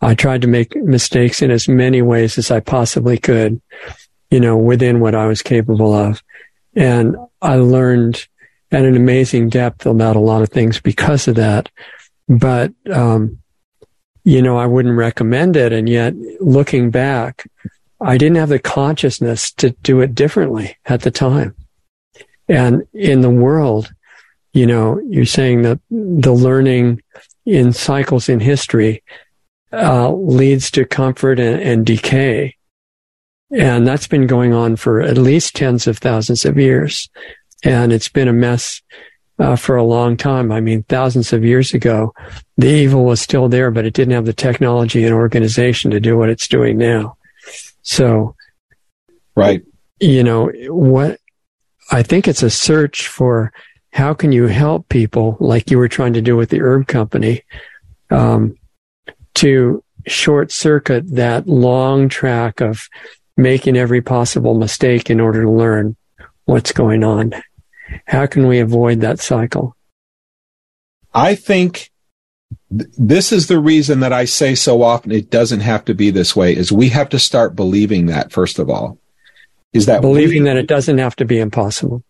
[0.00, 3.60] I tried to make mistakes in as many ways as I possibly could,
[4.30, 6.22] you know, within what I was capable of.
[6.74, 8.26] And I learned
[8.72, 11.68] at an amazing depth about a lot of things because of that.
[12.28, 13.39] But, um,
[14.24, 15.72] you know, I wouldn't recommend it.
[15.72, 17.46] And yet looking back,
[18.00, 21.54] I didn't have the consciousness to do it differently at the time.
[22.48, 23.92] And in the world,
[24.52, 27.02] you know, you're saying that the learning
[27.46, 29.02] in cycles in history
[29.72, 32.56] uh, leads to comfort and, and decay.
[33.52, 37.08] And that's been going on for at least tens of thousands of years.
[37.62, 38.82] And it's been a mess
[39.40, 40.52] uh, for a long time.
[40.52, 42.14] I mean, thousands of years ago,
[42.58, 46.16] the evil was still there, but it didn't have the technology and organization to do
[46.16, 47.16] what it's doing now.
[47.82, 48.36] So,
[49.34, 49.62] right.
[49.98, 51.18] You know, what
[51.90, 53.52] I think it's a search for
[53.92, 57.42] how can you help people like you were trying to do with the herb company,
[58.10, 58.56] um,
[59.34, 62.88] to short circuit that long track of
[63.36, 65.96] making every possible mistake in order to learn
[66.44, 67.32] what's going on.
[68.06, 69.76] How can we avoid that cycle?
[71.12, 71.90] I think
[72.76, 76.10] th- this is the reason that I say so often it doesn't have to be
[76.10, 78.98] this way is we have to start believing that first of all.
[79.72, 82.02] Is that believing we, that it doesn't have to be impossible?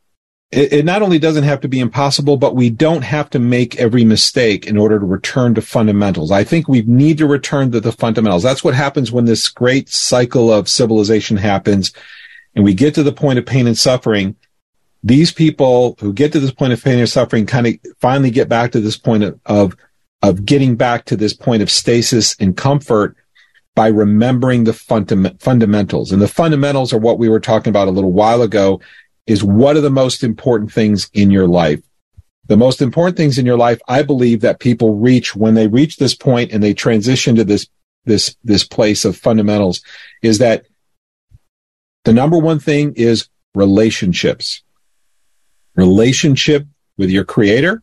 [0.50, 3.76] It, it not only doesn't have to be impossible, but we don't have to make
[3.76, 6.30] every mistake in order to return to fundamentals.
[6.30, 8.42] I think we need to return to the fundamentals.
[8.42, 11.92] That's what happens when this great cycle of civilization happens
[12.54, 14.36] and we get to the point of pain and suffering
[15.02, 18.48] these people who get to this point of pain and suffering kind of finally get
[18.48, 19.76] back to this point of, of,
[20.22, 23.16] of getting back to this point of stasis and comfort
[23.74, 26.12] by remembering the fundament, fundamentals.
[26.12, 28.80] And the fundamentals are what we were talking about a little while ago
[29.26, 31.80] is what are the most important things in your life?
[32.48, 35.96] The most important things in your life, I believe that people reach when they reach
[35.96, 37.68] this point and they transition to this,
[38.04, 39.82] this, this place of fundamentals
[40.20, 40.66] is that
[42.04, 44.62] the number one thing is relationships
[45.74, 46.66] relationship
[46.98, 47.82] with your creator,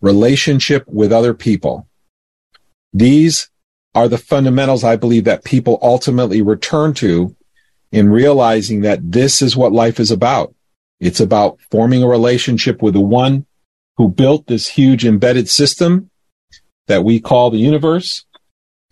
[0.00, 1.88] relationship with other people.
[2.92, 3.50] These
[3.94, 7.34] are the fundamentals I believe that people ultimately return to
[7.92, 10.54] in realizing that this is what life is about.
[11.00, 13.46] It's about forming a relationship with the one
[13.96, 16.10] who built this huge embedded system
[16.86, 18.24] that we call the universe.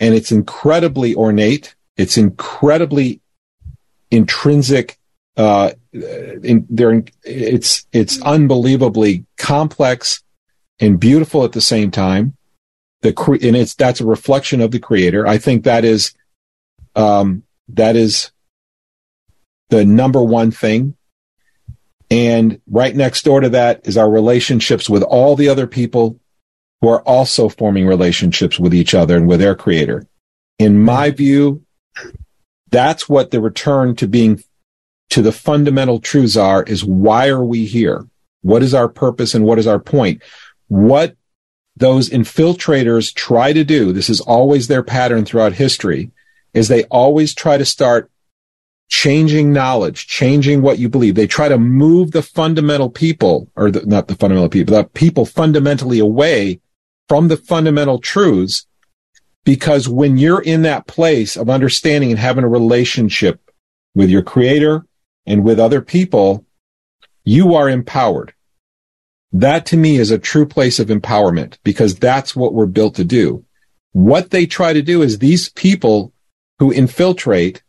[0.01, 1.75] And it's incredibly ornate.
[1.97, 3.21] It's incredibly
[4.11, 4.99] intrinsic
[5.37, 10.23] uh, in, they're it's it's unbelievably complex
[10.81, 12.37] and beautiful at the same time.
[13.03, 15.27] The cre- and it's that's a reflection of the creator.
[15.27, 16.15] I think that is
[16.97, 18.33] um, that is
[19.71, 20.97] the number one thing.
[22.11, 26.21] And right next door to that is our relationships with all the other people
[26.81, 30.07] who are also forming relationships with each other and with their creator.
[30.59, 31.65] In my view,
[32.71, 34.43] that's what the return to being
[35.11, 38.07] to the fundamental truths are is why are we here?
[38.43, 40.23] What is our purpose and what is our point?
[40.69, 41.17] What
[41.77, 46.11] those infiltrators try to do, this is always their pattern throughout history,
[46.53, 48.11] is they always try to start
[48.89, 51.15] changing knowledge, changing what you believe.
[51.15, 55.27] They try to move the fundamental people, or the, not the fundamental people, the people
[55.27, 56.61] fundamentally away
[57.09, 58.67] from the fundamental truths.
[59.45, 63.41] Because when you're in that place of understanding and having a relationship
[63.95, 64.87] with your creator,
[65.27, 66.45] and with other people,
[67.25, 68.35] you are empowered.
[69.33, 73.05] That to me is a true place of empowerment because that's what we're built to
[73.05, 73.45] do.
[73.93, 76.13] What they try to do is these people
[76.59, 77.63] who infiltrate,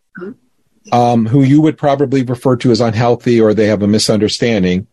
[0.91, 4.87] um, who you would probably refer to as unhealthy or they have a misunderstanding,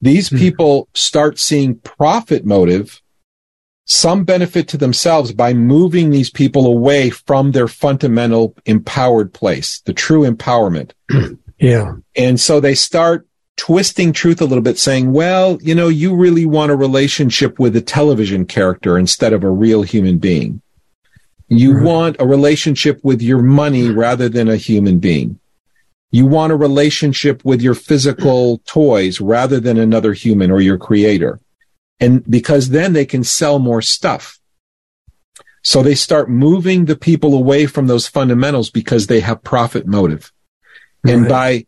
[0.00, 0.38] these mm-hmm.
[0.38, 3.02] people start seeing profit motive,
[3.86, 9.92] some benefit to themselves by moving these people away from their fundamental empowered place, the
[9.92, 10.92] true empowerment.
[11.64, 11.94] Yeah.
[12.14, 13.26] And so they start
[13.56, 17.74] twisting truth a little bit, saying, well, you know, you really want a relationship with
[17.74, 20.60] a television character instead of a real human being.
[21.48, 21.82] You right.
[21.82, 25.40] want a relationship with your money rather than a human being.
[26.10, 31.40] You want a relationship with your physical toys rather than another human or your creator.
[31.98, 34.38] And because then they can sell more stuff.
[35.62, 40.30] So they start moving the people away from those fundamentals because they have profit motive.
[41.04, 41.14] Right.
[41.14, 41.66] And by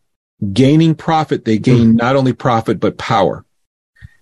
[0.53, 1.97] gaining profit, they gain mm.
[1.97, 3.45] not only profit, but power.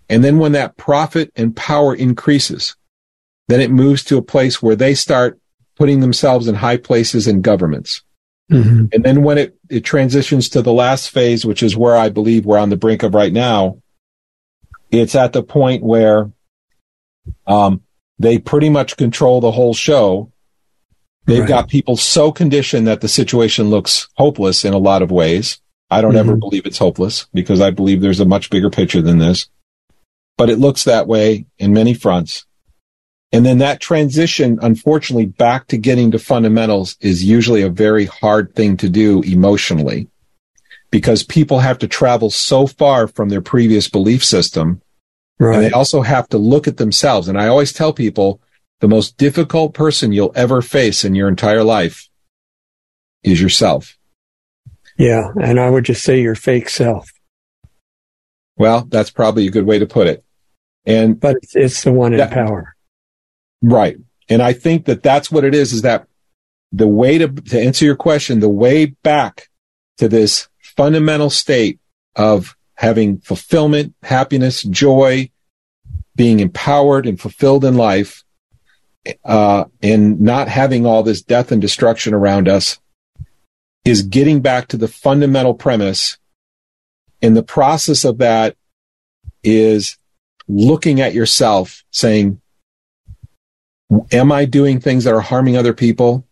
[0.10, 2.76] And then when that profit and power increases,
[3.48, 5.40] then it moves to a place where they start
[5.76, 8.02] putting themselves in high places in governments.
[8.52, 8.86] Mm-hmm.
[8.94, 12.46] And then when it, it transitions to the last phase, which is where I believe
[12.46, 13.82] we're on the brink of right now,
[14.92, 16.32] it's at the point where
[17.48, 17.82] um,
[18.20, 20.32] they pretty much control the whole show.
[21.26, 21.50] They've right.
[21.50, 25.60] got people so conditioned that the situation looks hopeless in a lot of ways.
[25.90, 26.20] I don't mm-hmm.
[26.20, 29.48] ever believe it's hopeless because I believe there's a much bigger picture than this.
[30.38, 32.46] But it looks that way in many fronts.
[33.32, 38.56] And then that transition, unfortunately, back to getting to fundamentals is usually a very hard
[38.56, 40.08] thing to do emotionally
[40.92, 44.82] because people have to travel so far from their previous belief system.
[45.40, 45.56] Right.
[45.56, 47.28] And they also have to look at themselves.
[47.28, 48.40] And I always tell people
[48.82, 52.10] the most difficult person you'll ever face in your entire life
[53.24, 53.98] is yourself.
[54.98, 55.32] Yeah.
[55.42, 57.12] And I would just say your fake self.
[58.58, 60.24] Well, that's probably a good way to put it.
[60.86, 62.76] And, but it's, it's the one in that, power.
[63.62, 63.98] Right.
[64.30, 66.08] And I think that that's what it is, is that
[66.72, 69.50] the way to, to answer your question, the way back
[69.98, 71.80] to this fundamental state
[72.16, 75.30] of having fulfillment, happiness, joy,
[76.16, 78.24] being empowered and fulfilled in life,
[79.24, 82.80] uh, and not having all this death and destruction around us
[83.84, 86.18] is getting back to the fundamental premise.
[87.22, 88.56] And the process of that
[89.44, 89.98] is
[90.48, 92.42] looking at yourself saying,
[94.12, 96.26] am I doing things that are harming other people?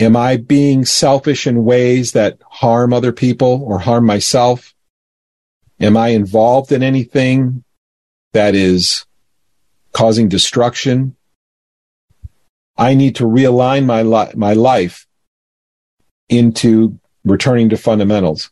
[0.00, 4.74] Am I being selfish in ways that harm other people or harm myself?
[5.80, 7.62] Am I involved in anything
[8.32, 9.06] that is
[9.92, 11.16] causing destruction?
[12.76, 15.06] I need to realign my, li- my life
[16.28, 18.50] into returning to fundamentals.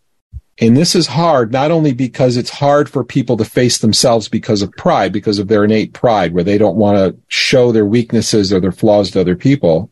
[0.60, 4.62] And this is hard, not only because it's hard for people to face themselves because
[4.62, 8.52] of pride, because of their innate pride, where they don't want to show their weaknesses
[8.52, 9.90] or their flaws to other people.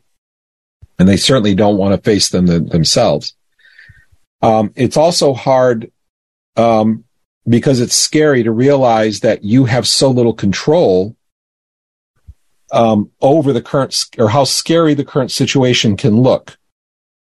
[0.98, 3.34] And they certainly don't want to face them themselves.
[4.42, 5.90] Um, it's also hard
[6.56, 7.04] um,
[7.48, 11.16] because it's scary to realize that you have so little control
[12.72, 16.58] um, over the current or how scary the current situation can look.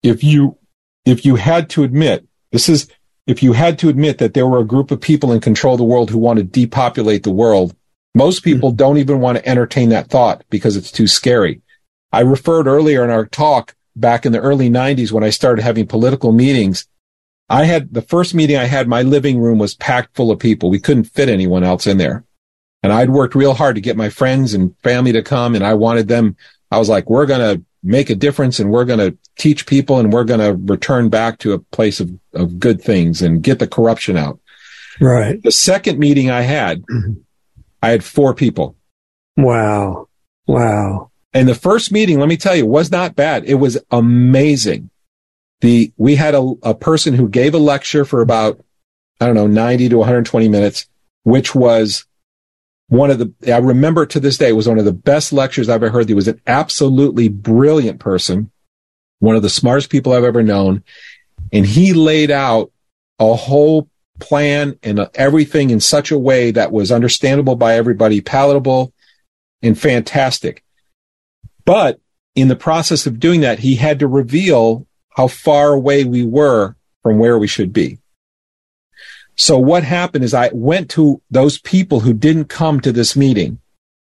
[0.02, 0.58] If you
[1.04, 2.88] if you had to admit this is
[3.26, 5.78] if you had to admit that there were a group of people in control of
[5.78, 7.74] the world who want to depopulate the world,
[8.14, 8.76] most people mm-hmm.
[8.76, 11.62] don't even want to entertain that thought because it's too scary.
[12.12, 15.86] I referred earlier in our talk back in the early 90s when I started having
[15.86, 16.86] political meetings.
[17.48, 20.70] I had the first meeting I had, my living room was packed full of people.
[20.70, 22.24] We couldn't fit anyone else in there.
[22.82, 25.74] And I'd worked real hard to get my friends and family to come and I
[25.74, 26.36] wanted them.
[26.70, 29.98] I was like, we're going to make a difference and we're going to teach people
[29.98, 33.58] and we're going to return back to a place of, of good things and get
[33.58, 34.40] the corruption out.
[35.00, 35.42] Right.
[35.42, 37.14] The second meeting I had, mm-hmm.
[37.82, 38.76] I had four people.
[39.36, 40.08] Wow.
[40.46, 41.10] Wow.
[41.34, 43.44] And the first meeting, let me tell you, was not bad.
[43.44, 44.90] It was amazing.
[45.60, 48.62] The, we had a, a person who gave a lecture for about,
[49.20, 50.86] I don't know, 90 to 120 minutes,
[51.22, 52.04] which was
[52.92, 55.70] one of the, I remember to this day, it was one of the best lectures
[55.70, 56.10] I've ever heard.
[56.10, 58.50] He was an absolutely brilliant person,
[59.18, 60.84] one of the smartest people I've ever known.
[61.54, 62.70] And he laid out
[63.18, 63.88] a whole
[64.20, 68.92] plan and everything in such a way that was understandable by everybody, palatable
[69.62, 70.62] and fantastic.
[71.64, 71.98] But
[72.34, 76.76] in the process of doing that, he had to reveal how far away we were
[77.02, 78.00] from where we should be.
[79.36, 83.58] So what happened is I went to those people who didn't come to this meeting,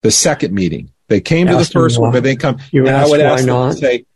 [0.03, 0.91] the second meeting.
[1.09, 2.59] They came to the first one, but they come.
[2.73, 4.07] You and I would ask them to say,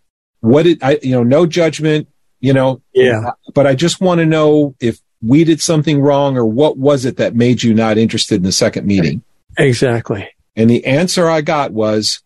[0.40, 0.98] "What did I?
[1.02, 2.08] You know, no judgment.
[2.40, 3.32] You know, yeah.
[3.54, 7.16] But I just want to know if we did something wrong or what was it
[7.16, 9.22] that made you not interested in the second meeting?
[9.58, 10.28] Exactly.
[10.56, 12.22] And the answer I got was,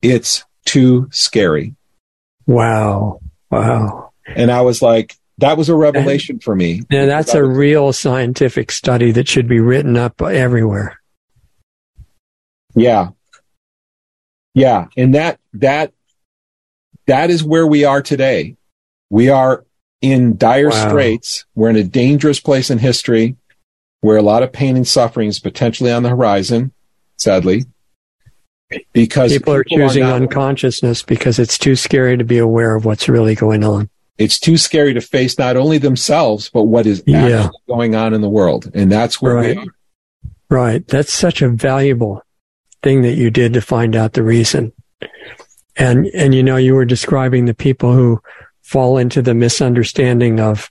[0.00, 1.74] it's too scary.
[2.46, 3.20] Wow.
[3.50, 4.12] Wow.
[4.26, 6.82] And I was like, that was a revelation for me.
[6.90, 10.98] Now that's a real scientific study that should be written up everywhere.
[12.74, 13.08] Yeah.
[14.54, 14.86] Yeah.
[14.96, 15.92] And that, that,
[17.06, 18.56] that is where we are today.
[19.10, 19.64] We are
[20.00, 20.88] in dire Wow.
[20.88, 21.44] straits.
[21.54, 23.36] We're in a dangerous place in history
[24.00, 26.72] where a lot of pain and suffering is potentially on the horizon,
[27.18, 27.64] sadly.
[28.92, 33.08] Because People are choosing not- unconsciousness because it's too scary to be aware of what's
[33.08, 33.90] really going on.
[34.18, 37.44] It's too scary to face not only themselves, but what is Yeah.
[37.44, 38.70] actually going on in the world.
[38.74, 39.56] And that's where Right.
[39.56, 39.66] we are.
[40.50, 40.86] Right.
[40.88, 42.22] That's such a valuable
[42.82, 44.72] thing that you did to find out the reason.
[45.76, 48.20] And, and you know, you were describing the people who
[48.60, 50.70] fall into the misunderstanding of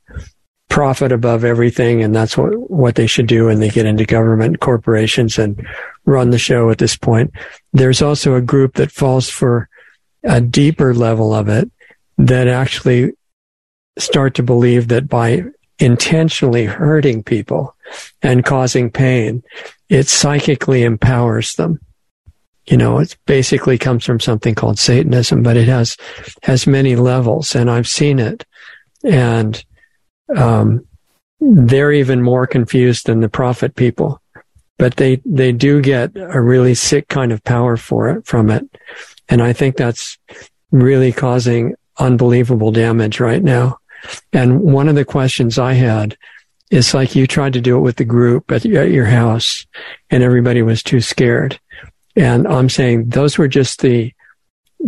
[0.69, 2.03] profit above everything.
[2.03, 3.49] And that's what, what they should do.
[3.49, 5.65] And they get into government corporations and
[6.05, 7.31] run the show at this point.
[7.73, 9.67] There's also a group that falls for
[10.23, 11.69] a deeper level of it
[12.19, 13.11] that actually
[13.97, 15.43] start to believe that by
[15.79, 17.75] intentionally hurting people
[18.21, 19.43] and causing pain,
[19.89, 21.79] it psychically empowers them.
[22.67, 25.97] You know, it basically comes from something called Satanism, but it has
[26.43, 28.45] has many levels, and I've seen it,
[29.03, 29.63] and
[30.35, 30.85] um,
[31.39, 34.21] they're even more confused than the profit people.
[34.77, 38.63] But they they do get a really sick kind of power for it from it,
[39.27, 40.17] and I think that's
[40.71, 43.79] really causing unbelievable damage right now.
[44.33, 46.17] And one of the questions I had
[46.69, 49.65] is like you tried to do it with the group at, at your house
[50.09, 51.59] and everybody was too scared.
[52.15, 54.13] And I'm saying those were just the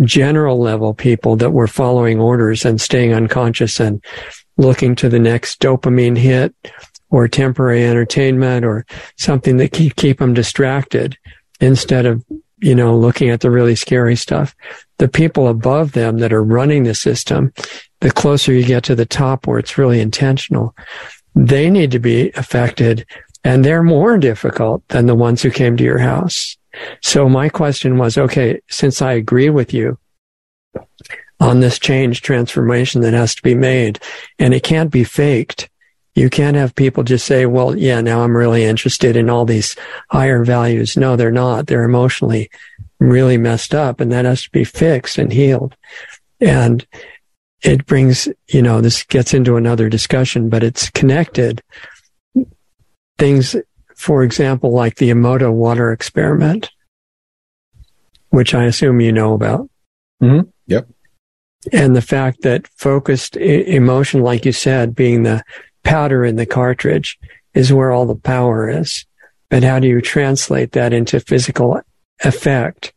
[0.01, 4.03] general level people that were following orders and staying unconscious and
[4.57, 6.55] looking to the next dopamine hit
[7.09, 8.85] or temporary entertainment or
[9.17, 11.17] something that keep, keep them distracted
[11.59, 12.23] instead of,
[12.59, 14.55] you know, looking at the really scary stuff.
[14.97, 17.53] The people above them that are running the system,
[18.03, 20.75] the closer you get to the top where it's really intentional,
[21.35, 23.05] they need to be affected
[23.45, 26.57] and they're more difficult than the ones who came to your house.
[27.01, 29.97] So my question was, okay, since I agree with you
[31.39, 33.99] on this change transformation that has to be made
[34.37, 35.69] and it can't be faked.
[36.13, 39.77] You can't have people just say, well, yeah, now I'm really interested in all these
[40.09, 40.97] higher values.
[40.97, 41.67] No, they're not.
[41.67, 42.51] They're emotionally
[42.99, 45.77] really messed up and that has to be fixed and healed.
[46.41, 46.85] And
[47.63, 51.61] it brings, you know, this gets into another discussion, but it's connected.
[53.17, 53.55] Things,
[53.95, 56.69] for example, like the Emoto water experiment,
[58.29, 59.69] which I assume you know about.
[60.21, 60.51] Mhm.
[60.67, 60.87] Yep.
[61.71, 65.43] And the fact that focused emotion, like you said, being the
[65.83, 67.17] powder in the cartridge
[67.53, 69.05] is where all the power is.
[69.49, 71.79] But how do you translate that into physical
[72.23, 72.92] effect?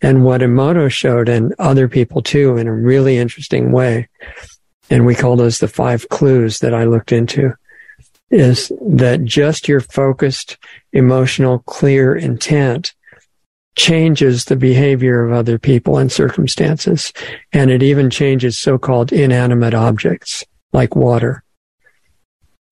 [0.00, 4.08] And what Emoto showed and other people too in a really interesting way,
[4.90, 7.54] and we call those the five clues that I looked into,
[8.30, 10.58] is that just your focused,
[10.92, 12.94] emotional, clear intent
[13.76, 17.12] changes the behavior of other people and circumstances.
[17.52, 21.44] And it even changes so-called inanimate objects like water.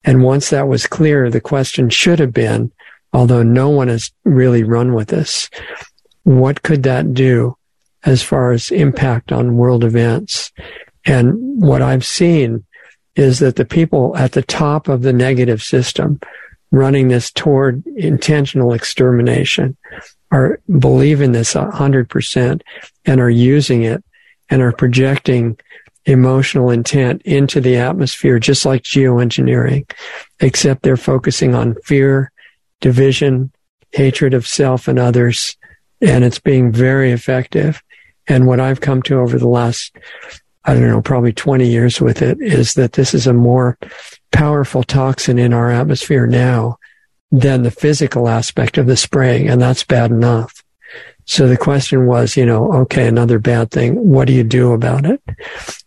[0.05, 2.73] And once that was clear, the question should have been,
[3.13, 5.49] although no one has really run with this,
[6.27, 7.57] what could that do
[8.05, 10.51] as far as impact on world events?
[11.05, 12.65] And what I've seen
[13.15, 16.19] is that the people at the top of the negative system
[16.73, 19.77] running this toward intentional extermination
[20.33, 22.65] are believing this a hundred percent
[23.05, 24.03] and are using it
[24.51, 25.57] and are projecting
[26.07, 29.89] emotional intent into the atmosphere, just like geoengineering,
[30.41, 32.33] except they're focusing on fear,
[32.81, 33.53] division,
[33.93, 35.57] hatred of self and others,
[36.01, 37.83] and it's being very effective.
[38.27, 39.97] And what I've come to over the last,
[40.65, 43.79] I don't know, probably 20 years with it is that this is a more
[44.33, 46.79] powerful toxin in our atmosphere now
[47.31, 49.49] than the physical aspect of the spraying.
[49.49, 50.63] And that's bad enough.
[51.25, 54.09] So the question was, you know, okay, another bad thing.
[54.09, 55.21] What do you do about it?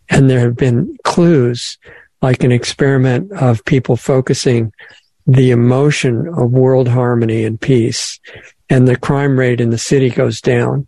[0.09, 1.77] And there have been clues
[2.21, 4.73] like an experiment of people focusing
[5.25, 8.19] the emotion of world harmony and peace
[8.69, 10.87] and the crime rate in the city goes down,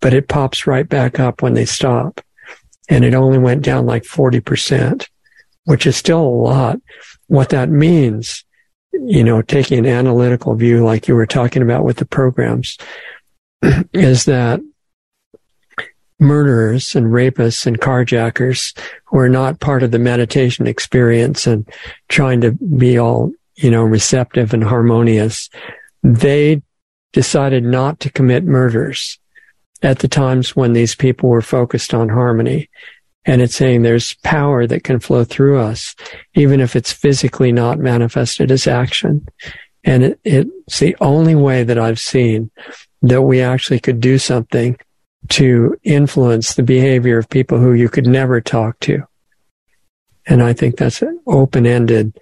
[0.00, 2.20] but it pops right back up when they stop.
[2.88, 5.06] And it only went down like 40%,
[5.64, 6.80] which is still a lot.
[7.28, 8.44] What that means,
[8.92, 12.76] you know, taking an analytical view, like you were talking about with the programs,
[13.92, 14.60] is that
[16.18, 21.66] murderers and rapists and carjackers who are not part of the meditation experience and
[22.08, 25.48] trying to be all, you know, receptive and harmonious.
[26.02, 26.62] They
[27.12, 29.18] decided not to commit murders
[29.82, 32.68] at the times when these people were focused on harmony.
[33.24, 35.94] And it's saying there's power that can flow through us,
[36.34, 39.26] even if it's physically not manifested as action.
[39.84, 42.50] And it, it's the only way that I've seen
[43.02, 44.76] that we actually could do something
[45.28, 49.02] to influence the behavior of people who you could never talk to.
[50.26, 52.18] And I think that's an open ended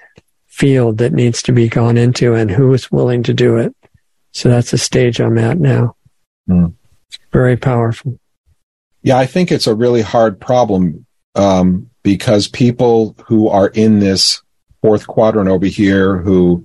[0.46, 3.74] field that needs to be gone into and who is willing to do it.
[4.32, 5.96] So that's the stage I'm at now.
[6.48, 6.74] Mm.
[7.32, 8.18] Very powerful.
[9.02, 14.42] Yeah, I think it's a really hard problem um, because people who are in this
[14.82, 16.64] fourth quadrant over here who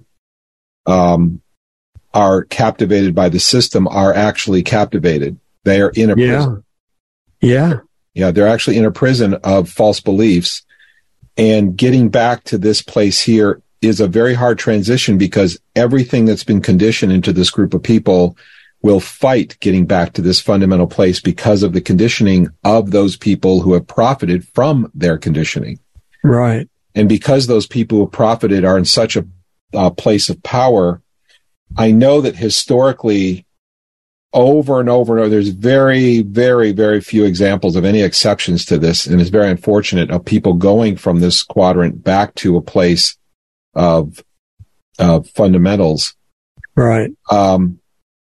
[0.86, 1.42] um,
[2.14, 5.40] are captivated by the system are actually captivated.
[5.64, 6.28] They are in a yeah.
[6.28, 6.64] prison.
[7.42, 7.80] Yeah.
[8.14, 10.64] Yeah, they're actually in a prison of false beliefs.
[11.36, 16.44] And getting back to this place here is a very hard transition because everything that's
[16.44, 18.38] been conditioned into this group of people
[18.82, 23.62] will fight getting back to this fundamental place because of the conditioning of those people
[23.62, 25.80] who have profited from their conditioning.
[26.24, 26.70] Right.
[26.94, 29.26] And because those people who profited are in such a,
[29.74, 31.02] a place of power,
[31.78, 33.46] I know that historically,
[34.34, 38.78] over and over and over, there's very, very, very few examples of any exceptions to
[38.78, 39.08] this.
[39.08, 43.18] And it's very unfortunate of people going from this quadrant back to a place
[43.74, 44.24] of,
[45.00, 46.16] of fundamentals.
[46.76, 47.12] Right.
[47.30, 47.80] Um,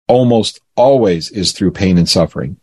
[0.07, 2.57] almost always is through pain and suffering.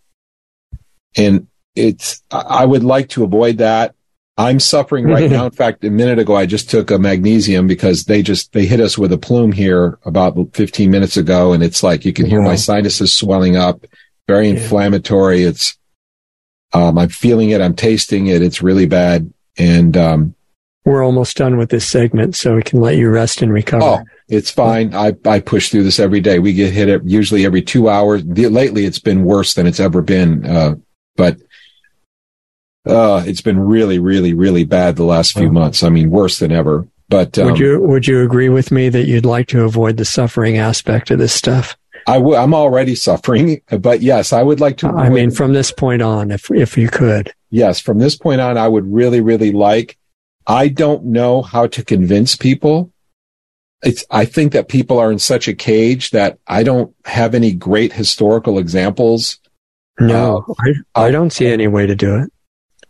[1.16, 3.94] And it's, I would like to avoid that.
[4.36, 5.46] I'm suffering right now.
[5.46, 8.80] In fact, a minute ago, I just took a magnesium because they just, they hit
[8.80, 11.52] us with a plume here about 15 minutes ago.
[11.52, 13.84] And it's like, you can hear my sinuses swelling up,
[14.26, 14.54] very yeah.
[14.54, 15.42] inflammatory.
[15.42, 15.76] It's,
[16.72, 17.60] um, I'm feeling it.
[17.60, 18.42] I'm tasting it.
[18.42, 19.32] It's really bad.
[19.56, 20.34] And, um,
[20.88, 23.84] we're almost done with this segment, so we can let you rest and recover.
[23.84, 24.94] Oh, it's fine.
[24.94, 26.38] I, I push through this every day.
[26.38, 28.24] We get hit it usually every two hours.
[28.24, 30.46] Lately, it's been worse than it's ever been.
[30.46, 30.76] Uh,
[31.14, 31.36] but
[32.86, 35.82] uh, it's been really, really, really bad the last few months.
[35.82, 36.88] I mean, worse than ever.
[37.10, 40.06] But um, would you would you agree with me that you'd like to avoid the
[40.06, 41.76] suffering aspect of this stuff?
[42.06, 44.88] i w- I'm already suffering, but yes, I would like to.
[44.88, 47.34] I mean, from this point on, if if you could.
[47.50, 49.97] Yes, from this point on, I would really, really like.
[50.48, 52.92] I don't know how to convince people.
[53.82, 54.04] It's.
[54.10, 57.92] I think that people are in such a cage that I don't have any great
[57.92, 59.38] historical examples.
[60.00, 60.54] No, uh,
[60.96, 62.32] I, I don't see any way to do it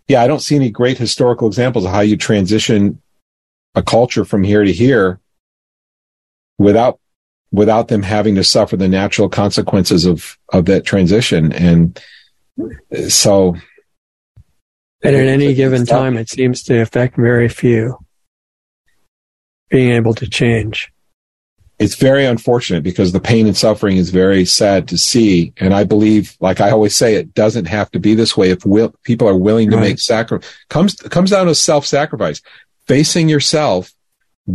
[0.08, 3.00] yeah, I don't see any great historical examples of how you transition
[3.74, 5.20] a culture from here to here
[6.58, 6.98] without
[7.52, 11.52] without them having to suffer the natural consequences of of that transition.
[11.52, 12.02] And
[13.08, 13.54] so,
[15.02, 17.98] and at any given time, it seems to affect very few
[19.70, 20.90] being able to change
[21.78, 25.52] it's very unfortunate because the pain and suffering is very sad to see.
[25.58, 28.50] And I believe, like I always say, it doesn't have to be this way.
[28.50, 29.82] If will, people are willing to right.
[29.82, 32.42] make sacrifice, comes, comes down to self-sacrifice,
[32.86, 33.92] facing yourself,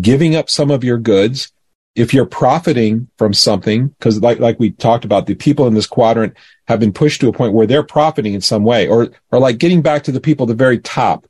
[0.02, 1.52] giving up some of your goods.
[1.96, 5.86] If you're profiting from something, because like, like we talked about, the people in this
[5.86, 6.36] quadrant
[6.68, 9.60] have been pushed to a point where they're profiting in some way or, or like
[9.60, 11.28] getting back to the people at the very top,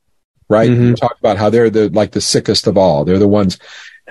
[0.49, 0.69] right?
[0.69, 0.83] Mm-hmm.
[0.83, 3.03] You talk about how they're the, like the sickest of all.
[3.03, 3.59] They're the ones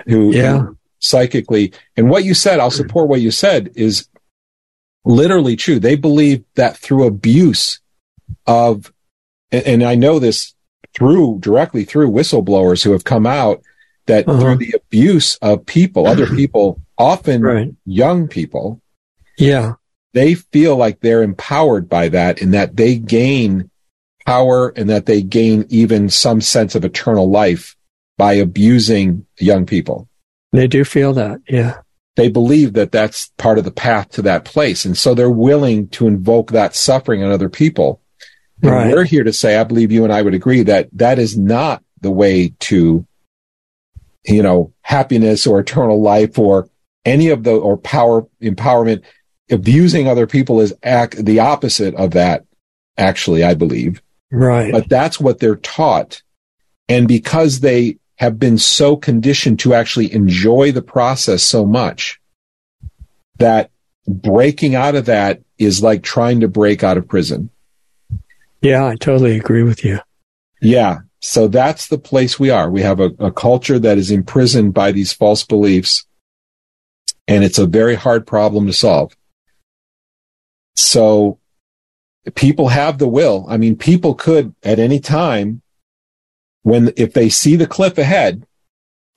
[0.05, 0.59] who, yeah.
[0.59, 1.73] Who, psychically.
[1.97, 4.07] And what you said, I'll support what you said is
[5.03, 5.79] literally true.
[5.79, 7.79] They believe that through abuse
[8.47, 8.93] of,
[9.51, 10.53] and I know this
[10.93, 13.61] through directly through whistleblowers who have come out
[14.05, 14.39] that uh-huh.
[14.39, 17.73] through the abuse of people, other people, often right.
[17.85, 18.81] young people,
[19.37, 19.73] yeah,
[20.13, 23.69] they feel like they're empowered by that and that they gain
[24.25, 27.75] power and that they gain even some sense of eternal life
[28.17, 30.07] by abusing young people.
[30.51, 31.41] They do feel that.
[31.49, 31.79] Yeah.
[32.15, 34.85] They believe that that's part of the path to that place.
[34.85, 38.01] And so they're willing to invoke that suffering on other people.
[38.61, 38.93] And right.
[38.93, 41.83] we're here to say, I believe you and I would agree that that is not
[42.01, 43.05] the way to,
[44.25, 46.69] you know, happiness or eternal life or
[47.05, 49.03] any of the, or power, empowerment.
[49.51, 52.45] Abusing other people is act, the opposite of that,
[52.97, 54.01] actually, I believe.
[54.31, 54.71] Right.
[54.71, 56.21] But that's what they're taught.
[56.89, 62.19] And because they have been so conditioned to actually enjoy the process so much
[63.37, 63.69] that
[64.07, 67.49] breaking out of that is like trying to break out of prison.
[68.61, 69.99] Yeah, I totally agree with you.
[70.61, 70.99] Yeah.
[71.25, 72.69] So that's the place we are.
[72.69, 76.05] We have a, a culture that is imprisoned by these false beliefs,
[77.29, 79.15] and it's a very hard problem to solve.
[80.75, 81.39] So
[82.35, 83.45] people have the will.
[83.47, 85.61] I mean, people could at any time,
[86.63, 88.45] when if they see the cliff ahead,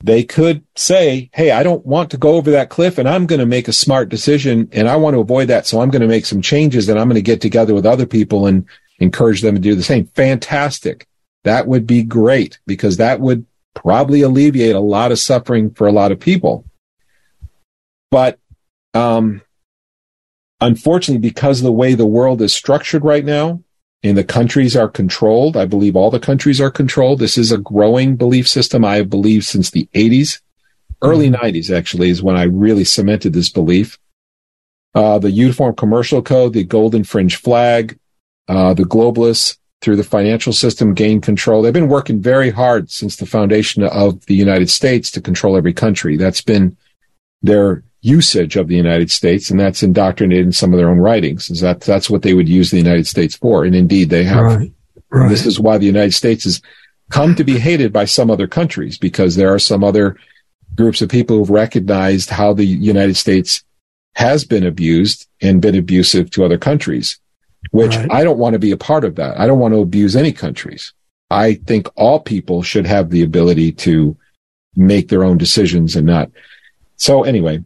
[0.01, 3.41] they could say, Hey, I don't want to go over that cliff and I'm going
[3.41, 5.67] to make a smart decision and I want to avoid that.
[5.67, 8.05] So I'm going to make some changes and I'm going to get together with other
[8.05, 8.65] people and
[8.99, 10.05] encourage them to do the same.
[10.15, 11.06] Fantastic.
[11.43, 15.91] That would be great because that would probably alleviate a lot of suffering for a
[15.91, 16.65] lot of people.
[18.09, 18.39] But,
[18.93, 19.41] um,
[20.59, 23.61] unfortunately, because of the way the world is structured right now,
[24.03, 25.57] and the countries are controlled.
[25.57, 27.19] I believe all the countries are controlled.
[27.19, 28.85] This is a growing belief system.
[28.85, 30.39] I have believed since the 80s,
[31.01, 31.43] early mm-hmm.
[31.43, 33.97] 90s actually is when I really cemented this belief.
[34.93, 37.99] Uh, the Uniform Commercial Code, the Golden Fringe Flag,
[38.47, 41.61] uh, the globalists through the financial system gain control.
[41.61, 45.73] They've been working very hard since the foundation of the United States to control every
[45.73, 46.17] country.
[46.17, 46.75] That's been
[47.43, 51.49] their usage of the United States, and that's indoctrinated in some of their own writings.
[51.49, 53.65] Is that that's what they would use the United States for?
[53.65, 54.43] And indeed, they have.
[54.43, 54.71] Right.
[55.09, 55.29] Right.
[55.29, 56.61] This is why the United States has
[57.09, 60.17] come to be hated by some other countries because there are some other
[60.75, 63.63] groups of people who've recognized how the United States
[64.15, 67.19] has been abused and been abusive to other countries,
[67.71, 68.11] which right.
[68.11, 69.39] I don't want to be a part of that.
[69.39, 70.93] I don't want to abuse any countries.
[71.29, 74.17] I think all people should have the ability to
[74.75, 76.31] make their own decisions and not.
[76.95, 77.63] So anyway,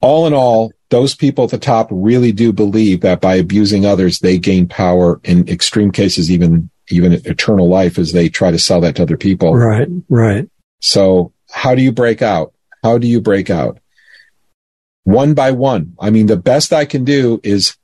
[0.00, 4.20] all in all, those people at the top really do believe that by abusing others,
[4.20, 8.80] they gain power in extreme cases, even, even eternal life as they try to sell
[8.80, 9.54] that to other people.
[9.54, 9.88] Right.
[10.08, 10.48] Right.
[10.80, 12.52] So how do you break out?
[12.82, 13.78] How do you break out?
[15.04, 15.94] One by one.
[16.00, 17.76] I mean, the best I can do is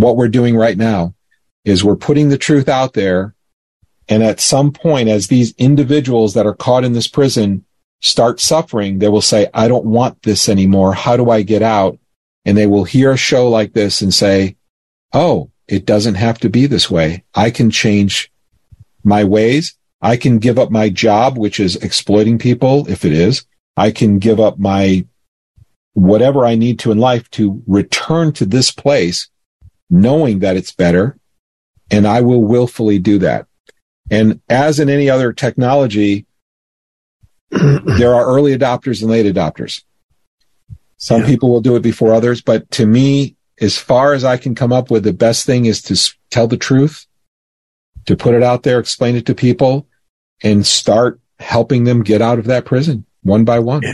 [0.00, 1.14] what we're doing right now
[1.64, 3.34] is we're putting the truth out there.
[4.08, 7.64] And at some point, as these individuals that are caught in this prison
[8.00, 10.94] start suffering, they will say, I don't want this anymore.
[10.94, 11.98] How do I get out?
[12.44, 14.56] And they will hear a show like this and say,
[15.12, 17.24] Oh, it doesn't have to be this way.
[17.34, 18.32] I can change
[19.04, 19.76] my ways.
[20.00, 22.88] I can give up my job, which is exploiting people.
[22.88, 23.44] If it is,
[23.76, 25.04] I can give up my
[25.92, 29.28] whatever I need to in life to return to this place
[29.90, 31.18] knowing that it's better.
[31.90, 33.46] And I will willfully do that.
[34.10, 36.26] And as in any other technology,
[37.50, 39.82] there are early adopters and late adopters.
[40.96, 41.26] Some yeah.
[41.26, 44.72] people will do it before others, but to me, as far as I can come
[44.72, 47.06] up with, the best thing is to tell the truth,
[48.06, 49.86] to put it out there, explain it to people,
[50.42, 53.82] and start helping them get out of that prison one by one.
[53.82, 53.92] Yeah.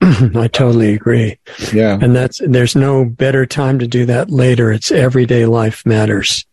[0.00, 1.38] I totally agree.
[1.72, 1.98] Yeah.
[2.00, 4.72] And that's, there's no better time to do that later.
[4.72, 6.46] It's everyday life matters.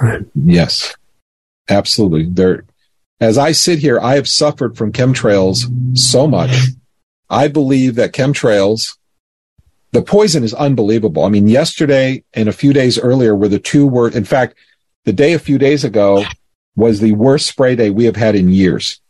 [0.00, 0.22] Right.
[0.34, 0.94] Yes.
[1.68, 2.24] Absolutely.
[2.24, 2.64] There,
[3.20, 5.64] as I sit here, I have suffered from chemtrails
[5.96, 6.50] so much.
[7.28, 8.96] I believe that chemtrails,
[9.92, 11.24] the poison is unbelievable.
[11.24, 14.16] I mean, yesterday and a few days earlier were the two worst.
[14.16, 14.54] In fact,
[15.04, 16.24] the day a few days ago
[16.76, 19.00] was the worst spray day we have had in years.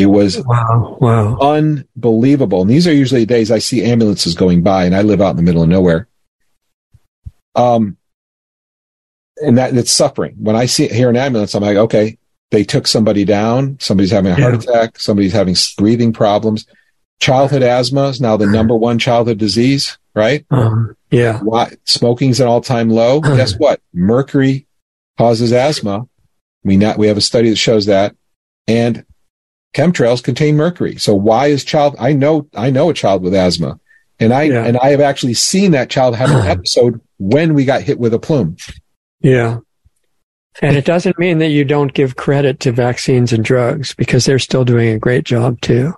[0.00, 2.62] It was wow, wow, unbelievable.
[2.62, 5.36] And these are usually days I see ambulances going by, and I live out in
[5.36, 6.08] the middle of nowhere.
[7.54, 7.96] Um,
[9.36, 10.36] and that it's suffering.
[10.38, 12.18] When I see hear an ambulance, I'm like, okay,
[12.50, 13.78] they took somebody down.
[13.80, 14.72] Somebody's having a heart yeah.
[14.72, 14.98] attack.
[14.98, 16.66] Somebody's having breathing problems.
[17.20, 20.44] Childhood asthma is now the number one childhood disease, right?
[20.50, 21.40] Um, yeah.
[21.40, 21.72] Why?
[21.84, 23.20] Smoking's an all time low.
[23.20, 23.80] Guess what?
[23.92, 24.66] Mercury
[25.18, 26.08] causes asthma.
[26.64, 28.16] We not, we have a study that shows that.
[28.66, 29.04] And
[29.74, 30.96] chemtrails contain mercury.
[30.96, 33.78] So why is child, I know, I know a child with asthma
[34.18, 34.64] and I, yeah.
[34.64, 38.14] and I have actually seen that child have an episode when we got hit with
[38.14, 38.56] a plume.
[39.20, 39.58] Yeah.
[40.62, 44.38] And it doesn't mean that you don't give credit to vaccines and drugs because they're
[44.38, 45.94] still doing a great job too.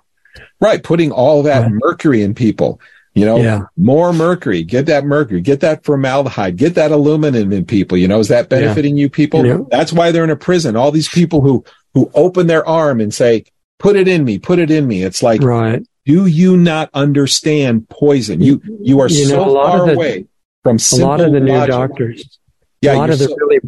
[0.59, 0.81] Right.
[0.83, 1.71] Putting all that right.
[1.71, 2.79] mercury in people,
[3.13, 3.63] you know, yeah.
[3.75, 7.97] more mercury, get that mercury, get that formaldehyde, get that aluminum in people.
[7.97, 9.01] You know, is that benefiting yeah.
[9.01, 9.45] you people?
[9.45, 9.59] Yeah.
[9.69, 10.75] That's why they're in a prison.
[10.75, 13.45] All these people who, who open their arm and say,
[13.79, 15.03] put it in me, put it in me.
[15.03, 15.85] It's like, right.
[16.05, 18.41] do you not understand poison?
[18.41, 20.25] You, you are you know, so far the, away
[20.63, 21.69] from a lot of the new logic.
[21.69, 22.39] doctors.
[22.81, 23.59] Yeah, a lot of the so, really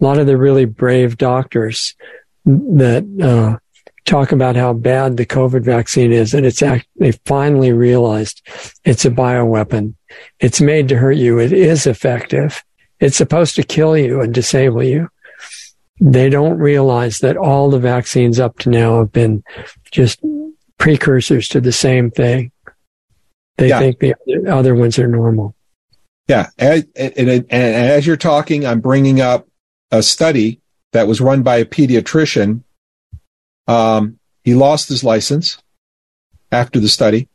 [0.00, 1.94] a lot of the really brave doctors
[2.44, 3.58] that uh,
[4.04, 8.42] talk about how bad the COVID vaccine is, and it's act- they finally realized
[8.84, 9.94] it's a bioweapon.
[10.40, 11.38] It's made to hurt you.
[11.38, 12.62] It is effective.
[13.00, 15.08] It's supposed to kill you and disable you.
[16.04, 19.44] They don't realize that all the vaccines up to now have been
[19.92, 20.20] just
[20.76, 22.50] precursors to the same thing.
[23.56, 23.78] They yeah.
[23.78, 24.16] think the
[24.50, 25.54] other ones are normal.
[26.26, 26.48] Yeah.
[26.58, 29.46] And, and, and, as you're talking, I'm bringing up
[29.92, 30.60] a study
[30.90, 32.64] that was run by a pediatrician.
[33.68, 35.62] Um, he lost his license
[36.50, 37.28] after the study.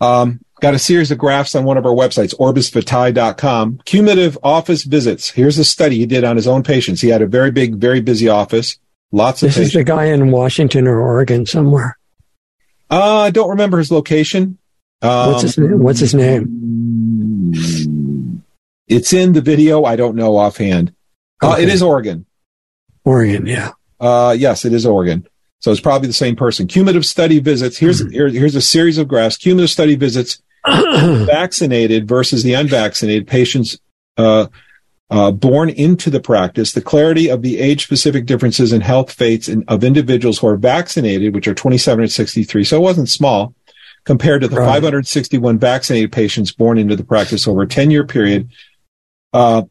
[0.00, 3.80] Um, got a series of graphs on one of our websites, orbisvitae.com.
[3.84, 5.30] Cumulative office visits.
[5.30, 7.00] Here's a study he did on his own patients.
[7.00, 8.78] He had a very big, very busy office.
[9.12, 9.68] Lots of This patients.
[9.68, 11.98] is the guy in Washington or Oregon somewhere.
[12.90, 14.58] Uh, I don't remember his location.
[15.02, 15.78] Um, What's his name?
[15.82, 17.52] What's his name?
[18.88, 19.84] It's in the video.
[19.84, 20.94] I don't know offhand.
[21.42, 22.24] Uh, it is Oregon.
[23.04, 23.72] Oregon, yeah.
[24.00, 25.26] Uh, yes, it is Oregon.
[25.58, 26.66] So it's probably the same person.
[26.66, 27.78] Cumulative study visits.
[27.78, 28.12] Here's Mm-hmm.
[28.12, 29.36] here, here's a series of graphs.
[29.36, 33.78] Cumulative study visits vaccinated versus the unvaccinated patients
[34.16, 34.46] uh,
[35.10, 36.72] uh, born into the practice.
[36.72, 41.34] The clarity of the age-specific differences in health fates in, of individuals who are vaccinated,
[41.34, 43.54] which are 27 and 63, so it wasn't small,
[44.04, 44.66] compared to the Right.
[44.66, 48.48] 561 vaccinated patients born into the practice over a 10-year period.
[49.32, 49.62] Uh,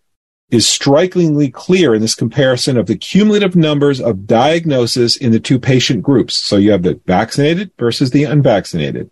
[0.52, 5.60] is strikingly clear in this comparison of the cumulative numbers of diagnosis in the two
[5.60, 6.36] patient groups.
[6.36, 9.10] So you have the vaccinated versus the unvaccinated.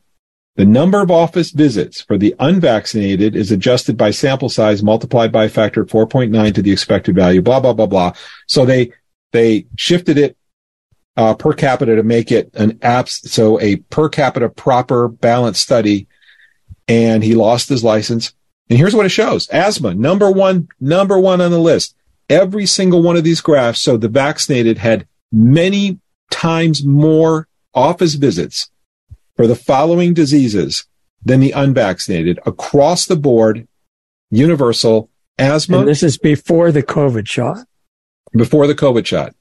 [0.56, 5.46] The number of office visits for the unvaccinated is adjusted by sample size multiplied by
[5.46, 8.14] a factor of 4.9 to the expected value, blah, blah, blah, blah.
[8.48, 8.92] So they,
[9.32, 10.38] they shifted it
[11.18, 16.08] uh, per capita to make it an apps, so a per capita proper balanced study.
[16.88, 18.34] And he lost his license.
[18.70, 19.50] And here's what it shows.
[19.50, 21.96] Asthma, number one, number one on the list.
[22.30, 26.00] Every single one of these graphs So the vaccinated had many
[26.30, 28.70] times more office visits
[29.36, 30.86] for the following diseases
[31.24, 33.68] than the unvaccinated across the board,
[34.30, 37.66] universal asthma And this is before the COVID shot.
[38.34, 39.36] before the COVID shot,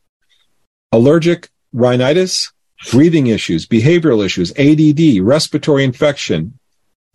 [0.93, 2.53] allergic rhinitis,
[2.91, 6.59] breathing issues, behavioral issues, ADD, respiratory infection,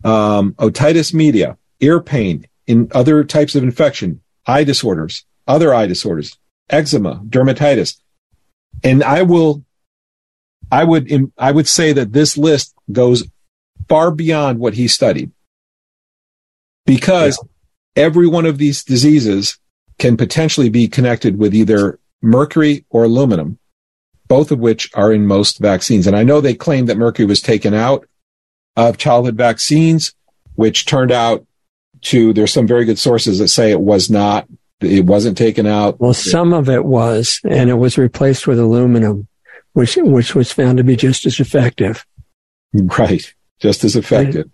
[0.04, 6.36] um, otitis media, ear pain, in other types of infection, eye disorders, other eye disorders,
[6.68, 7.98] eczema, dermatitis.
[8.84, 9.64] And I will,
[10.70, 13.24] I would, I would say that this list goes
[13.88, 15.30] far beyond what he studied
[16.84, 17.42] because
[17.96, 19.58] every one of these diseases
[19.98, 23.58] can potentially be connected with either mercury or aluminum,
[24.26, 26.06] both of which are in most vaccines.
[26.06, 28.06] And I know they claim that mercury was taken out
[28.76, 30.14] of childhood vaccines,
[30.54, 31.46] which turned out
[32.02, 34.46] to, there's some very good sources that say it was not,
[34.80, 35.98] it wasn't taken out.
[35.98, 39.26] Well, some of it was, and it was replaced with aluminum,
[39.72, 42.04] which which was found to be just as effective.
[42.72, 43.34] Right.
[43.60, 44.50] Just as effective.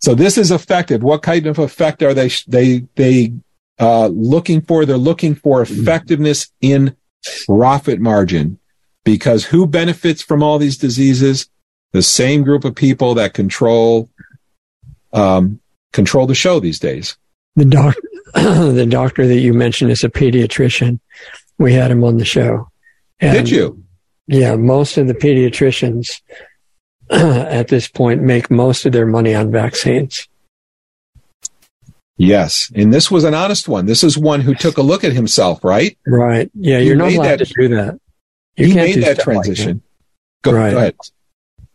[0.00, 1.02] So this is effective.
[1.02, 3.32] What kind of effect are they, they, they,
[3.78, 4.84] uh, looking for?
[4.84, 6.96] They're looking for effectiveness in
[7.46, 8.58] profit margin
[9.04, 11.48] because who benefits from all these diseases?
[11.92, 14.08] The same group of people that control,
[15.12, 15.60] um,
[15.92, 17.16] control the show these days.
[17.56, 17.96] The doc,
[18.34, 21.00] the doctor that you mentioned is a pediatrician.
[21.58, 22.68] We had him on the show.
[23.18, 23.82] Did you?
[24.26, 26.20] Yeah, most of the pediatricians
[27.10, 30.28] at this point make most of their money on vaccines.
[32.16, 32.70] Yes.
[32.74, 33.86] And this was an honest one.
[33.86, 35.96] This is one who took a look at himself, right?
[36.06, 36.50] Right.
[36.54, 37.98] Yeah, you're not allowed that- to do that.
[38.56, 39.82] You he can't made do that stuff like transition.
[40.42, 40.70] Go, Right.
[40.72, 40.96] go ahead.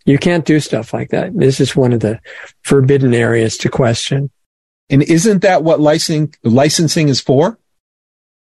[0.05, 1.35] You can't do stuff like that.
[1.35, 2.19] This is one of the
[2.63, 4.29] forbidden areas to question.
[4.91, 7.57] And isn't that what licensing, licensing is for?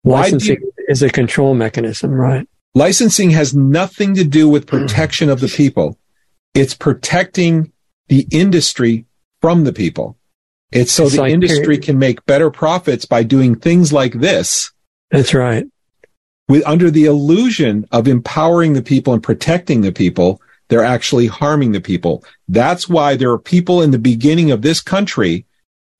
[0.02, 0.58] Licensing
[0.88, 2.48] is a control mechanism, right?
[2.74, 5.98] Licensing has nothing to do with protection of the people.
[6.54, 7.72] It's protecting
[8.08, 9.06] the industry
[9.40, 10.16] from the people.
[10.72, 14.72] It's so It's the like- industry can make better profits by doing things like this
[15.10, 15.66] That's right.
[16.48, 20.40] with under the illusion of empowering the people and protecting the people.
[20.68, 22.24] They're actually harming the people.
[22.48, 25.46] That's why there are people in the beginning of this country.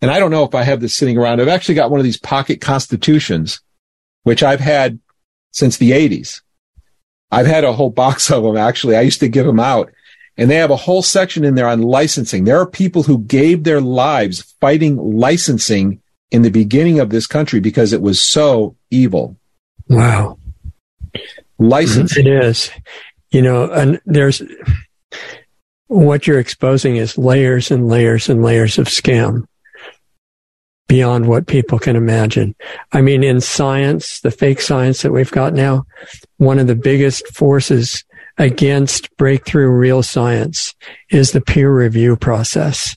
[0.00, 1.40] And I don't know if I have this sitting around.
[1.40, 3.60] I've actually got one of these pocket constitutions,
[4.22, 4.98] which I've had
[5.52, 6.42] since the eighties.
[7.30, 8.96] I've had a whole box of them actually.
[8.96, 9.92] I used to give them out
[10.36, 12.44] and they have a whole section in there on licensing.
[12.44, 17.60] There are people who gave their lives fighting licensing in the beginning of this country
[17.60, 19.36] because it was so evil.
[19.88, 20.38] Wow.
[21.58, 22.26] Licensing.
[22.26, 22.70] It is.
[23.30, 24.42] You know, and there's
[25.86, 29.46] what you're exposing is layers and layers and layers of scam
[30.88, 32.54] beyond what people can imagine.
[32.92, 35.86] I mean, in science, the fake science that we've got now,
[36.36, 38.04] one of the biggest forces
[38.38, 40.74] against breakthrough real science
[41.10, 42.96] is the peer review process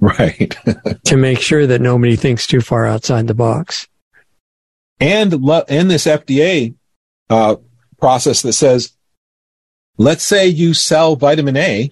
[0.00, 0.56] Right.
[1.04, 3.86] to make sure that nobody thinks too far outside the box.
[4.98, 6.74] and in this FDA
[7.28, 7.56] uh,
[8.00, 8.92] process that says,
[9.98, 11.90] let's say you sell vitamin A.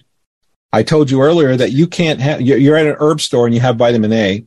[0.71, 2.41] I told you earlier that you can't have.
[2.41, 4.45] You're, at an herb store and you have vitamin A,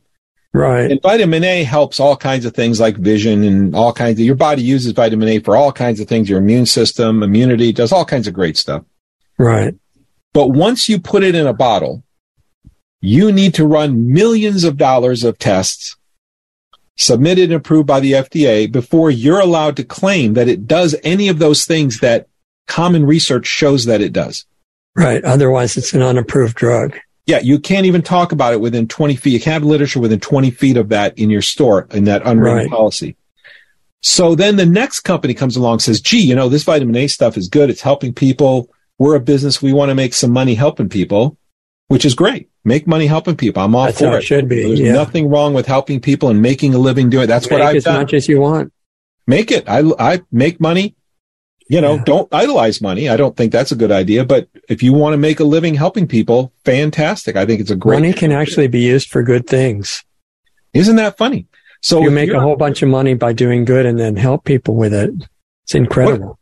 [0.53, 0.89] Right.
[0.91, 4.25] and vitamin A helps all kinds of things like vision and all kinds of.
[4.25, 6.29] Your body uses vitamin A for all kinds of things.
[6.29, 8.83] Your immune system, immunity, does all kinds of great stuff.
[9.37, 9.75] Right.
[10.33, 12.03] But once you put it in a bottle,
[13.01, 15.97] you need to run millions of dollars of tests
[16.95, 21.27] submitted and approved by the FDA before you're allowed to claim that it does any
[21.27, 22.27] of those things that
[22.67, 24.45] common research shows that it does.
[24.95, 25.23] Right.
[25.23, 26.97] Otherwise, it's an unapproved drug.
[27.25, 29.31] Yeah, you can't even talk about it within 20 feet.
[29.33, 32.57] You can't have literature within 20 feet of that in your store in that unwritten
[32.59, 32.69] Right.
[32.69, 33.15] policy.
[34.01, 37.07] So then the next company comes along and says, gee, you know, this vitamin A
[37.07, 37.69] stuff is good.
[37.69, 38.69] It's helping people.
[38.99, 39.61] We're a business.
[39.61, 41.37] We want to make some money helping people,
[41.87, 42.49] which is great.
[42.65, 43.63] Make money helping people.
[43.63, 44.23] I'm all That's for it.
[44.23, 44.63] should be.
[44.63, 44.91] There's yeah.
[44.93, 47.27] nothing wrong with helping people and making a living doing it.
[47.27, 48.01] That's what I've as done.
[48.01, 48.73] much as you want.
[49.27, 49.63] make it.
[49.67, 50.95] I, I make money.
[51.73, 52.03] You know, Yeah.
[52.05, 53.09] don't idolize money.
[53.09, 54.23] I don't think that's a good idea.
[54.25, 57.35] But if you want to make a living helping people, fantastic.
[57.35, 57.95] I think it's a great.
[58.01, 60.03] Money can actually be used for good things.
[60.73, 61.47] Isn't that funny?
[61.81, 64.75] So you make a whole bunch of money by doing good and then help people
[64.75, 65.09] with it.
[65.65, 66.37] It's incredible.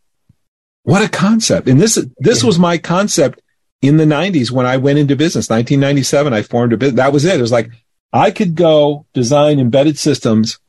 [0.84, 1.68] What a concept.
[1.70, 2.48] And this, this Yeah.
[2.48, 3.40] was my concept
[3.82, 5.49] in the nineties when I went into business.
[5.49, 6.98] 1997, I formed a business.
[6.98, 7.40] That was it.
[7.40, 7.70] It was like,
[8.12, 10.60] I could go design embedded systems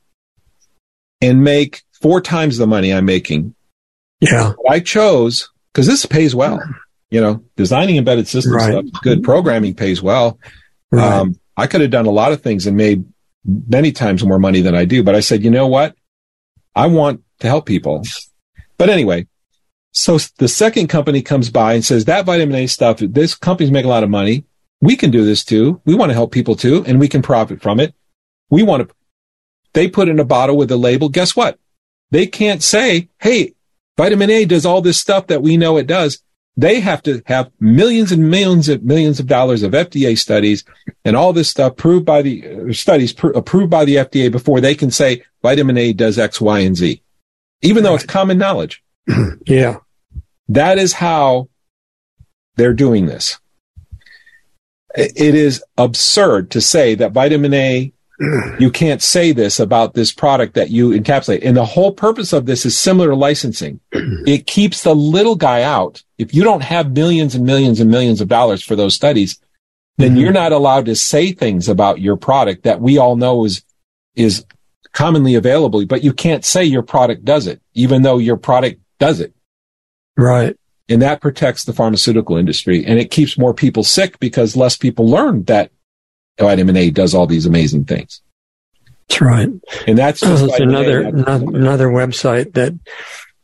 [1.21, 3.55] and make four times the money I'm making.
[4.31, 4.53] Yeah.
[4.69, 6.59] I chose because this pays well.
[7.09, 8.71] You know, designing embedded systems Right.
[8.71, 9.23] stuff good.
[9.23, 10.39] Programming pays well.
[10.91, 11.11] Right.
[11.19, 13.05] Um, I could have done a lot of things and made
[13.45, 15.95] many times more money than I do, but I said, you know what?
[16.75, 18.01] I want to help people.
[18.79, 19.27] But anyway,
[19.91, 23.85] so the second company comes by and says that vitamin A stuff, this company's make
[23.85, 24.45] a lot of money.
[24.81, 25.81] We can do this too.
[25.85, 27.93] We want to help people too, and we can profit from it.
[28.49, 28.95] We want to,
[29.73, 31.09] they put in a bottle with a label.
[31.09, 31.59] Guess what?
[32.09, 33.53] They can't say, Hey,
[33.97, 36.21] vitamin A does all this stuff that we know it does.
[36.55, 40.63] They have to have millions and millions of millions of dollars of FDA studies
[41.03, 44.61] and all this stuff proved by the uh, studies pr- approved by the FDA before
[44.61, 47.01] they can say vitamin A does X, Y, and Z,
[47.61, 48.83] even though it's common knowledge.
[49.47, 49.77] yeah.
[50.47, 51.49] That is how
[52.55, 53.39] they're doing this.
[54.95, 57.92] It is absurd to say that vitamin A,
[58.59, 61.43] you can't say this about this product that you encapsulate.
[61.43, 63.79] And the whole purpose of this is similar to licensing.
[64.25, 66.03] It keeps the little guy out.
[66.17, 69.39] If you don't have millions and millions and millions of dollars for those studies,
[69.97, 70.21] then Mhm.
[70.21, 73.63] you're not allowed to say things about your product that we all know is,
[74.15, 74.45] is
[74.93, 79.19] commonly available, but you can't say your product does it, even though your product does
[79.19, 79.33] it.
[80.15, 80.55] Right.
[80.87, 85.09] And that protects the pharmaceutical industry and it keeps more people sick because less people
[85.09, 85.71] learn that
[86.39, 88.21] vitamin A does all these amazing things.
[89.07, 89.49] That's right.
[89.87, 92.73] And that's just There's vitamin A, another, another another website that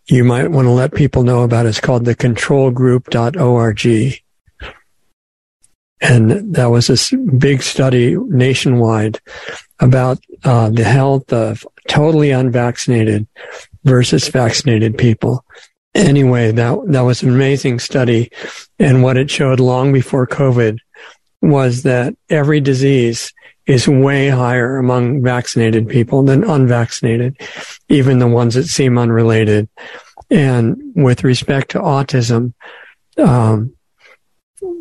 [0.08, 1.66] you might want to let people know about.
[1.66, 4.22] It's called the controlgroup.org.
[6.02, 9.20] And that was this big study nationwide
[9.80, 13.28] about uh, the health of totally unvaccinated
[13.84, 15.44] versus vaccinated people.
[15.96, 18.32] Anyway, that that was an amazing study,
[18.78, 20.78] and what it showed long before COVID
[21.42, 23.34] was that every disease
[23.66, 27.40] is way higher among vaccinated people than unvaccinated,
[27.88, 29.70] even the ones that seem unrelated.
[30.32, 32.54] And with respect to autism,
[33.18, 33.74] um,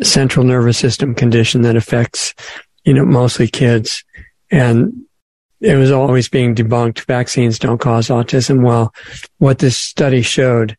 [0.03, 2.35] central nervous system condition that affects,
[2.85, 4.05] you know, mostly kids.
[4.51, 5.05] And
[5.61, 7.01] it was always being debunked.
[7.01, 8.63] Vaccines don't cause autism.
[8.65, 8.95] Well,
[9.39, 10.77] what this study showed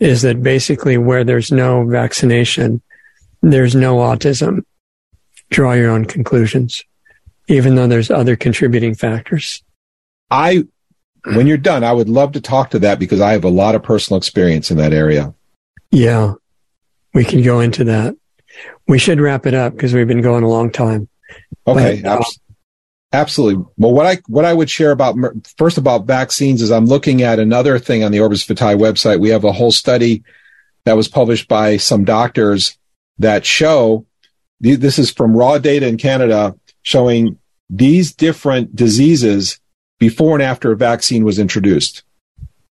[0.00, 2.82] is that basically where there's no vaccination,
[3.42, 4.64] there's no autism.
[5.50, 6.82] Draw your own conclusions,
[7.48, 9.62] even though there's other contributing factors.
[10.30, 10.64] I,
[11.24, 13.74] when you're done, I would love to talk to that because I have a lot
[13.74, 15.34] of personal experience in that area.
[15.90, 16.34] Yeah,
[17.12, 18.16] we can go into that.
[18.88, 21.08] We should wrap it up because we've been going a long time.
[21.66, 22.00] Okay.
[22.02, 22.24] But, uh,
[23.12, 23.64] absolutely.
[23.76, 25.16] Well, what I, what I would share about,
[25.56, 29.20] first about vaccines is I'm looking at another thing on the Orbis Vitae website.
[29.20, 30.24] We have a whole study
[30.84, 32.76] that was published by some doctors
[33.18, 34.04] that show
[34.60, 37.38] this is from raw data in Canada showing
[37.70, 39.58] these different diseases
[39.98, 42.02] before and after a vaccine was introduced.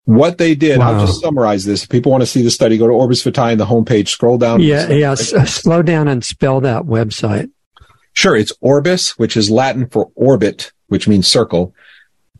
[0.04, 0.94] What they did, Wow.
[0.94, 1.84] I'll just summarize this.
[1.84, 4.36] If people want to see the study, go to Orbis Vitae in the homepage, scroll
[4.36, 4.60] down.
[4.60, 5.12] Yeah, yeah.
[5.12, 7.50] S- uh, slow down and spell that website.
[8.12, 11.72] Sure, it's Orbis, which is Latin for orbit, which means circle.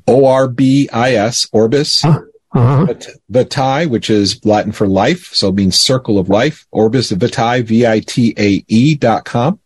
[0.09, 2.02] O R B I S, Orbis.
[2.02, 2.20] Huh.
[2.54, 2.84] Uh-huh.
[2.86, 6.66] Vit- Vitae, which is Latin for life, so it means circle of life.
[6.70, 9.58] Orbis Vitae, V-I-T-A-E E dot com.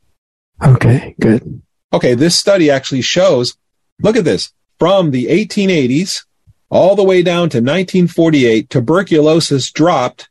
[0.64, 1.62] Okay, good.
[1.92, 3.56] Okay, this study actually shows,
[4.00, 6.24] look at this, from the 1880s
[6.70, 10.28] all the way down to 1948, tuberculosis dropped,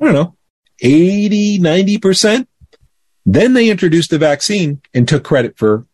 [0.00, 0.36] I don't know,
[0.80, 2.46] 80, 90%.
[3.26, 5.86] Then they introduced the vaccine and took credit for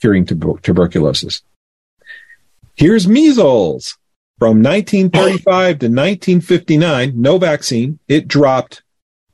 [0.00, 1.42] curing tuber- tuberculosis.
[2.76, 3.96] Here's measles.
[4.38, 5.44] From 1935
[5.78, 7.98] to 1959, no vaccine.
[8.06, 8.82] It dropped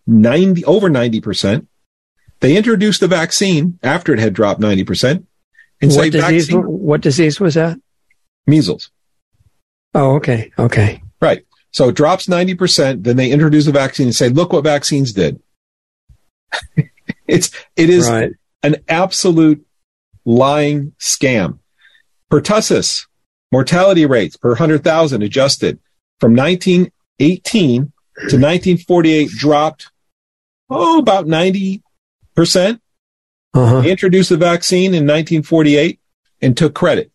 [0.07, 1.67] 90, over 90%.
[2.41, 5.25] They introduced the vaccine after it had dropped 90%.
[5.81, 7.79] And what disease, vaccine, what disease was that?
[8.47, 8.91] Measles.
[9.95, 10.53] Oh, okay.
[10.59, 11.03] Okay.
[11.21, 11.45] Right.
[11.73, 13.03] So it drops 90%.
[13.03, 15.41] Then they introduce the vaccine and say, look what vaccines did.
[17.27, 18.33] it's, it is right.
[18.63, 19.67] an absolute
[20.25, 21.59] lying scam.
[22.31, 23.07] Pertussis,
[23.53, 25.79] mortality rates per 100,000 adjusted
[26.19, 29.91] from 1918 to 1948 dropped,
[30.71, 31.83] oh, about 90%.
[33.55, 33.81] Uh-huh.
[33.83, 36.01] They introduced the vaccine in 1948
[36.41, 37.13] and took credit.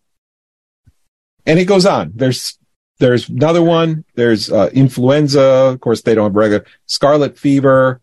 [1.44, 2.12] And it goes on.
[2.14, 2.58] There's
[3.00, 4.04] there's another one.
[4.14, 5.40] There's uh, influenza.
[5.40, 8.00] Of course, they don't have regular scarlet fever.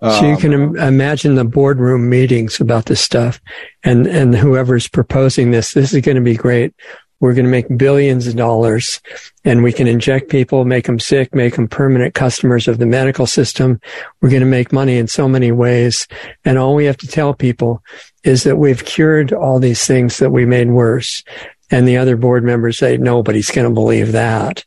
[0.00, 3.40] So you can Im- imagine the boardroom meetings about this stuff,
[3.82, 6.72] and and whoever's proposing this, this is going to be great.
[7.20, 9.00] We're going to make billions of dollars,
[9.44, 13.26] and we can inject people, make them sick, make them permanent customers of the medical
[13.26, 13.80] system.
[14.20, 16.06] We're going to make money in so many ways,
[16.44, 17.82] and all we have to tell people
[18.24, 21.24] is that we've cured all these things that we made worse.
[21.70, 24.64] And the other board members say nobody's going to believe that.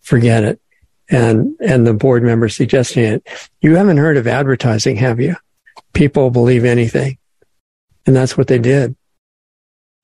[0.00, 0.60] Forget it
[1.08, 3.28] and and the board member suggesting it.
[3.60, 5.36] You haven't heard of advertising, have you?
[5.92, 7.18] People believe anything,
[8.06, 8.94] and that's what they did.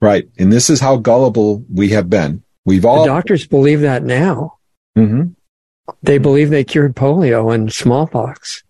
[0.04, 2.42] Right, and this is how gullible we have been.
[2.66, 4.58] We've all the doctors believe that now.
[4.98, 5.30] Mm-hmm.
[6.02, 8.64] They believe they cured polio and smallpox.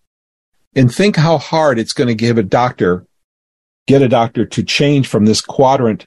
[0.76, 3.04] And think how hard it's going to give a doctor,
[3.88, 6.06] get a doctor to change from this quadrant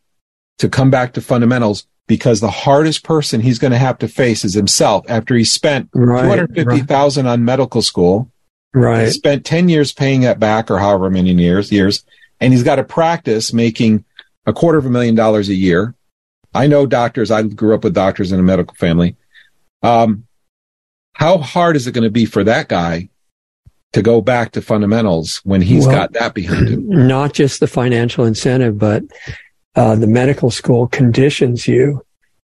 [0.60, 4.46] to come back to fundamentals because the hardest person he's going to have to face
[4.46, 7.32] is himself after he spent right, 250,000 right.
[7.34, 8.32] on medical school.
[8.74, 9.08] Right.
[9.08, 12.06] He spent 10 years paying that back or however many years, years.
[12.40, 14.06] And he's got to practice making
[14.48, 15.94] a quarter of a million dollars a year.
[16.56, 17.30] I know doctors.
[17.30, 19.16] I grew up with doctors in a medical family.
[19.84, 20.26] Um,
[21.14, 23.10] how hard is it going to be for that guy
[23.94, 26.88] to go back to fundamentals when he's well, got that behind him?
[27.08, 29.04] Not just the financial incentive, but
[29.76, 32.04] uh, the medical school conditions you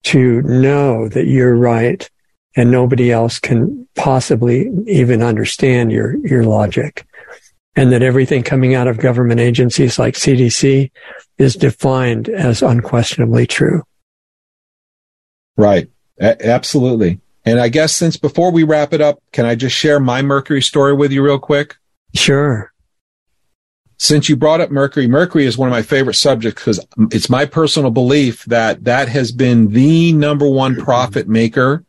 [0.03, 2.09] to know that you're right
[2.55, 7.05] and nobody else can possibly even understand your, your logic.
[7.75, 10.91] And that everything coming out of government agencies like CDC
[11.37, 13.83] is defined as unquestionably true.
[15.55, 15.89] Right.
[16.19, 17.21] A- absolutely.
[17.45, 20.61] And I guess since before we wrap it up, can I just share my Mercury
[20.61, 21.77] story with you real quick?
[22.13, 22.71] Sure
[24.01, 27.45] since you brought up Mercury, Mercury is one of my favorite subjects because it's my
[27.45, 31.85] personal belief that that has been the number one profit maker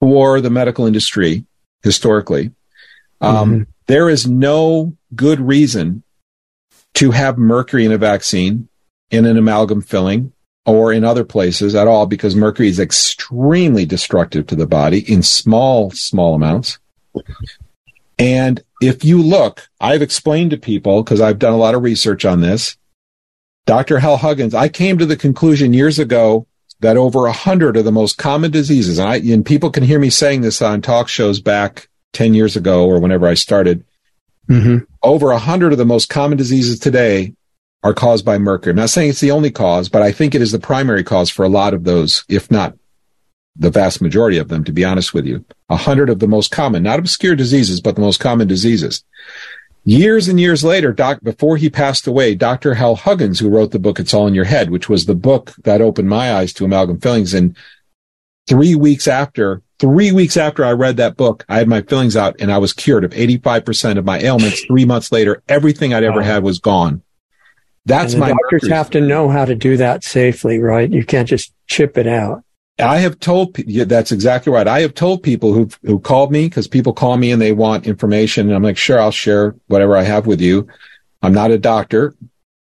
[0.00, 1.44] for the medical industry
[1.82, 2.52] historically.
[3.20, 3.62] Um, mm-hmm.
[3.86, 6.02] There is no good reason
[6.94, 8.68] to have mercury in a vaccine,
[9.10, 10.32] in an amalgam filling,
[10.66, 15.22] or in other places at all because mercury is extremely destructive to the body in
[15.22, 16.78] small, small amounts.
[18.18, 22.24] And if you look, I've explained to people because I've done a lot of research
[22.24, 22.76] on this.
[23.66, 23.98] Dr.
[23.98, 26.46] Hal Huggins, I came to the conclusion years ago
[26.80, 29.98] that over a hundred of the most common diseases, and, I, and people can hear
[29.98, 33.84] me saying this on talk shows back 10 years ago or whenever I started,
[34.48, 34.84] mm-hmm.
[35.02, 37.34] over a hundred of the most common diseases today
[37.82, 38.70] are caused by mercury.
[38.70, 41.28] I'm not saying it's the only cause, but I think it is the primary cause
[41.28, 42.74] for a lot of those, if not
[43.56, 45.44] the vast majority of them, to be honest with you.
[45.68, 49.04] A hundred of the most common, not obscure diseases, but the most common diseases.
[49.84, 52.74] Years and years later, doc, before he passed away, Dr.
[52.74, 55.52] Hal Huggins, who wrote the book It's All in Your Head, which was the book
[55.64, 57.34] that opened my eyes to amalgam fillings.
[57.34, 57.54] And
[58.48, 62.36] three weeks after, three weeks after I read that book, I had my fillings out
[62.38, 64.64] and I was cured of 85% of my ailments.
[64.66, 67.02] Three months later, everything I'd ever had was gone.
[67.84, 70.90] That's my doctors have to know how to do that safely, right?
[70.90, 72.42] You can't just chip it out.
[72.78, 74.66] I have told yeah, that's exactly right.
[74.66, 77.86] I have told people who who called me because people call me and they want
[77.86, 80.66] information, and I'm like, sure, I'll share whatever I have with you.
[81.22, 82.14] I'm not a doctor,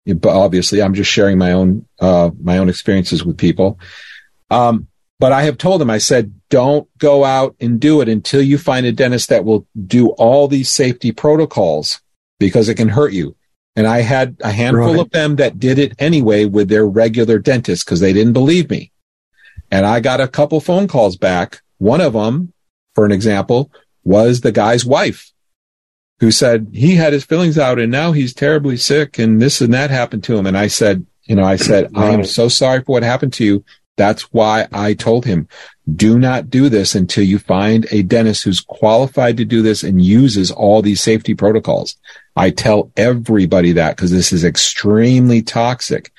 [0.07, 3.81] but obviously, I'm just sharing my own uh, my own experiences with people.
[4.51, 4.87] Um,
[5.19, 8.57] but I have told them, I said, don't go out and do it until you
[8.57, 12.01] find a dentist that will do all these safety protocols
[12.39, 13.35] because it can hurt you.
[13.75, 15.01] And I had a handful right.
[15.01, 18.93] of them that did it anyway with their regular dentist because they didn't believe me.
[19.71, 21.61] And I got a couple phone calls back.
[21.79, 22.53] One of them,
[22.95, 23.71] for an example,
[24.05, 25.33] was the guy's wife
[26.21, 29.73] who said he had his fillings out and now he's terribly sick and this and
[29.75, 30.47] that happened to him.
[30.47, 33.45] And I said, you know, I said, I am so sorry for what happened to
[33.45, 33.65] you.
[33.99, 35.49] That's why I told him,
[35.93, 40.01] do not do this until you find a dentist who's qualified to do this and
[40.01, 41.97] uses all these safety protocols.
[42.37, 46.13] I tell everybody that because this is extremely toxic.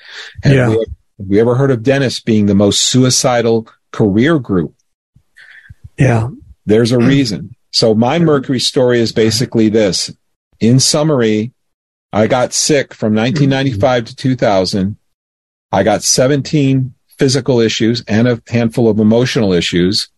[0.44, 0.68] And yeah.
[0.68, 4.74] we, have we ever heard of dentists being the most suicidal career group?
[5.96, 6.28] Yeah.
[6.66, 7.08] There's a mm.
[7.08, 7.56] reason.
[7.70, 10.14] So my Mercury story is basically this.
[10.60, 11.54] In summary,
[12.12, 14.98] I got sick from 1995 to 2000.
[15.72, 20.08] I got 17 physical issues and a handful of emotional issues.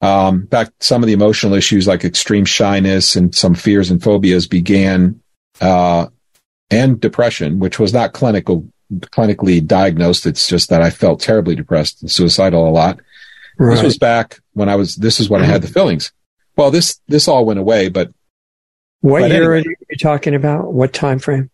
[0.00, 4.02] Um, in fact, some of the emotional issues like extreme shyness and some fears and
[4.02, 5.20] phobias began,
[5.60, 6.06] uh,
[6.70, 10.24] and depression, which was not clinical, clinically diagnosed.
[10.24, 13.00] It's just that I felt terribly depressed and suicidal a lot.
[13.58, 13.74] Right.
[13.74, 16.10] This was back when I was, this is when I had the fillings.
[16.56, 18.10] Well, this, this all went away, but.
[19.02, 20.72] What but year anyway, are you talking about?
[20.72, 21.50] What time frame?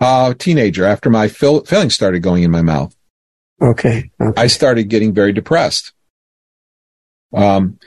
[0.00, 2.96] Uh, teenager after my fill, fillings started going in my mouth.
[3.60, 4.10] Okay.
[4.20, 4.40] okay.
[4.40, 5.92] I started getting very depressed.
[7.34, 7.78] Um,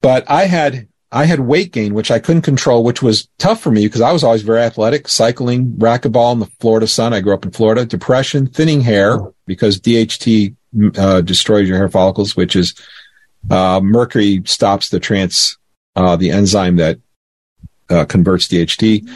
[0.00, 3.70] but I had, I had weight gain, which I couldn't control, which was tough for
[3.70, 7.12] me because I was always very athletic, cycling, racquetball in the Florida sun.
[7.12, 7.84] I grew up in Florida.
[7.84, 10.56] Depression, thinning hair because DHT
[10.98, 12.74] uh, destroys your hair follicles, which is
[13.50, 15.58] uh, mercury stops the trans,
[15.94, 16.98] uh, the enzyme that
[17.88, 19.08] uh, converts DHT.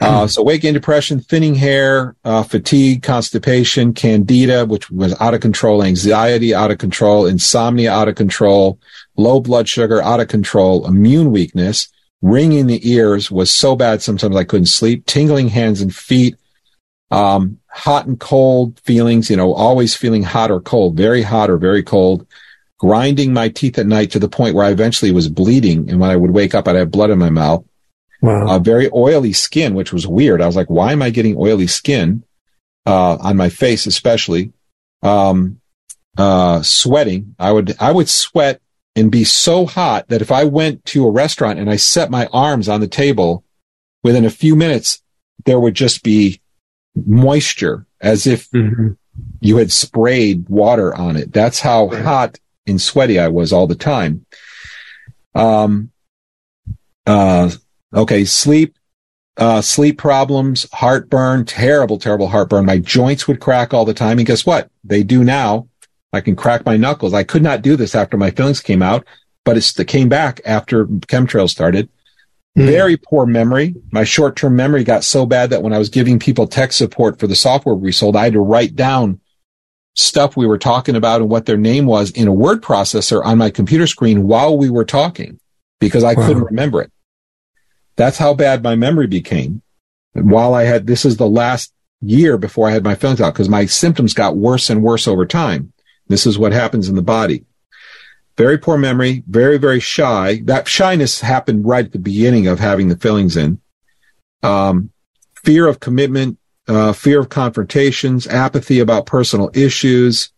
[0.00, 5.40] Uh, so weight gain, depression, thinning hair, uh, fatigue, constipation, candida, which was out of
[5.40, 8.78] control, anxiety out of control, insomnia out of control,
[9.16, 11.88] low blood sugar out of control, immune weakness,
[12.22, 16.36] ringing the ears was so bad sometimes I couldn't sleep, tingling hands and feet,
[17.10, 21.56] um, hot and cold feelings, you know, always feeling hot or cold, very hot or
[21.56, 22.26] very cold,
[22.78, 25.88] grinding my teeth at night to the point where I eventually was bleeding.
[25.90, 27.64] And when I would wake up, I'd have blood in my mouth.
[28.20, 28.48] Wow.
[28.48, 30.42] Uh, very oily skin, which was weird.
[30.42, 32.24] I was like, why am I getting oily skin,
[32.86, 34.52] uh, on my face, especially?
[35.02, 35.60] Um,
[36.16, 37.36] uh, sweating.
[37.38, 38.60] I would, I would sweat
[38.96, 42.26] and be so hot that if I went to a restaurant and I set my
[42.32, 43.44] arms on the table
[44.02, 45.00] within a few minutes,
[45.44, 46.40] there would just be
[47.06, 48.92] moisture as if mm-hmm.
[49.40, 51.32] you had sprayed water on it.
[51.32, 54.26] That's how hot and sweaty I was all the time.
[55.34, 55.92] Um,
[57.06, 57.50] uh,
[57.94, 58.76] Okay, sleep,
[59.36, 62.66] uh, sleep problems, heartburn, terrible, terrible heartburn.
[62.66, 64.18] My joints would crack all the time.
[64.18, 64.70] And guess what?
[64.84, 65.68] They do now.
[66.12, 67.14] I can crack my knuckles.
[67.14, 69.06] I could not do this after my fillings came out,
[69.44, 71.88] but it's, it came back after chemtrails started.
[72.56, 72.66] Mm.
[72.66, 73.74] Very poor memory.
[73.92, 77.18] My short term memory got so bad that when I was giving people tech support
[77.18, 79.20] for the software we sold, I had to write down
[79.94, 83.38] stuff we were talking about and what their name was in a word processor on
[83.38, 85.38] my computer screen while we were talking
[85.80, 86.26] because I wow.
[86.26, 86.92] couldn't remember it.
[87.98, 89.60] That's how bad my memory became.
[90.14, 93.34] And while I had, this is the last year before I had my fillings out
[93.34, 95.72] because my symptoms got worse and worse over time.
[96.06, 97.44] This is what happens in the body.
[98.36, 100.40] Very poor memory, very, very shy.
[100.44, 103.60] That shyness happened right at the beginning of having the fillings in.
[104.44, 104.92] Um,
[105.44, 106.38] fear of commitment,
[106.68, 110.30] uh, fear of confrontations, apathy about personal issues,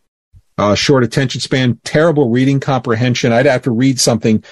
[0.56, 3.32] uh, short attention span, terrible reading comprehension.
[3.32, 4.42] I'd have to read something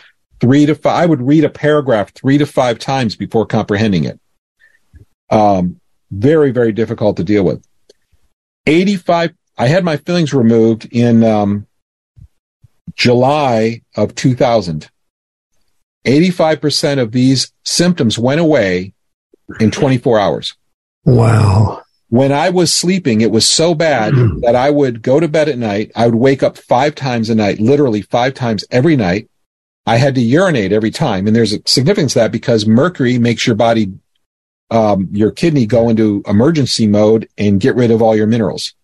[0.41, 1.03] three to five.
[1.03, 4.21] I would read a paragraph three to five times before comprehending it.
[5.31, 7.63] Um, very, very difficult to deal with.
[8.67, 11.67] 85, I had my fillings removed in, um,
[12.95, 14.91] July of 2000.
[16.07, 18.93] 85% of these symptoms went away
[19.61, 20.55] in 24 hours.
[21.05, 21.83] Wow.
[22.09, 25.59] When I was sleeping, it was so bad that I would go to bed at
[25.59, 25.93] night.
[25.95, 29.29] I would wake up five times a night, literally five times every night.
[29.89, 31.27] I had to urinate every time.
[31.27, 33.93] And there's a significance to that because mercury makes your body,
[34.71, 38.75] um, your kidney go into emergency mode and get rid of all your minerals.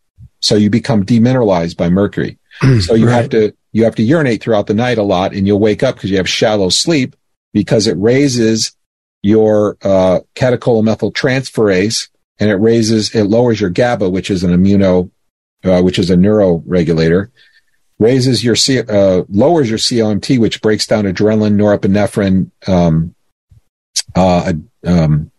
[0.40, 2.38] So you become demineralized by mercury.
[2.80, 3.12] so you right.
[3.14, 5.96] have to, you have to urinate throughout the night a lot and you'll wake up
[5.96, 7.16] because you have shallow sleep
[7.52, 8.74] because it raises
[9.22, 12.08] your, uh, catecholmethyltransferase
[12.38, 15.10] and it raises, it lowers your GABA, which is an immuno,
[15.64, 17.30] uh, which is a neuroregulator
[17.98, 23.14] raises your C, uh, lowers your COMT, which breaks down adrenaline, norepinephrine, um,
[24.14, 24.52] uh,
[24.84, 25.30] um,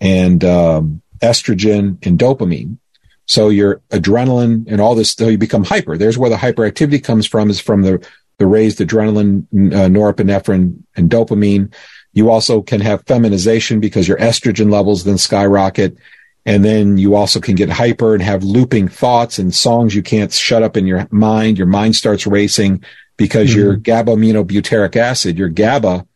[0.00, 2.78] and um, estrogen and dopamine.
[3.26, 5.96] So your adrenaline and all this, so you become hyper.
[5.96, 8.06] There's where the hyperactivity comes from, is from the
[8.38, 11.72] the raised adrenaline, uh, norepinephrine, and dopamine.
[12.12, 15.96] You also can have feminization because your estrogen levels then skyrocket.
[16.44, 20.32] And then you also can get hyper and have looping thoughts and songs you can't
[20.32, 21.56] shut up in your mind.
[21.56, 22.82] Your mind starts racing
[23.16, 23.60] because mm-hmm.
[23.60, 26.06] your gamma-aminobutyric acid, your GABA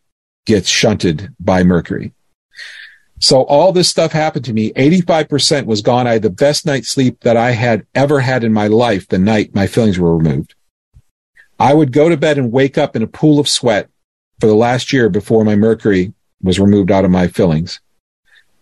[0.44, 2.12] gets shunted by mercury.
[3.19, 4.73] So all this stuff happened to me.
[4.73, 6.07] 85% was gone.
[6.07, 9.19] I had the best night's sleep that I had ever had in my life the
[9.19, 10.55] night my fillings were removed.
[11.59, 13.89] I would go to bed and wake up in a pool of sweat
[14.40, 16.12] for the last year before my mercury
[16.43, 17.81] was removed out of my fillings.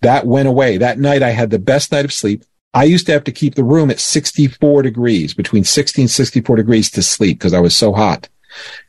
[0.05, 0.76] That went away.
[0.76, 2.44] That night I had the best night of sleep.
[2.74, 6.56] I used to have to keep the room at 64 degrees, between 60 and 64
[6.56, 8.28] degrees to sleep because I was so hot.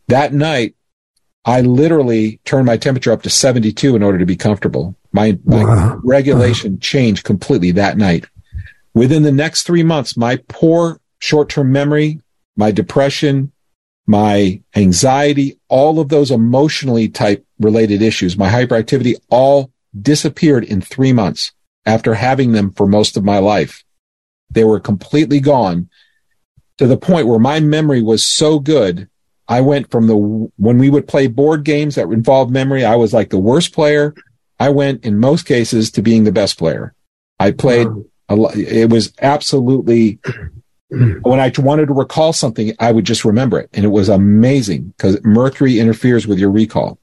[0.07, 0.75] That night,
[1.45, 4.95] I literally turned my temperature up to 72 in order to be comfortable.
[5.11, 6.01] My, my wow.
[6.03, 6.79] regulation wow.
[6.81, 8.25] changed completely that night.
[8.95, 12.19] Within the next three months, my poor short term memory,
[12.57, 13.51] my depression,
[14.07, 19.71] my anxiety, all of those emotionally type related issues, my hyperactivity, all
[20.01, 21.51] disappeared in three months
[21.85, 23.83] after having them for most of my life.
[24.49, 25.89] They were completely gone
[26.77, 29.09] to the point where my memory was so good.
[29.47, 30.15] I went from the,
[30.57, 34.13] when we would play board games that involved memory, I was like the worst player.
[34.59, 36.93] I went in most cases to being the best player.
[37.39, 37.87] I played
[38.29, 38.55] a lot.
[38.55, 40.19] It was absolutely,
[40.89, 43.69] when I wanted to recall something, I would just remember it.
[43.73, 46.97] And it was amazing because Mercury interferes with your recall.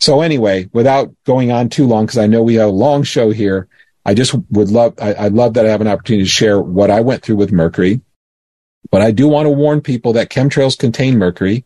[0.00, 3.30] So anyway, without going on too long, because I know we have a long show
[3.30, 3.68] here,
[4.04, 6.90] I just would love, I, I love that I have an opportunity to share what
[6.90, 8.00] I went through with Mercury.
[8.90, 11.64] But I do want to warn people that chemtrails contain mercury.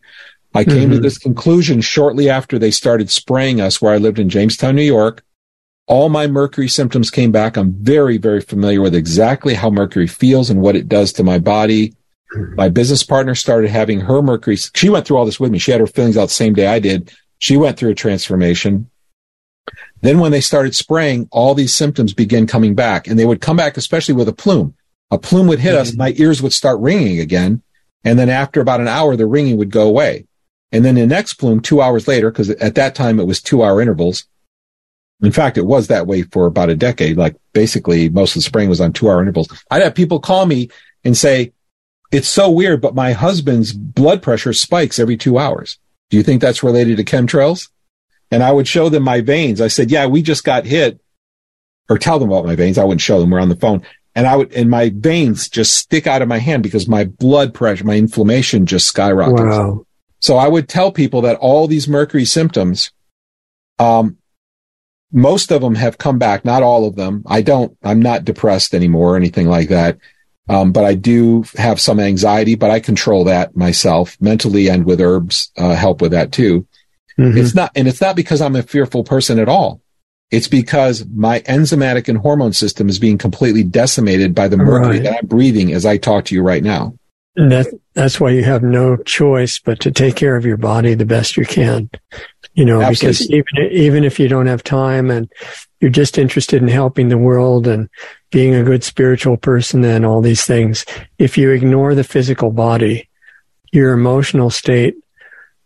[0.53, 0.91] I came mm-hmm.
[0.93, 4.83] to this conclusion shortly after they started spraying us where I lived in Jamestown, New
[4.83, 5.23] York.
[5.87, 7.57] All my mercury symptoms came back.
[7.57, 11.39] I'm very, very familiar with exactly how mercury feels and what it does to my
[11.39, 11.95] body.
[12.55, 14.57] My business partner started having her mercury.
[14.57, 15.59] She went through all this with me.
[15.59, 17.11] She had her feelings out the same day I did.
[17.43, 18.89] She went through a transformation.
[19.99, 23.57] Then when they started spraying, all these symptoms began coming back and they would come
[23.57, 24.75] back, especially with a plume.
[25.11, 25.97] A plume would hit us, mm-hmm.
[25.97, 27.61] my ears would start ringing again.
[28.05, 30.25] And then after about an hour, the ringing would go away.
[30.71, 33.61] And then the next plume, two hours later, because at that time it was two
[33.61, 34.25] hour intervals.
[35.21, 37.17] In fact, it was that way for about a decade.
[37.17, 39.49] Like basically most of the spraying was on two hour intervals.
[39.69, 40.69] I'd have people call me
[41.03, 41.51] and say,
[42.09, 45.77] it's so weird, but my husband's blood pressure spikes every two hours.
[46.13, 47.69] Do you think that's related to chemtrails?
[48.29, 49.59] And I would show them my veins.
[49.59, 51.01] I said, yeah, we just got hit
[51.89, 52.77] or tell them about my veins.
[52.77, 53.31] I wouldn't show them.
[53.31, 53.81] We're on the phone.
[54.13, 57.51] And I would, and my veins just stick out of my hand because my blood
[57.51, 59.41] pressure, my inflammation just skyrockets.
[59.41, 59.87] Wow.
[60.19, 62.91] So I would tell people that all these mercury symptoms,
[63.79, 64.17] um,
[65.11, 67.23] most of them have come back, not all of them.
[67.25, 69.97] I don't, I'm not depressed anymore or anything like that.
[70.49, 74.99] Um, but I do have some anxiety, but I control that myself mentally and with
[74.99, 76.67] herbs, uh, help with that too.
[77.17, 77.37] Mm-hmm.
[77.37, 79.81] It's not, and it's not because I'm a fearful person at all.
[80.31, 85.03] It's because my enzymatic and hormone system is being completely decimated by the mercury right.
[85.03, 86.97] that I'm breathing as I talk to you right now.
[87.35, 91.05] That, that's why you have no choice but to take care of your body the
[91.05, 91.89] best you can.
[92.53, 93.41] You know, Absolutely.
[93.41, 95.31] because even, even if you don't have time and
[95.79, 97.89] you're just interested in helping the world and
[98.31, 100.85] being a good spiritual person and all these things,
[101.17, 103.09] if you ignore the physical body,
[103.71, 104.95] your emotional state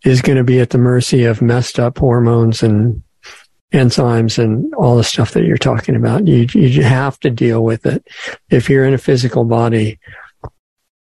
[0.06, 3.04] is going to be at the mercy of messed up hormones and
[3.74, 6.26] enzymes and all the stuff that you're talking about.
[6.26, 8.08] You, you have to deal with it.
[8.50, 10.00] If you're in a physical body.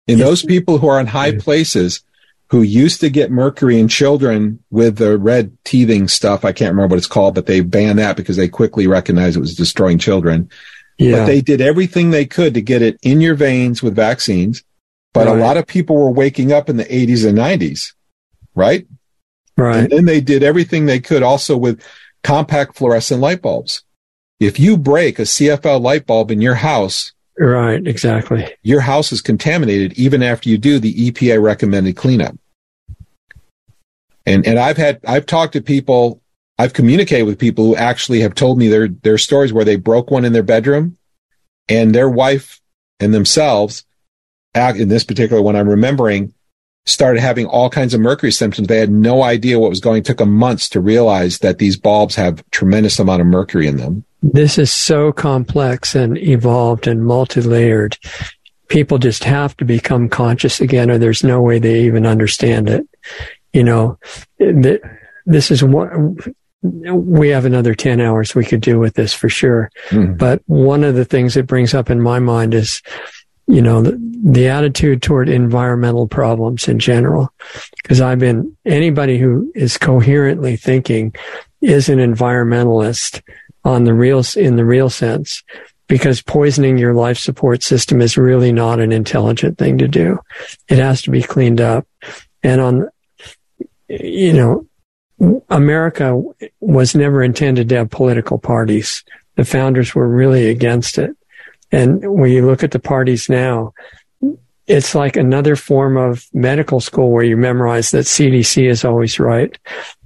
[0.07, 2.03] In those people who are in high places,
[2.49, 6.45] who used to get mercury in children with the red teething stuff.
[6.45, 9.41] I can't remember what it's called, but they banned that because they quickly recognized it
[9.41, 10.49] was destroying children.
[10.99, 11.19] Yeah.
[11.19, 14.63] But they did everything they could to get it in your veins with vaccines.
[15.13, 15.37] But right.
[15.37, 17.95] a lot of people were waking up in the 80s and 90s,
[18.55, 18.87] right?
[19.57, 19.79] Right.
[19.79, 21.83] And then they did everything they could also with
[22.23, 23.83] compact fluorescent light bulbs.
[24.41, 29.20] If you break a CFL light bulb in your house, right, exactly, your house is
[29.23, 32.36] contaminated even after you do the EPA recommended cleanup.
[34.27, 36.20] And and I've had I've talked to people,
[36.59, 40.11] I've communicated with people who actually have told me their their stories where they broke
[40.11, 40.98] one in their bedroom,
[41.69, 42.61] and their wife
[43.01, 43.85] and themselves,
[44.55, 46.34] in this particular one, I'm remembering,
[46.86, 48.69] started having all kinds of mercury symptoms.
[48.69, 49.98] They had no idea what was going.
[49.98, 53.77] It took them months to realize that these bulbs have tremendous amount of mercury in
[53.77, 54.05] them.
[54.23, 57.98] This is so complex and evolved and multi-layered.
[58.69, 62.86] People just have to become conscious again, or there's no way they even understand it
[63.55, 63.98] you know,
[64.39, 65.90] this is what
[66.62, 69.70] we have another 10 hours we could do with this for sure.
[69.90, 70.19] Mm.
[70.19, 72.82] But one of the things it brings up in my mind is,
[73.47, 77.33] you know, the, the attitude toward environmental problems in general.
[77.83, 81.15] Because I've been, anybody who is coherently thinking
[81.61, 83.23] is an environmentalist
[83.65, 85.43] on the real, in the real sense.
[85.87, 90.19] Because poisoning your life support system is really not an intelligent thing to do.
[90.69, 91.87] It has to be cleaned up.
[92.43, 92.89] And on
[93.89, 96.23] you know, America
[96.61, 99.05] was never intended to have political parties.
[99.37, 101.16] The founders were really against it.
[101.73, 103.73] And when you look at the parties now,
[104.66, 109.59] it's like another form of medical school where you memorize that CDC is always right.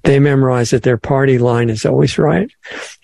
[0.03, 2.51] They memorize that their party line is always right.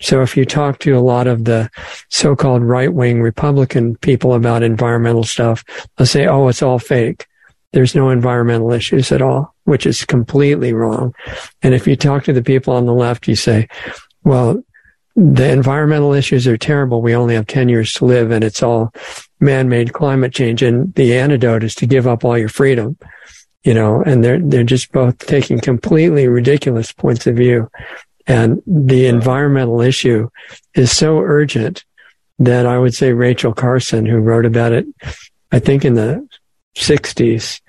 [0.01, 1.69] So if you talk to a lot of the
[2.09, 5.63] so-called right-wing Republican people about environmental stuff,
[5.95, 7.25] they'll say, oh, it's all fake.
[7.71, 9.55] There's no environmental issues at all.
[9.65, 11.13] which is completely wrong.
[11.61, 13.67] And if you talk to the people on the left, you say,
[14.23, 14.63] well,
[15.15, 17.01] the environmental issues are terrible.
[17.01, 18.93] We only have 10 years to live and it's all
[19.39, 20.61] man-made climate change.
[20.61, 22.97] And the antidote is to give up all your freedom,
[23.63, 27.69] you know, and they're, they're just both taking completely ridiculous points of view.
[28.27, 30.29] And the environmental issue
[30.73, 31.85] is so urgent
[32.39, 34.85] that I would say Rachel Carson, who wrote about it,
[35.51, 36.27] I think in the
[36.75, 37.61] 60s,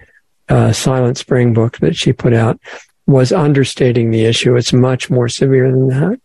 [0.49, 2.59] uh, Silent Spring book that she put out,
[3.07, 4.57] was understating the issue.
[4.57, 6.21] It's much more severe than that.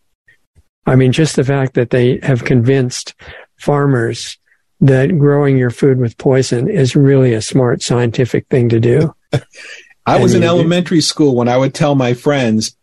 [0.85, 3.13] I mean, just the fact that they have convinced
[3.57, 4.37] farmers
[4.79, 9.13] that growing your food with poison is really a smart scientific thing to do.
[10.05, 12.75] I was in elementary school when I would tell my friends,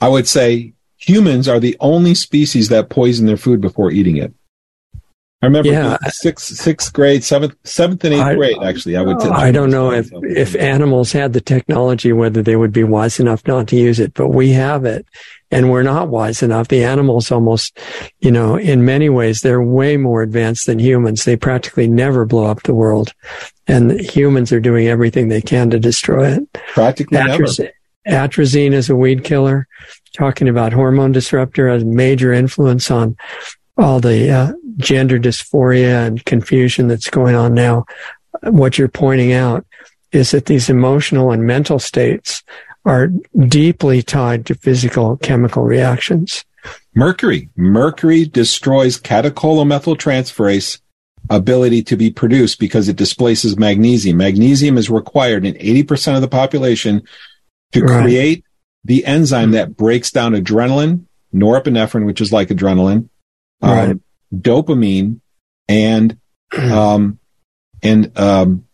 [0.00, 4.34] I would say, humans are the only species that poison their food before eating it.
[5.42, 5.98] I remember yeah.
[6.08, 8.56] sixth, sixth grade, seventh, seventh and eighth I, grade.
[8.62, 9.18] Actually, I would.
[9.18, 13.18] T- I don't know if if animals had the technology, whether they would be wise
[13.18, 15.04] enough not to use it, but we have it,
[15.50, 16.68] and we're not wise enough.
[16.68, 17.76] The animals almost,
[18.20, 21.24] you know, in many ways, they're way more advanced than humans.
[21.24, 23.12] They practically never blow up the world,
[23.66, 26.52] and humans are doing everything they can to destroy it.
[26.68, 27.70] Practically Atrazine,
[28.06, 28.28] never.
[28.28, 29.66] Atrazine is a weed killer.
[30.16, 33.16] Talking about hormone disruptor has major influence on
[33.76, 37.84] all the uh, gender dysphoria and confusion that's going on now,
[38.42, 39.66] what you're pointing out
[40.12, 42.42] is that these emotional and mental states
[42.84, 43.08] are
[43.48, 46.44] deeply tied to physical chemical reactions.
[46.94, 47.48] Mercury.
[47.56, 50.80] Mercury destroys catechol-O-methyltransferase
[51.30, 54.16] ability to be produced because it displaces magnesium.
[54.16, 57.02] Magnesium is required in 80% of the population
[57.72, 58.02] to right.
[58.02, 58.44] create
[58.84, 63.08] the enzyme that breaks down adrenaline, norepinephrine, which is like adrenaline,
[63.62, 63.90] right.
[63.90, 64.02] um,
[64.34, 65.20] dopamine,
[65.68, 66.18] and
[66.58, 67.18] um,
[67.82, 68.66] and um,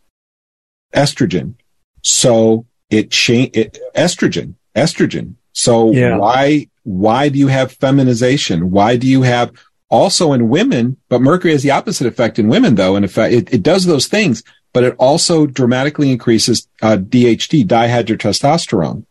[0.94, 1.54] estrogen.
[2.02, 5.34] So it change it, estrogen, estrogen.
[5.52, 6.16] So yeah.
[6.16, 8.70] why why do you have feminization?
[8.70, 9.52] Why do you have
[9.90, 10.96] also in women?
[11.08, 12.96] But Mercury has the opposite effect in women, though.
[12.96, 19.04] And if it, it does those things, but it also dramatically increases uh, DHT, dihydrotestosterone.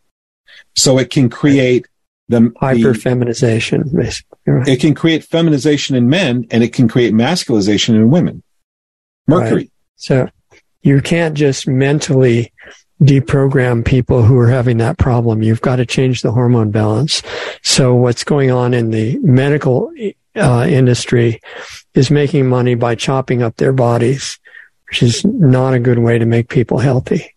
[0.76, 1.88] So it can create
[2.30, 4.38] the hyperfeminization, basically.
[4.45, 4.68] Right.
[4.68, 8.44] It can create feminization in men and it can create masculization in women.
[9.28, 9.56] Mercury.
[9.56, 9.72] Right.
[9.95, 10.30] So
[10.82, 12.54] you can't just mentally
[13.02, 15.44] deprogram people who are having that problem.
[15.44, 17.22] You've got to change the hormone balance.
[17.62, 19.91] So what's going on in the medical
[20.36, 21.40] uh, industry
[21.94, 24.40] is making money by chopping up their bodies,
[24.90, 27.36] which is not a good way to make people healthy.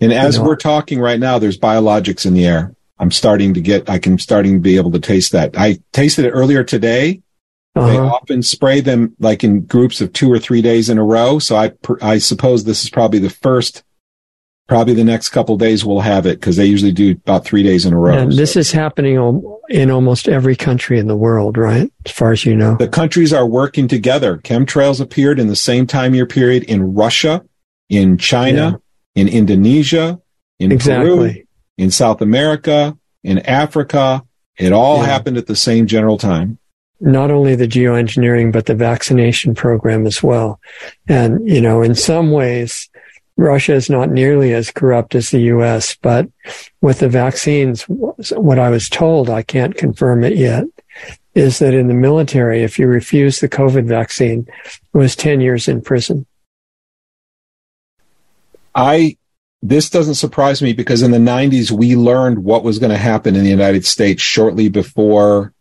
[0.00, 0.48] And as you know?
[0.48, 2.73] we're talking right now, there's biologics in the air.
[2.98, 5.56] I'm starting to get, I can starting to be able to taste that.
[5.58, 7.22] I tasted it earlier today.
[7.76, 7.86] Uh-huh.
[7.88, 11.40] They often spray them like in groups of two or three days in a row.
[11.40, 13.82] So I, I suppose this is probably the first,
[14.68, 17.84] probably the next couple days we'll have it because they usually do about three days
[17.84, 18.16] in a row.
[18.16, 18.36] And so.
[18.36, 19.16] this is happening
[19.68, 21.92] in almost every country in the world, right?
[22.06, 22.76] As far as you know.
[22.76, 24.38] The countries are working together.
[24.38, 27.44] Chemtrails appeared in the same time year period in Russia,
[27.88, 28.80] in China,
[29.16, 29.20] yeah.
[29.20, 30.20] in Indonesia,
[30.60, 31.32] in exactly.
[31.32, 31.43] Peru,
[31.78, 34.24] in South America, in Africa.
[34.56, 35.06] It all yeah.
[35.06, 36.58] happened at the same general time.
[37.00, 40.60] Not only the geoengineering, but the vaccination program as well.
[41.08, 42.88] And, you know, in some ways,
[43.36, 46.28] Russia is not nearly as corrupt as the U.S., but
[46.80, 50.64] with the vaccines, what I was told, I can't confirm it yet,
[51.34, 55.66] is that in the military, if you refuse the COVID vaccine, it was 10 years
[55.66, 56.26] in prison.
[58.74, 59.16] I
[59.64, 63.34] this doesn't surprise me because in the 90s we learned what was going to happen
[63.34, 65.54] in the United States shortly before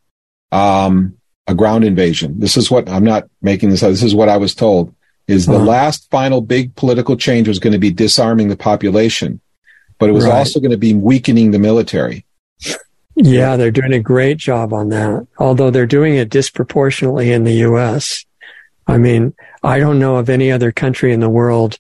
[0.52, 1.16] um,
[1.48, 2.38] a ground invasion.
[2.38, 3.92] This is what I'm not making this up.
[3.92, 4.94] This is what I was told
[5.28, 5.64] is the uh-huh.
[5.64, 9.40] last final big political change was going to be disarming the population,
[10.00, 10.34] but it was right.
[10.34, 12.26] also going to be weakening the military.
[13.16, 15.26] Yeah, they're doing a great job on that.
[15.38, 18.26] Although they're doing it disproportionately in the U.S.
[18.86, 21.80] I mean, I don't know of any other country in the world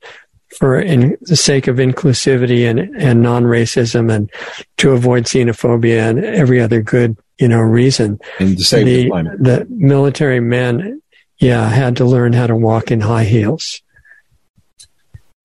[0.57, 4.31] for in the sake of inclusivity and, and non-racism and
[4.77, 8.19] to avoid xenophobia and every other good, you know, reason.
[8.39, 9.43] And to save the, the climate.
[9.43, 11.01] The military men,
[11.37, 13.81] yeah, had to learn how to walk in high heels.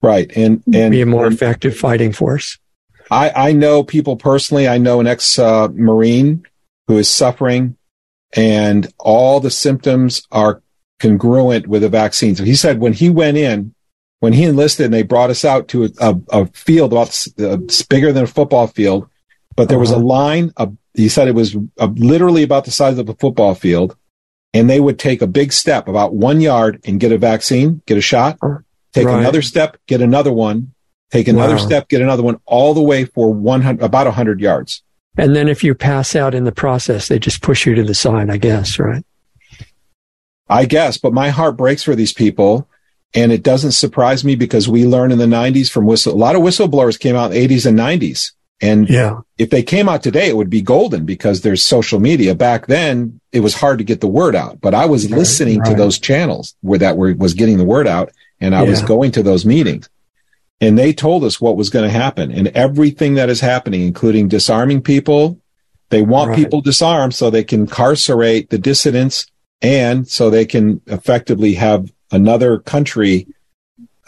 [0.02, 0.30] Right.
[0.36, 2.58] And, and be a more and, effective fighting force.
[3.10, 4.68] I, I know people personally.
[4.68, 6.44] I know an ex uh, Marine
[6.86, 7.76] who is suffering
[8.36, 10.62] and all the symptoms are
[11.00, 12.36] congruent with the vaccine.
[12.36, 13.74] So he said when he went in,
[14.20, 17.58] when he enlisted and they brought us out to a, a, a field about uh,
[17.88, 19.08] bigger than a football field,
[19.56, 20.04] but there was a uh-huh.
[20.04, 20.52] line.
[20.56, 23.96] Of, he said it was uh, literally about the size of a football field,
[24.52, 27.96] and they would take a big step about one yard and get a vaccine, get
[27.96, 28.38] a shot,
[28.92, 29.20] take right.
[29.20, 30.72] another step, get another one,
[31.10, 31.66] take another wow.
[31.66, 34.82] step, get another one, all the way for 100, about 100 yards.
[35.16, 37.94] And then if you pass out in the process, they just push you to the
[37.94, 39.04] side, I guess, right?
[40.48, 42.68] I guess, but my heart breaks for these people.
[43.14, 46.36] And it doesn't surprise me because we learned in the 90s from whistle, a lot
[46.36, 48.32] of whistleblowers came out in the 80s and 90s.
[48.60, 49.20] And yeah.
[49.38, 52.34] if they came out today, it would be golden because there's social media.
[52.34, 55.60] Back then, it was hard to get the word out, but I was right, listening
[55.60, 55.70] right.
[55.70, 58.10] to those channels where that were, was getting the word out
[58.40, 58.70] and I yeah.
[58.70, 59.88] was going to those meetings
[60.60, 64.28] and they told us what was going to happen and everything that is happening, including
[64.28, 65.40] disarming people.
[65.90, 66.36] They want right.
[66.36, 69.26] people disarmed so they can incarcerate the dissidents
[69.62, 73.26] and so they can effectively have another country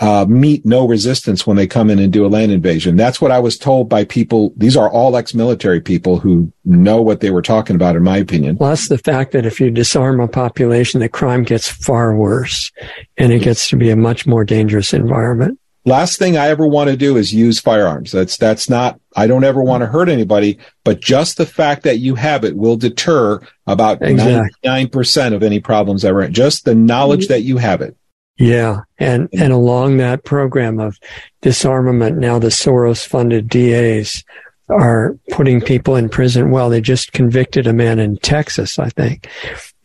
[0.00, 2.96] uh, meet no resistance when they come in and do a land invasion.
[2.96, 4.52] That's what I was told by people.
[4.56, 8.56] These are all ex-military people who know what they were talking about, in my opinion.
[8.56, 12.72] Plus the fact that if you disarm a population, the crime gets far worse
[13.18, 15.59] and it gets to be a much more dangerous environment.
[15.86, 18.12] Last thing I ever want to do is use firearms.
[18.12, 21.98] That's, that's not, I don't ever want to hurt anybody, but just the fact that
[21.98, 24.50] you have it will deter about exactly.
[24.64, 26.28] 99% of any problems ever.
[26.28, 27.96] Just the knowledge that you have it.
[28.38, 28.80] Yeah.
[28.98, 30.98] And, and along that program of
[31.40, 34.22] disarmament, now the Soros funded DAs
[34.68, 36.50] are putting people in prison.
[36.50, 39.28] Well, they just convicted a man in Texas, I think,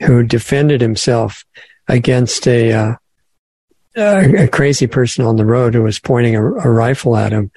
[0.03, 1.45] who defended himself
[1.88, 2.95] against a, uh,
[3.95, 7.51] a crazy person on the road who was pointing a, a, rifle at him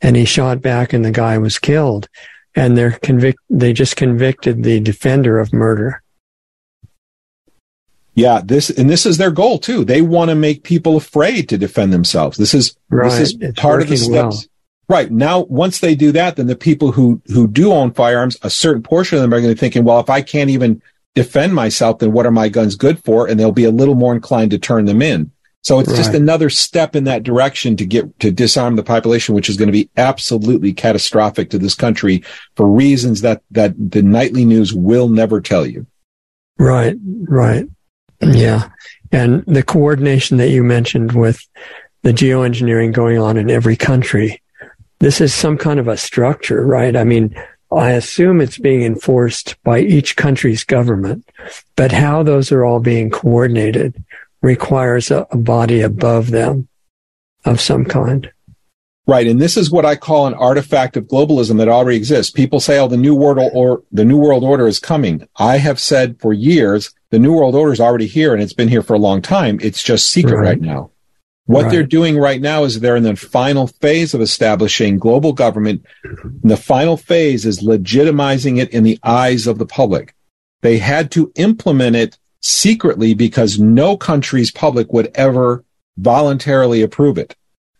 [0.00, 2.08] and he shot back and the guy was killed.
[2.54, 6.02] And they're convict, they just convicted the defender of murder.
[8.14, 9.84] Yeah, this and this is their goal too.
[9.84, 12.36] They want to make people afraid to defend themselves.
[12.36, 13.10] This is right.
[13.10, 14.10] this is it's part of the steps.
[14.10, 14.42] Well.
[14.88, 18.50] Right now, once they do that, then the people who who do own firearms, a
[18.50, 20.82] certain portion of them are going to be thinking, well, if I can't even
[21.14, 23.26] defend myself, then what are my guns good for?
[23.26, 25.30] And they'll be a little more inclined to turn them in.
[25.62, 25.96] So it's right.
[25.96, 29.68] just another step in that direction to get to disarm the population, which is going
[29.68, 32.24] to be absolutely catastrophic to this country
[32.56, 35.86] for reasons that that the nightly news will never tell you.
[36.58, 36.96] Right,
[37.28, 37.66] right.
[38.20, 38.68] Yeah.
[39.12, 41.46] And the coordination that you mentioned with
[42.02, 44.42] the geoengineering going on in every country,
[44.98, 46.96] this is some kind of a structure, right?
[46.96, 47.34] I mean,
[47.70, 51.28] I assume it's being enforced by each country's government,
[51.76, 54.02] but how those are all being coordinated
[54.42, 56.68] requires a, a body above them
[57.44, 58.30] of some kind.
[59.06, 62.30] Right, and this is what I call an artifact of globalism that already exists.
[62.30, 65.80] People say, "Oh, the new world or the new world order is coming." I have
[65.80, 68.94] said for years, the new world order is already here, and it's been here for
[68.94, 69.58] a long time.
[69.60, 70.92] It's just secret right, right now.
[71.46, 71.72] What right.
[71.72, 75.84] they're doing right now is they're in the final phase of establishing global government.
[76.04, 80.14] And the final phase is legitimizing it in the eyes of the public.
[80.60, 85.64] They had to implement it secretly because no country's public would ever
[85.96, 87.34] voluntarily approve it.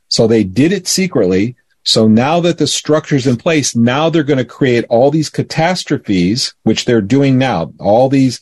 [0.08, 1.56] So they did it secretly.
[1.84, 6.54] So now that the structure's in place, now they're going to create all these catastrophes,
[6.62, 8.40] which they're doing now, all these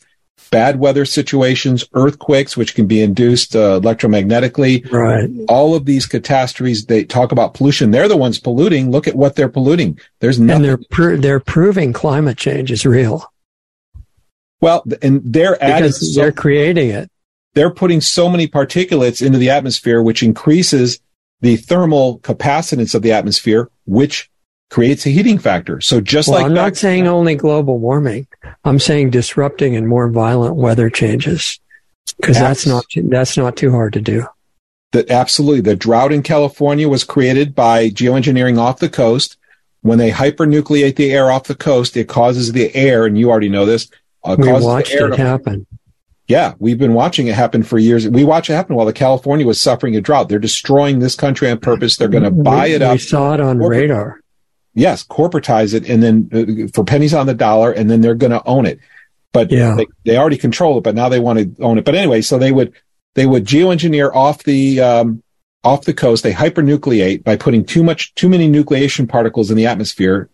[0.51, 4.91] bad weather situations, earthquakes, which can be induced uh, electromagnetically.
[4.91, 5.29] Right.
[5.47, 7.89] All of these catastrophes, they talk about pollution.
[7.89, 8.91] They're the ones polluting.
[8.91, 9.97] Look at what they're polluting.
[10.19, 10.65] There's nothing.
[10.65, 13.30] And they're, they're proving climate change is real.
[14.61, 17.09] Well, and they're because they're creating it.
[17.53, 20.99] They're putting so many particulates into the atmosphere, which increases
[21.41, 24.29] the thermal capacitance of the atmosphere, which
[24.69, 25.81] creates a heating factor.
[25.81, 28.27] So just well, like I'm not saying only global warming.
[28.63, 31.59] I'm saying disrupting and more violent weather changes
[32.17, 34.25] because that's not that's not too hard to do.
[34.91, 39.37] That absolutely the drought in California was created by geoengineering off the coast.
[39.81, 43.49] When they hypernucleate the air off the coast, it causes the air, and you already
[43.49, 43.89] know this.
[44.23, 45.65] Uh, we watched it to, happen.
[46.27, 48.07] Yeah, we've been watching it happen for years.
[48.07, 50.29] We watch it happen while the California was suffering a drought.
[50.29, 51.97] They're destroying this country on purpose.
[51.97, 52.93] They're going to buy we, it up.
[52.93, 54.21] We saw it on radar.
[54.73, 58.31] Yes, corporatize it and then uh, for pennies on the dollar, and then they're going
[58.31, 58.79] to own it.
[59.33, 59.75] But yeah.
[59.75, 61.85] they, they already control it, but now they want to own it.
[61.85, 62.73] But anyway, so they would
[63.15, 65.23] they would geoengineer off the um,
[65.63, 66.23] off the coast.
[66.23, 70.29] They hypernucleate by putting too much too many nucleation particles in the atmosphere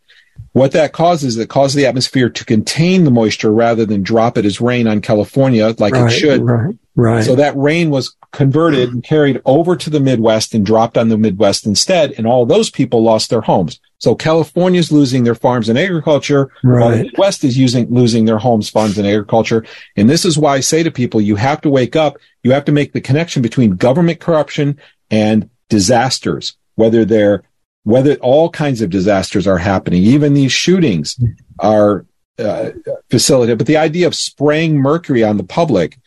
[0.53, 4.45] what that causes, it causes the atmosphere to contain the moisture rather than drop it
[4.45, 6.41] as rain on California like right, it should.
[6.41, 7.23] Right, right.
[7.23, 11.17] So that rain was converted and carried over to the Midwest and dropped on the
[11.17, 12.13] Midwest instead.
[12.17, 13.79] And all those people lost their homes.
[13.99, 16.51] So California's losing their farms and agriculture.
[16.63, 16.81] Right.
[16.81, 19.65] While the Midwest is using, losing their homes, farms and agriculture.
[19.95, 22.17] And this is why I say to people, you have to wake up.
[22.43, 24.79] You have to make the connection between government corruption
[25.11, 27.43] and disasters, whether they're
[27.87, 31.17] whether all kinds of disasters are happening, even these shootings
[31.59, 32.05] are
[32.37, 32.71] uh,
[33.09, 33.57] facilitated.
[33.57, 35.97] But the idea of spraying mercury on the public,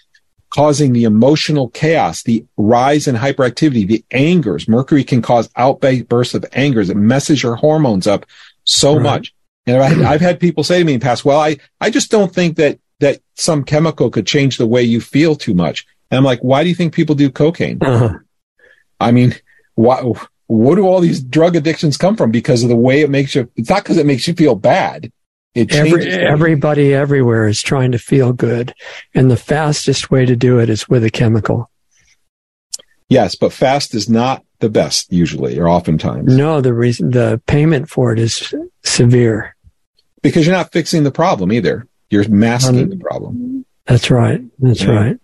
[0.51, 4.69] causing the emotional chaos, the rise in hyperactivity, the angers.
[4.69, 6.91] Mercury can cause outbursts of angers.
[6.91, 8.27] It messes your hormones up
[8.65, 9.03] so right.
[9.03, 9.35] much.
[9.67, 12.11] And I've, I've had people say to me in the past, well, I, I just
[12.11, 15.87] don't think that, that some chemical could change the way you feel too much.
[16.11, 17.79] And I'm like, why do you think people do cocaine?
[17.81, 18.19] Uh-huh.
[19.01, 19.35] I mean,
[19.77, 20.05] why,
[20.51, 22.33] where do all these drug addictions come from?
[22.33, 25.13] Because of the way it makes you, it's not because it makes you feel bad.
[25.55, 28.75] It Every, everybody everywhere is trying to feel good.
[29.15, 31.71] And the fastest way to do it is with a chemical.
[33.09, 36.37] Yes, but fast is not the best usually or oftentimes.
[36.37, 38.55] No, the reason the payment for it is
[38.85, 39.57] severe.
[40.23, 41.87] Because you're not fixing the problem either.
[42.11, 43.65] You're masking um, the problem.
[43.87, 44.41] That's right.
[44.59, 44.91] That's yeah.
[44.91, 45.21] right.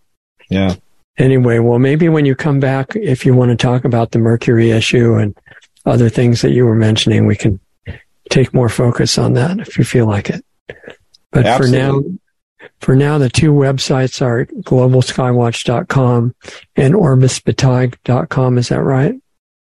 [0.50, 0.74] Yeah.
[1.18, 4.70] Anyway, well, maybe when you come back, if you want to talk about the mercury
[4.70, 5.36] issue and
[5.86, 7.58] other things that you were mentioning, we can
[8.28, 10.44] take more focus on that if you feel like it.
[11.30, 11.56] But Absolutely.
[11.56, 12.18] for now,
[12.80, 16.34] for now, the two websites are globalskywatch.com
[16.76, 18.58] and orbisvitae.com.
[18.58, 19.14] Is that right?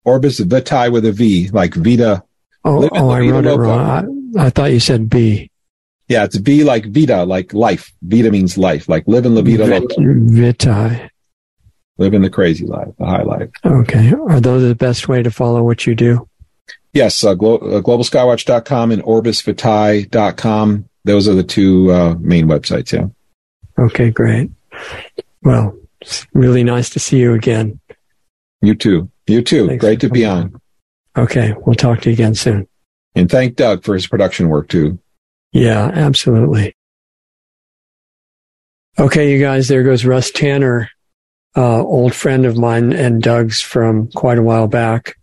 [0.05, 2.23] Orbis Vitae with a V, like Vita.
[2.65, 4.33] Oh, oh I wrote it wrong.
[4.37, 5.51] I, I, thought you said B.
[6.09, 7.93] Yeah, it's V like Vita, like life.
[8.03, 9.95] Vita means life, like live in la vida loca.
[9.99, 11.11] Vitae.
[11.97, 13.51] Living the crazy life, the high life.
[13.65, 14.13] Okay.
[14.13, 16.29] Are those the best way to follow what you do?
[16.93, 20.89] Yes, uh, glo- uh, globalskywatch.com and orbisvitae.com.
[21.05, 23.07] Those are the two uh, main websites, yeah.
[23.79, 24.51] Okay, great.
[25.43, 27.81] Well, it's really nice to see you again.
[28.63, 29.11] You too.
[29.27, 29.69] You too.
[29.69, 30.61] Thanks great to be on.
[31.17, 32.67] Okay, we'll talk to you again soon.
[33.15, 34.99] And thank Doug for his production work too.
[35.53, 36.75] Yeah, absolutely.
[38.99, 40.89] Okay, you guys, there goes Russ Tanner
[41.57, 45.17] uh, old friend of mine and Doug's from quite a while back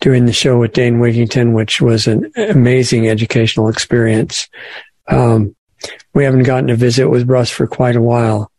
[0.00, 4.48] doing the show with Dane Wigington, which was an amazing educational experience.
[5.08, 5.54] Um,
[6.14, 8.50] we haven't gotten to visit with Russ for quite a while,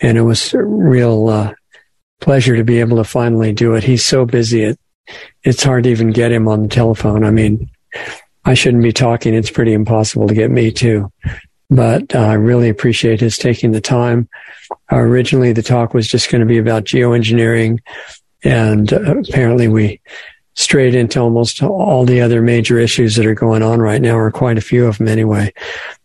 [0.00, 1.54] and it was a real uh,
[2.20, 3.84] pleasure to be able to finally do it.
[3.84, 4.80] He's so busy, it,
[5.42, 7.24] it's hard to even get him on the telephone.
[7.24, 7.70] I mean,
[8.44, 9.34] I shouldn't be talking.
[9.34, 11.10] It's pretty impossible to get me too
[11.72, 14.28] but uh, I really appreciate his taking the time.
[14.92, 17.78] Uh, originally, the talk was just going to be about geoengineering,
[18.44, 19.98] and uh, apparently, we
[20.54, 24.30] strayed into almost all the other major issues that are going on right now, or
[24.30, 25.50] quite a few of them anyway.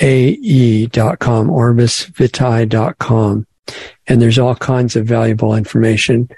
[0.00, 3.46] A E dot com, orbisvitae dot com.
[4.06, 6.28] And there's all kinds of valuable information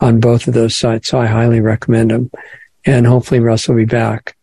[0.00, 1.08] on both of those sites.
[1.08, 2.30] So I highly recommend them.
[2.84, 4.36] And hopefully Russ will be back.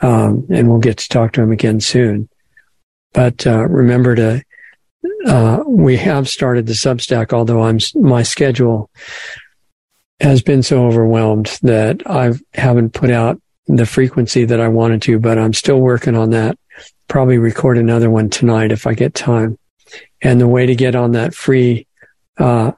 [0.00, 2.28] Um, and we'll get to talk to him again soon.
[3.12, 4.44] But, uh, remember to,
[5.26, 8.88] uh, we have started the Substack, although I'm, my schedule
[10.20, 15.18] has been so overwhelmed that I haven't put out the frequency that I wanted to,
[15.18, 16.58] but I'm still working on that.
[17.08, 19.58] Probably record another one tonight if I get time.
[20.22, 21.86] And the way to get on that free
[22.38, 22.72] uh,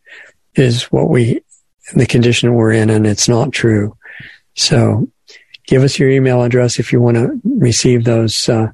[0.55, 1.41] is what we
[1.95, 3.97] the condition we're in and it's not true.
[4.55, 5.09] So
[5.67, 8.69] give us your email address if you want to receive those uh,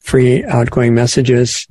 [0.00, 1.66] free outgoing messages.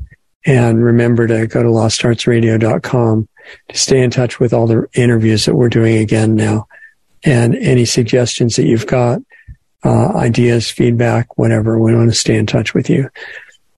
[0.46, 3.28] And remember to go to lostartsradio.com
[3.70, 6.68] to stay in touch with all the interviews that we're doing again now.
[7.24, 9.20] And any suggestions that you've got
[9.84, 13.10] uh, ideas feedback whatever we want to stay in touch with you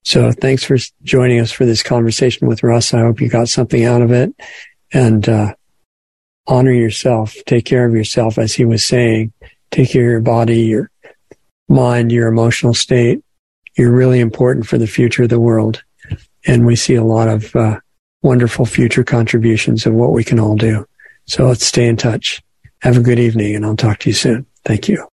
[0.02, 2.92] so thanks for joining us for this conversation with Russ.
[2.92, 4.34] I hope you got something out of it
[4.92, 5.54] and, uh,
[6.46, 7.36] honor yourself.
[7.46, 8.38] Take care of yourself.
[8.38, 9.32] As he was saying,
[9.70, 10.90] take care of your body, your
[11.68, 13.20] mind, your emotional state.
[13.76, 15.82] You're really important for the future of the world.
[16.44, 17.78] And we see a lot of, uh,
[18.22, 20.86] wonderful future contributions of what we can all do.
[21.26, 22.42] So let's stay in touch.
[22.80, 24.46] Have a good evening and I'll talk to you soon.
[24.64, 25.11] Thank you.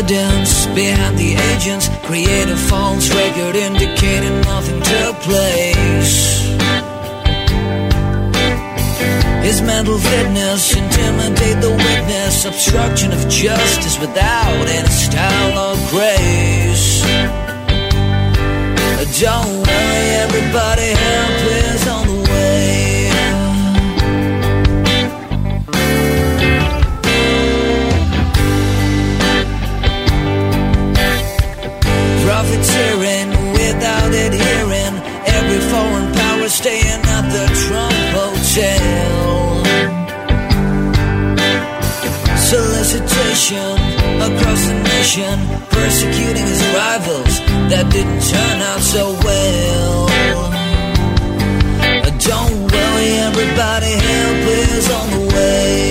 [0.00, 6.40] Evidence behind the agents create a false record indicating nothing took place.
[9.44, 17.02] His mental fitness intimidate the witness, obstruction of justice without any style or grace.
[19.20, 19.59] Don't
[43.40, 45.38] Solicitation across the nation,
[45.70, 50.08] persecuting his rivals that didn't turn out so well.
[52.20, 55.89] Don't worry, everybody, help is on the way.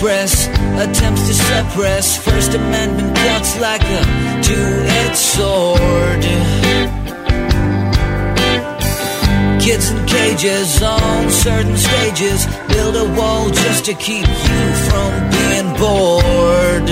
[0.00, 0.48] Press
[0.78, 4.02] attempts to suppress First Amendment cuts like a
[4.42, 6.22] two-edged sword.
[9.60, 15.68] Kids in cages on certain stages build a wall just to keep you from being
[15.78, 16.90] bored.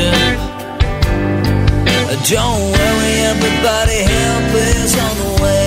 [2.31, 5.62] Don't worry, everybody, help is on the way.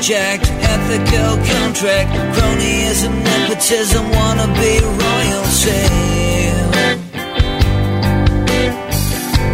[0.00, 5.82] Hijacked ethical contract, cronyism, nepotism, wannabe royalty.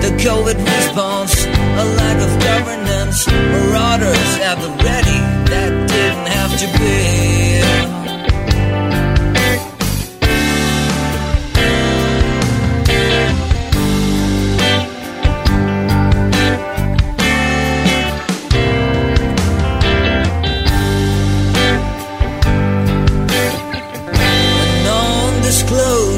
[0.03, 6.67] The COVID response, a lack of governance, marauders at the ready, that didn't have to
[6.79, 7.96] be.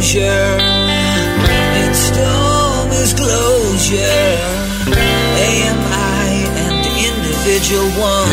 [0.09, 0.57] Disclosure.
[1.85, 4.39] It's still disclosure.
[5.37, 6.31] AMI
[6.65, 8.33] and individual one.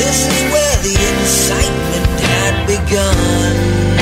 [0.00, 3.93] This is where the incitement had begun.